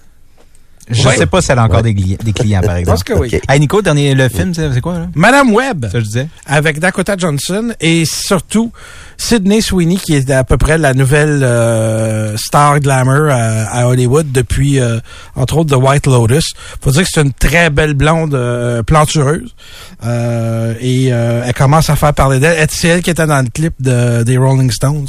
Je 0.92 1.07
Ouais. 1.09 1.16
sais 1.16 1.26
pas 1.26 1.40
si 1.42 1.50
elle 1.52 1.59
a 1.59 1.64
encore 1.64 1.83
des, 1.83 1.94
clients, 1.94 2.61
par 2.61 2.74
Je 2.76 2.81
exemple. 2.81 2.96
pense 2.96 3.05
que 3.05 3.12
oui. 3.14 3.40
Hey, 3.48 3.61
Nico, 3.61 3.83
dernier, 3.83 4.14
le 4.14 4.28
film, 4.28 4.52
c'est 4.55 4.72
c'est 4.72 4.81
quoi, 4.81 4.94
là? 4.98 5.07
Madame 5.14 5.52
Webb, 5.55 5.88
Ça, 5.90 5.98
je 6.00 6.05
disais. 6.05 6.28
avec 6.46 6.78
Dakota 6.78 7.16
Johnson 7.16 7.72
et 7.81 8.05
surtout 8.05 8.72
Sydney 9.16 9.61
Sweeney, 9.61 9.96
qui 9.96 10.14
est 10.14 10.31
à 10.31 10.44
peu 10.44 10.57
près 10.57 10.79
la 10.79 10.94
nouvelle 10.94 11.42
euh, 11.42 12.37
star 12.37 12.81
glamour 12.81 13.31
à, 13.31 13.64
à 13.81 13.87
Hollywood 13.87 14.31
depuis, 14.33 14.81
euh, 14.81 14.98
entre 15.37 15.59
autres, 15.59 15.77
The 15.77 15.81
White 15.83 16.07
Lotus. 16.07 16.53
Faut 16.83 16.90
dire 16.90 17.03
que 17.03 17.09
c'est 17.12 17.22
une 17.22 17.33
très 17.33 17.70
belle 17.70 17.94
blonde 17.94 18.35
euh, 18.35 18.83
plantureuse. 18.83 19.55
Euh, 20.05 20.75
et 20.81 21.12
euh, 21.12 21.42
elle 21.46 21.55
commence 21.55 21.88
à 21.90 21.96
faire 21.96 22.12
parler 22.14 22.40
d'elle. 22.40 22.57
Elle- 22.59 22.68
C'est 22.70 22.88
elle 22.88 23.03
qui 23.03 23.11
était 23.11 23.27
dans 23.27 23.42
le 23.42 23.48
clip 23.48 23.75
de, 23.81 24.22
des 24.22 24.37
Rolling 24.37 24.70
Stones 24.70 25.07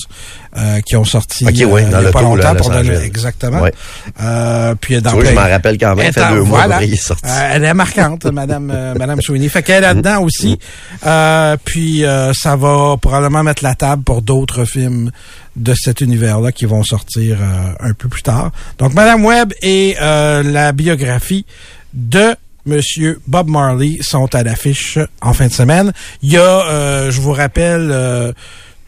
euh, 0.58 0.82
qui 0.82 0.96
ont 0.96 1.06
sorti 1.06 1.46
Ok, 1.46 1.54
oui, 1.68 1.82
euh, 1.84 1.90
dans 1.90 2.00
il 2.00 2.04
y 2.04 2.08
a 2.08 2.12
pas 2.12 2.22
là, 2.22 2.28
longtemps. 2.28 2.56
Pour 2.56 2.70
donner- 2.70 2.98
exactement. 3.04 3.62
Ouais. 3.62 3.74
Euh, 4.22 4.76
puis 4.80 5.02
dans 5.02 5.12
Tu 5.12 5.16
vois, 5.16 5.26
je 5.26 5.32
m'en 5.36 5.42
rappelle 5.50 5.78
quand 5.78 5.96
même. 5.96 6.12
Ça 6.14 6.28
fait 6.30 6.34
deux 6.36 6.42
mois 6.44 6.60
voilà. 6.60 6.76
après 6.76 6.88
est 6.90 6.96
sorti. 6.96 7.24
Euh, 7.28 7.50
elle 7.54 7.64
est 7.64 7.74
marquante, 7.74 8.26
Madame 8.32 8.72
euh, 8.74 8.94
Madame 9.00 9.22
Sweeney. 9.22 9.50
Fait 9.50 9.64
qu'elle 9.64 9.78
est 9.78 9.88
là-dedans 9.88 10.22
aussi. 10.22 10.60
Euh, 11.06 11.58
puis 11.64 12.06
euh, 12.06 12.32
ça 12.34 12.56
va 12.56 12.96
probablement 13.02 13.44
mettre 13.44 13.64
la 13.64 13.76
table 13.76 13.93
pour 14.02 14.22
d'autres 14.22 14.66
films 14.66 15.12
de 15.56 15.74
cet 15.74 16.02
univers-là 16.02 16.52
qui 16.52 16.66
vont 16.66 16.84
sortir 16.84 17.38
euh, 17.42 17.74
un 17.80 17.94
peu 17.94 18.08
plus 18.10 18.24
tard. 18.24 18.52
Donc 18.78 18.94
Madame 18.94 19.26
Webb 19.26 19.54
et 19.62 19.96
euh, 20.02 20.44
la 20.44 20.72
biographie 20.72 21.46
de 21.94 22.36
Monsieur 22.66 23.20
Bob 23.28 23.50
Marley 23.50 23.98
sont 24.02 24.34
à 24.34 24.44
l'affiche 24.44 24.98
en 25.22 25.34
fin 25.34 25.48
de 25.48 25.52
semaine. 25.52 25.92
Il 26.22 26.32
y 26.32 26.38
a, 26.38 26.42
euh, 26.42 27.12
je 27.12 27.20
vous 27.20 27.34
rappelle, 27.34 28.34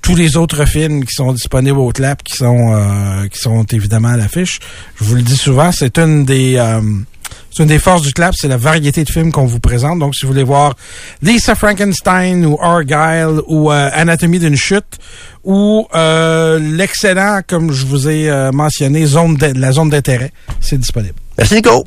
tous 0.01 0.15
les 0.15 0.37
autres 0.37 0.65
films 0.65 1.03
qui 1.03 1.13
sont 1.13 1.33
disponibles 1.33 1.79
au 1.79 1.89
clap, 1.89 2.23
qui 2.23 2.35
sont 2.35 3.27
qui 3.31 3.39
sont 3.39 3.63
évidemment 3.65 4.09
à 4.09 4.17
l'affiche. 4.17 4.59
Je 4.95 5.03
vous 5.03 5.15
le 5.15 5.23
dis 5.23 5.35
souvent, 5.35 5.71
c'est 5.73 5.99
une 5.99 6.23
des 6.23 6.57
c'est 7.55 7.63
une 7.63 7.69
des 7.69 7.79
forces 7.79 8.01
du 8.01 8.11
clap, 8.11 8.33
c'est 8.35 8.49
la 8.49 8.57
variété 8.57 9.03
de 9.05 9.09
films 9.09 9.31
qu'on 9.31 9.45
vous 9.45 9.59
présente. 9.61 9.97
Donc, 9.99 10.13
si 10.13 10.25
vous 10.25 10.31
voulez 10.33 10.43
voir 10.43 10.75
Lisa 11.21 11.55
Frankenstein 11.55 12.45
ou 12.45 12.57
Argyle 12.61 13.39
ou 13.47 13.71
euh, 13.71 13.89
Anatomie 13.93 14.39
d'une 14.39 14.57
chute 14.57 14.83
ou 15.45 15.87
euh, 15.95 16.59
l'excellent, 16.59 17.39
comme 17.47 17.71
je 17.71 17.85
vous 17.85 18.09
ai 18.09 18.29
euh, 18.29 18.51
mentionné, 18.51 19.05
zone 19.05 19.35
de- 19.37 19.53
la 19.57 19.71
zone 19.71 19.89
d'intérêt, 19.89 20.31
c'est 20.59 20.77
disponible. 20.77 21.15
Merci, 21.37 21.55
Nico. 21.55 21.85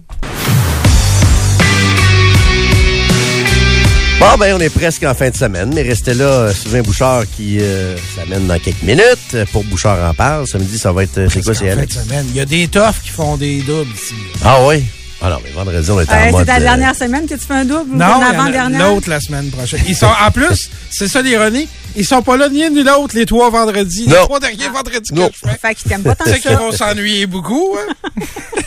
Bon, 4.21 4.27
ben, 4.37 4.57
on 4.57 4.61
est 4.61 4.69
presque 4.75 5.05
en 5.05 5.15
fin 5.15 5.31
de 5.31 5.37
semaine, 5.37 5.71
mais 5.73 5.83
restez 5.83 6.13
là, 6.15 6.25
euh, 6.25 6.53
Sylvain 6.53 6.83
Bouchard 6.83 7.23
qui 7.37 7.61
euh, 7.61 7.97
s'amène 8.17 8.49
dans 8.49 8.59
quelques 8.59 8.83
minutes 8.83 9.37
pour 9.53 9.63
Bouchard 9.65 10.11
en 10.11 10.13
parle. 10.13 10.45
Samedi, 10.49 10.77
ça 10.77 10.91
va 10.91 11.05
être, 11.05 11.29
c'est 11.31 11.43
quoi, 11.45 11.55
c'est 11.55 11.71
Alex? 11.71 11.95
semaine. 12.03 12.27
Il 12.31 12.37
y 12.37 12.41
a 12.41 12.45
des 12.45 12.67
toffs 12.67 13.01
qui 13.03 13.11
font 13.11 13.37
des 13.37 13.61
doubles 13.63 13.93
ici. 13.95 14.15
Ah 14.45 14.59
oui? 14.67 14.83
Ah 15.21 15.31
non, 15.31 15.39
mais 15.43 15.51
vendredi, 15.51 15.91
on 15.91 16.01
est 16.01 16.09
en 16.09 16.15
Euh, 16.15 16.31
mode... 16.31 16.41
c'est 16.41 16.47
ta 16.47 16.57
euh, 16.59 16.61
dernière 16.61 16.95
semaine 16.95 17.27
que 17.27 17.35
tu 17.35 17.41
fais 17.41 17.55
un 17.55 17.65
double 17.65 17.91
ou 17.93 17.97
Non, 17.97 18.21
l'avant-dernière? 18.21 18.89
l'autre 18.89 19.11
la 19.11 19.19
semaine 19.21 19.51
prochaine. 19.51 19.81
Ils 19.89 19.97
sont, 19.97 20.07
en 20.07 20.31
plus, 20.31 20.71
c'est 20.91 21.09
ça 21.09 21.23
l'ironie, 21.23 21.69
ils 21.97 22.07
sont 22.07 22.23
pas 22.23 22.37
là 22.37 22.49
ni 22.49 22.61
l'un 22.63 22.71
ni 22.71 22.85
l'autre 22.85 23.17
les 23.17 23.27
trois 23.27 23.51
vendredis. 23.51 24.07
Les 24.07 24.15
trois 24.15 24.39
derniers 24.39 24.69
vendredis 24.69 25.13
Non. 25.13 25.29
que 25.29 25.35
je 25.43 25.51
fais. 25.51 25.59
Fait 25.59 25.75
qu'ils 25.75 25.91
t'aiment 25.91 26.03
pas 26.05 26.15
tant 26.15 26.25
C'est 26.25 26.37
que 26.37 26.43
qu'ils 26.43 26.51
ça. 26.53 26.57
vont 26.59 26.71
s'ennuyer 26.71 27.27
beaucoup. 27.27 27.77
Hein? 27.77 27.95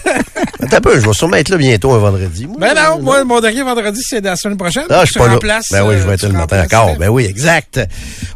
Attends 0.72 0.90
un 0.90 0.92
peu, 0.94 1.00
je 1.00 1.06
vais 1.06 1.14
sûrement 1.14 1.36
être 1.38 1.50
là 1.50 1.58
bientôt 1.58 1.92
un 1.92 1.98
vendredi. 1.98 2.48
moi. 2.48 2.58
Ben 2.60 2.74
non, 2.74 3.02
moi, 3.02 3.24
mon 3.26 3.42
dernier 3.42 3.62
vendredi, 3.62 4.02
c'est 4.04 4.22
la 4.24 4.36
semaine 4.36 4.58
prochaine. 4.58 4.86
Ah, 4.90 5.02
je 5.04 5.12
suis 5.12 5.20
pas 5.20 5.28
là. 5.28 5.34
remplaces, 5.34 5.66
Ben 5.72 5.84
oui, 5.86 5.96
je 5.98 6.04
vais 6.04 6.10
euh, 6.10 6.14
être 6.14 6.22
là 6.24 6.30
le 6.30 6.36
matin 6.36 6.64
encore. 6.64 6.96
Ben 6.98 7.10
oui, 7.10 7.26
exact. 7.26 7.80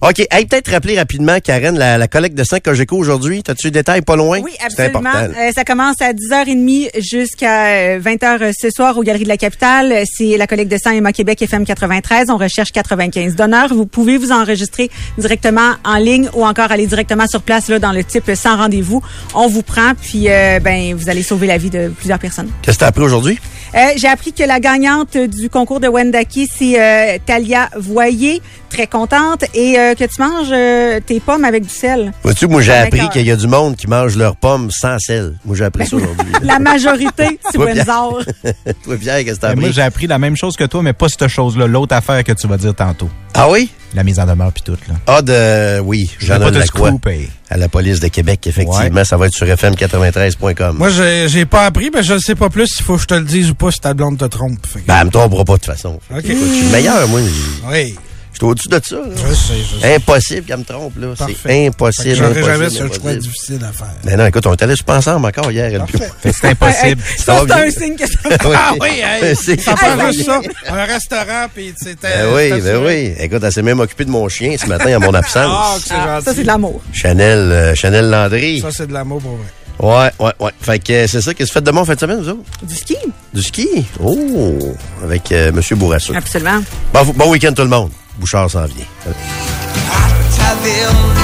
OK. 0.02 0.20
Hey, 0.30 0.46
peut-être 0.46 0.70
rappeler 0.72 0.98
rapidement, 0.98 1.38
Karen, 1.42 1.78
la, 1.78 1.98
la 1.98 2.08
collecte 2.10 2.38
de 2.38 2.44
sang 2.44 2.58
Cogeco 2.64 2.98
aujourd'hui. 2.98 3.42
T'as-tu 3.42 3.68
des 3.68 3.80
détails 3.80 4.02
pas 4.02 4.18
loin? 4.18 4.40
Oui, 4.42 4.52
C'est 4.76 4.84
absolument. 4.84 5.10
Euh, 5.16 5.52
ça 5.56 5.64
commence 5.64 6.02
à 6.02 6.12
10h30 6.12 6.90
jusqu'à 7.02 7.68
euh, 7.68 8.00
20h 8.00 8.52
ce 8.60 8.70
soir 8.70 8.98
au 8.98 9.04
Galeries 9.04 9.24
de 9.24 9.30
la 9.30 9.38
Capitale. 9.38 10.04
C'est 10.06 10.36
la 10.38 10.46
collecte 10.48 10.72
de 10.72 10.78
sang 10.78 10.92
Emma 10.92 11.14
Québec 11.14 11.42
FM 11.42 11.64
93. 11.66 12.30
On 12.30 12.38
recherche 12.38 12.72
95 12.74 13.36
donneurs. 13.36 13.74
Vous 13.74 13.86
pouvez 13.86 14.18
vous 14.18 14.32
enregistrer 14.32 14.92
directement 15.18 15.72
en 15.86 15.96
ligne 15.96 16.30
ou 16.34 16.46
encore 16.46 16.72
aller 16.72 16.88
directement 16.88 17.28
sur 17.28 17.42
place 17.42 17.70
là, 17.70 17.80
dans 17.80 17.94
le 17.94 18.04
type 18.04 18.30
sans 18.36 18.58
rendez-vous. 18.58 19.02
On 19.34 19.48
vous 19.48 19.62
prend, 19.64 19.94
puis 20.02 20.26
euh, 20.30 20.60
ben 20.60 20.94
vous 20.96 21.10
allez 21.10 21.24
sauver 21.24 21.48
la 21.48 21.58
vie 21.58 21.70
de 21.70 21.88
plusieurs 21.98 22.20
personnes. 22.20 22.25
Qu'est-ce 22.62 22.78
que 22.78 22.80
t'as 22.82 22.88
appris 22.88 23.04
aujourd'hui? 23.04 23.40
Euh, 23.76 23.80
J'ai 23.98 24.08
appris 24.08 24.32
que 24.32 24.44
la 24.44 24.60
gagnante 24.60 25.18
du 25.18 25.50
concours 25.50 25.80
de 25.82 25.88
Wendaki, 25.88 26.48
c'est 26.48 26.80
euh, 26.80 27.18
Talia 27.26 27.70
Voyer. 27.78 28.42
Très 28.70 28.88
contente. 28.88 29.44
Et 29.54 29.78
euh, 29.80 29.94
que 29.96 30.04
tu 30.04 30.22
manges 30.22 30.48
euh, 30.52 31.00
tes 31.06 31.20
pommes 31.20 31.44
avec 31.46 31.64
du 31.64 31.70
sel. 31.70 32.12
Vois-tu, 32.24 32.48
moi, 32.48 32.62
j'ai 32.62 32.74
appris 32.74 33.08
qu'il 33.10 33.26
y 33.26 33.32
a 33.32 33.36
du 33.36 33.48
monde 33.48 33.76
qui 33.76 33.88
mange 33.88 34.16
leurs 34.18 34.36
pommes 34.36 34.70
sans 34.72 34.98
sel. 35.00 35.38
Moi, 35.46 35.56
j'ai 35.56 35.66
appris 35.66 35.86
ça 35.88 35.96
aujourd'hui. 35.98 36.26
La 36.44 36.60
majorité, 36.60 37.40
c'est. 37.52 37.58
Windsor. 37.58 38.24
Toi, 38.84 38.98
Pierre, 38.98 39.24
qu'est-ce 39.26 39.36
que 39.36 39.42
t'as 39.42 39.50
Ben, 39.50 39.56
moi, 39.56 39.66
appris? 39.66 39.74
j'ai 39.74 39.82
appris 39.82 40.08
la 40.08 40.20
même 40.20 40.36
chose 40.38 40.56
que 40.58 40.64
toi, 40.66 40.82
mais 40.82 40.94
pas 40.94 41.08
cette 41.10 41.28
chose-là. 41.28 41.68
L'autre 41.68 41.96
affaire 41.96 42.24
que 42.24 42.32
tu 42.34 42.48
vas 42.48 42.58
dire 42.58 42.74
tantôt. 42.76 43.10
Ah 43.34 43.50
oui? 43.50 43.70
La 43.96 44.04
mise 44.04 44.20
en 44.20 44.26
demeure 44.26 44.52
puis 44.52 44.62
tout, 44.64 44.78
là. 44.88 44.96
Ah, 45.08 45.22
de... 45.22 45.80
Oui, 45.80 46.10
Je 46.20 46.28
vais 46.28 46.34
Jean 46.36 46.40
pas 46.42 46.52
te 46.52 46.58
Lacroix. 46.58 46.90
scooper. 46.90 47.30
À 47.50 47.58
la 47.58 47.70
police 47.70 48.00
de 48.02 48.08
Québec, 48.10 48.46
effectivement. 48.46 49.04
Ça 49.06 49.16
va 49.18 49.28
être 49.28 49.34
sur 49.34 49.48
fm93.com. 49.48 50.78
Moi, 50.78 50.90
j'ai 51.28 51.46
pas 51.46 51.66
appris, 51.66 51.90
mais 51.94 52.04
je 52.04 52.14
ne 52.16 52.20
sais 52.20 52.36
pas 52.36 52.50
plus 52.50 52.68
s'il 52.68 52.84
faut 52.86 52.96
que 52.98 53.02
je 53.04 53.08
te 53.08 53.14
le 53.14 53.24
dise 53.24 53.50
ou 53.52 53.56
pas 53.56 53.72
si 53.72 53.80
ta 53.80 53.94
blonde 53.94 54.18
te 54.18 54.26
trompe. 54.26 54.62
Que- 54.62 54.80
Ben, 54.88 54.98
elle 55.00 55.06
me 55.08 55.12
trompera 55.12 55.46
pas 55.46 55.54
de 55.54 55.58
toute 55.60 55.66
façon. 55.74 56.00
OK. 56.14 56.24
Je 56.26 56.34
suis 56.34 56.66
le 56.66 56.72
meilleur, 56.72 57.08
moi. 57.08 57.20
Oui. 57.72 57.96
Je 58.36 58.40
suis 58.40 58.46
au-dessus 58.48 58.68
de 58.68 58.82
ça. 58.86 58.96
là. 58.98 59.02
Je 59.16 59.34
sais, 59.34 59.54
je 59.76 59.80
sais. 59.82 59.96
Impossible 59.96 60.42
qu'elle 60.46 60.58
me 60.58 60.64
trompe, 60.66 60.94
là. 61.00 61.08
C'est 61.42 61.68
impossible. 61.68 62.10
que 62.10 62.16
J'aurais 62.16 62.30
impossible, 62.32 62.46
jamais 62.52 62.70
ce 62.70 63.00
choix 63.00 63.14
difficile 63.16 63.60
à 63.64 63.72
faire. 63.72 63.88
Mais 64.04 64.18
non, 64.18 64.26
écoute, 64.26 64.46
on 64.46 64.52
est 64.52 64.62
allé 64.62 64.76
super 64.76 64.96
ensemble 64.96 65.26
encore 65.26 65.50
hier. 65.52 65.72
que 65.86 65.98
C'est 66.34 66.50
impossible. 66.50 67.02
Ça 67.18 67.42
c'est 67.48 67.54
un 67.54 67.72
signe 67.72 67.96
que 67.96 68.06
ça 68.06 68.20
Ah 68.54 68.74
oui, 68.82 68.90
hey, 69.02 69.36
C'est- 69.42 69.62
ça 69.62 69.74
Ah, 69.82 69.98
fait 69.98 70.14
juste 70.14 70.26
ça. 70.26 70.42
Un 70.70 70.84
restaurant, 70.84 71.48
puis 71.54 71.74
c'était... 71.82 72.08
Ben 72.10 72.34
oui, 72.36 72.62
ben 72.62 72.84
oui. 72.86 73.14
Écoute, 73.20 73.42
elle 73.42 73.52
s'est 73.54 73.62
même 73.62 73.80
occupée 73.80 74.04
de 74.04 74.12
mon 74.12 74.28
chien 74.28 74.54
ce 74.60 74.66
matin 74.66 74.94
à 74.96 75.00
mon 75.00 75.14
Ah, 75.14 75.20
absence. 75.20 75.84
que 75.84 75.88
c'est 75.88 75.94
Ah, 75.96 76.16
gentil. 76.16 76.26
Ça, 76.26 76.34
c'est 76.36 76.42
de 76.42 76.48
l'amour. 76.48 76.82
Chanel, 76.92 77.40
euh, 77.40 77.74
Chanel 77.76 78.10
Landry. 78.10 78.60
Ça, 78.60 78.68
c'est 78.72 78.88
de 78.88 78.94
l'amour 78.94 79.22
pour 79.22 79.38
vrai. 79.38 79.46
Ouais, 80.20 80.26
ouais, 80.26 80.34
ouais. 80.42 80.52
Fait 80.62 80.80
que 80.80 80.92
euh, 80.92 81.08
c'est 81.08 81.22
ça 81.22 81.34
qui 81.34 81.46
se 81.48 81.52
fait 81.54 81.62
de 81.62 81.72
bon 81.72 81.80
en 81.82 81.86
fin 81.86 81.96
de 81.96 82.00
semaine, 82.02 82.20
vous 82.22 82.30
autres? 82.30 82.44
Du 82.64 82.76
ski. 82.76 82.96
Du 83.34 83.42
ski? 83.42 83.86
Oh! 84.04 84.76
Avec 85.04 85.32
euh, 85.32 85.50
M. 85.50 85.62
Bourrassou. 85.78 86.14
Absolument. 86.16 86.62
Bon, 86.94 87.04
bon 87.16 87.30
week-end 87.32 87.54
tout 87.54 87.62
le 87.64 87.70
monde. 87.70 87.92
Bouchard 88.18 88.50
s'en 88.50 88.66
vient. 88.66 88.86
taverne 90.38 91.16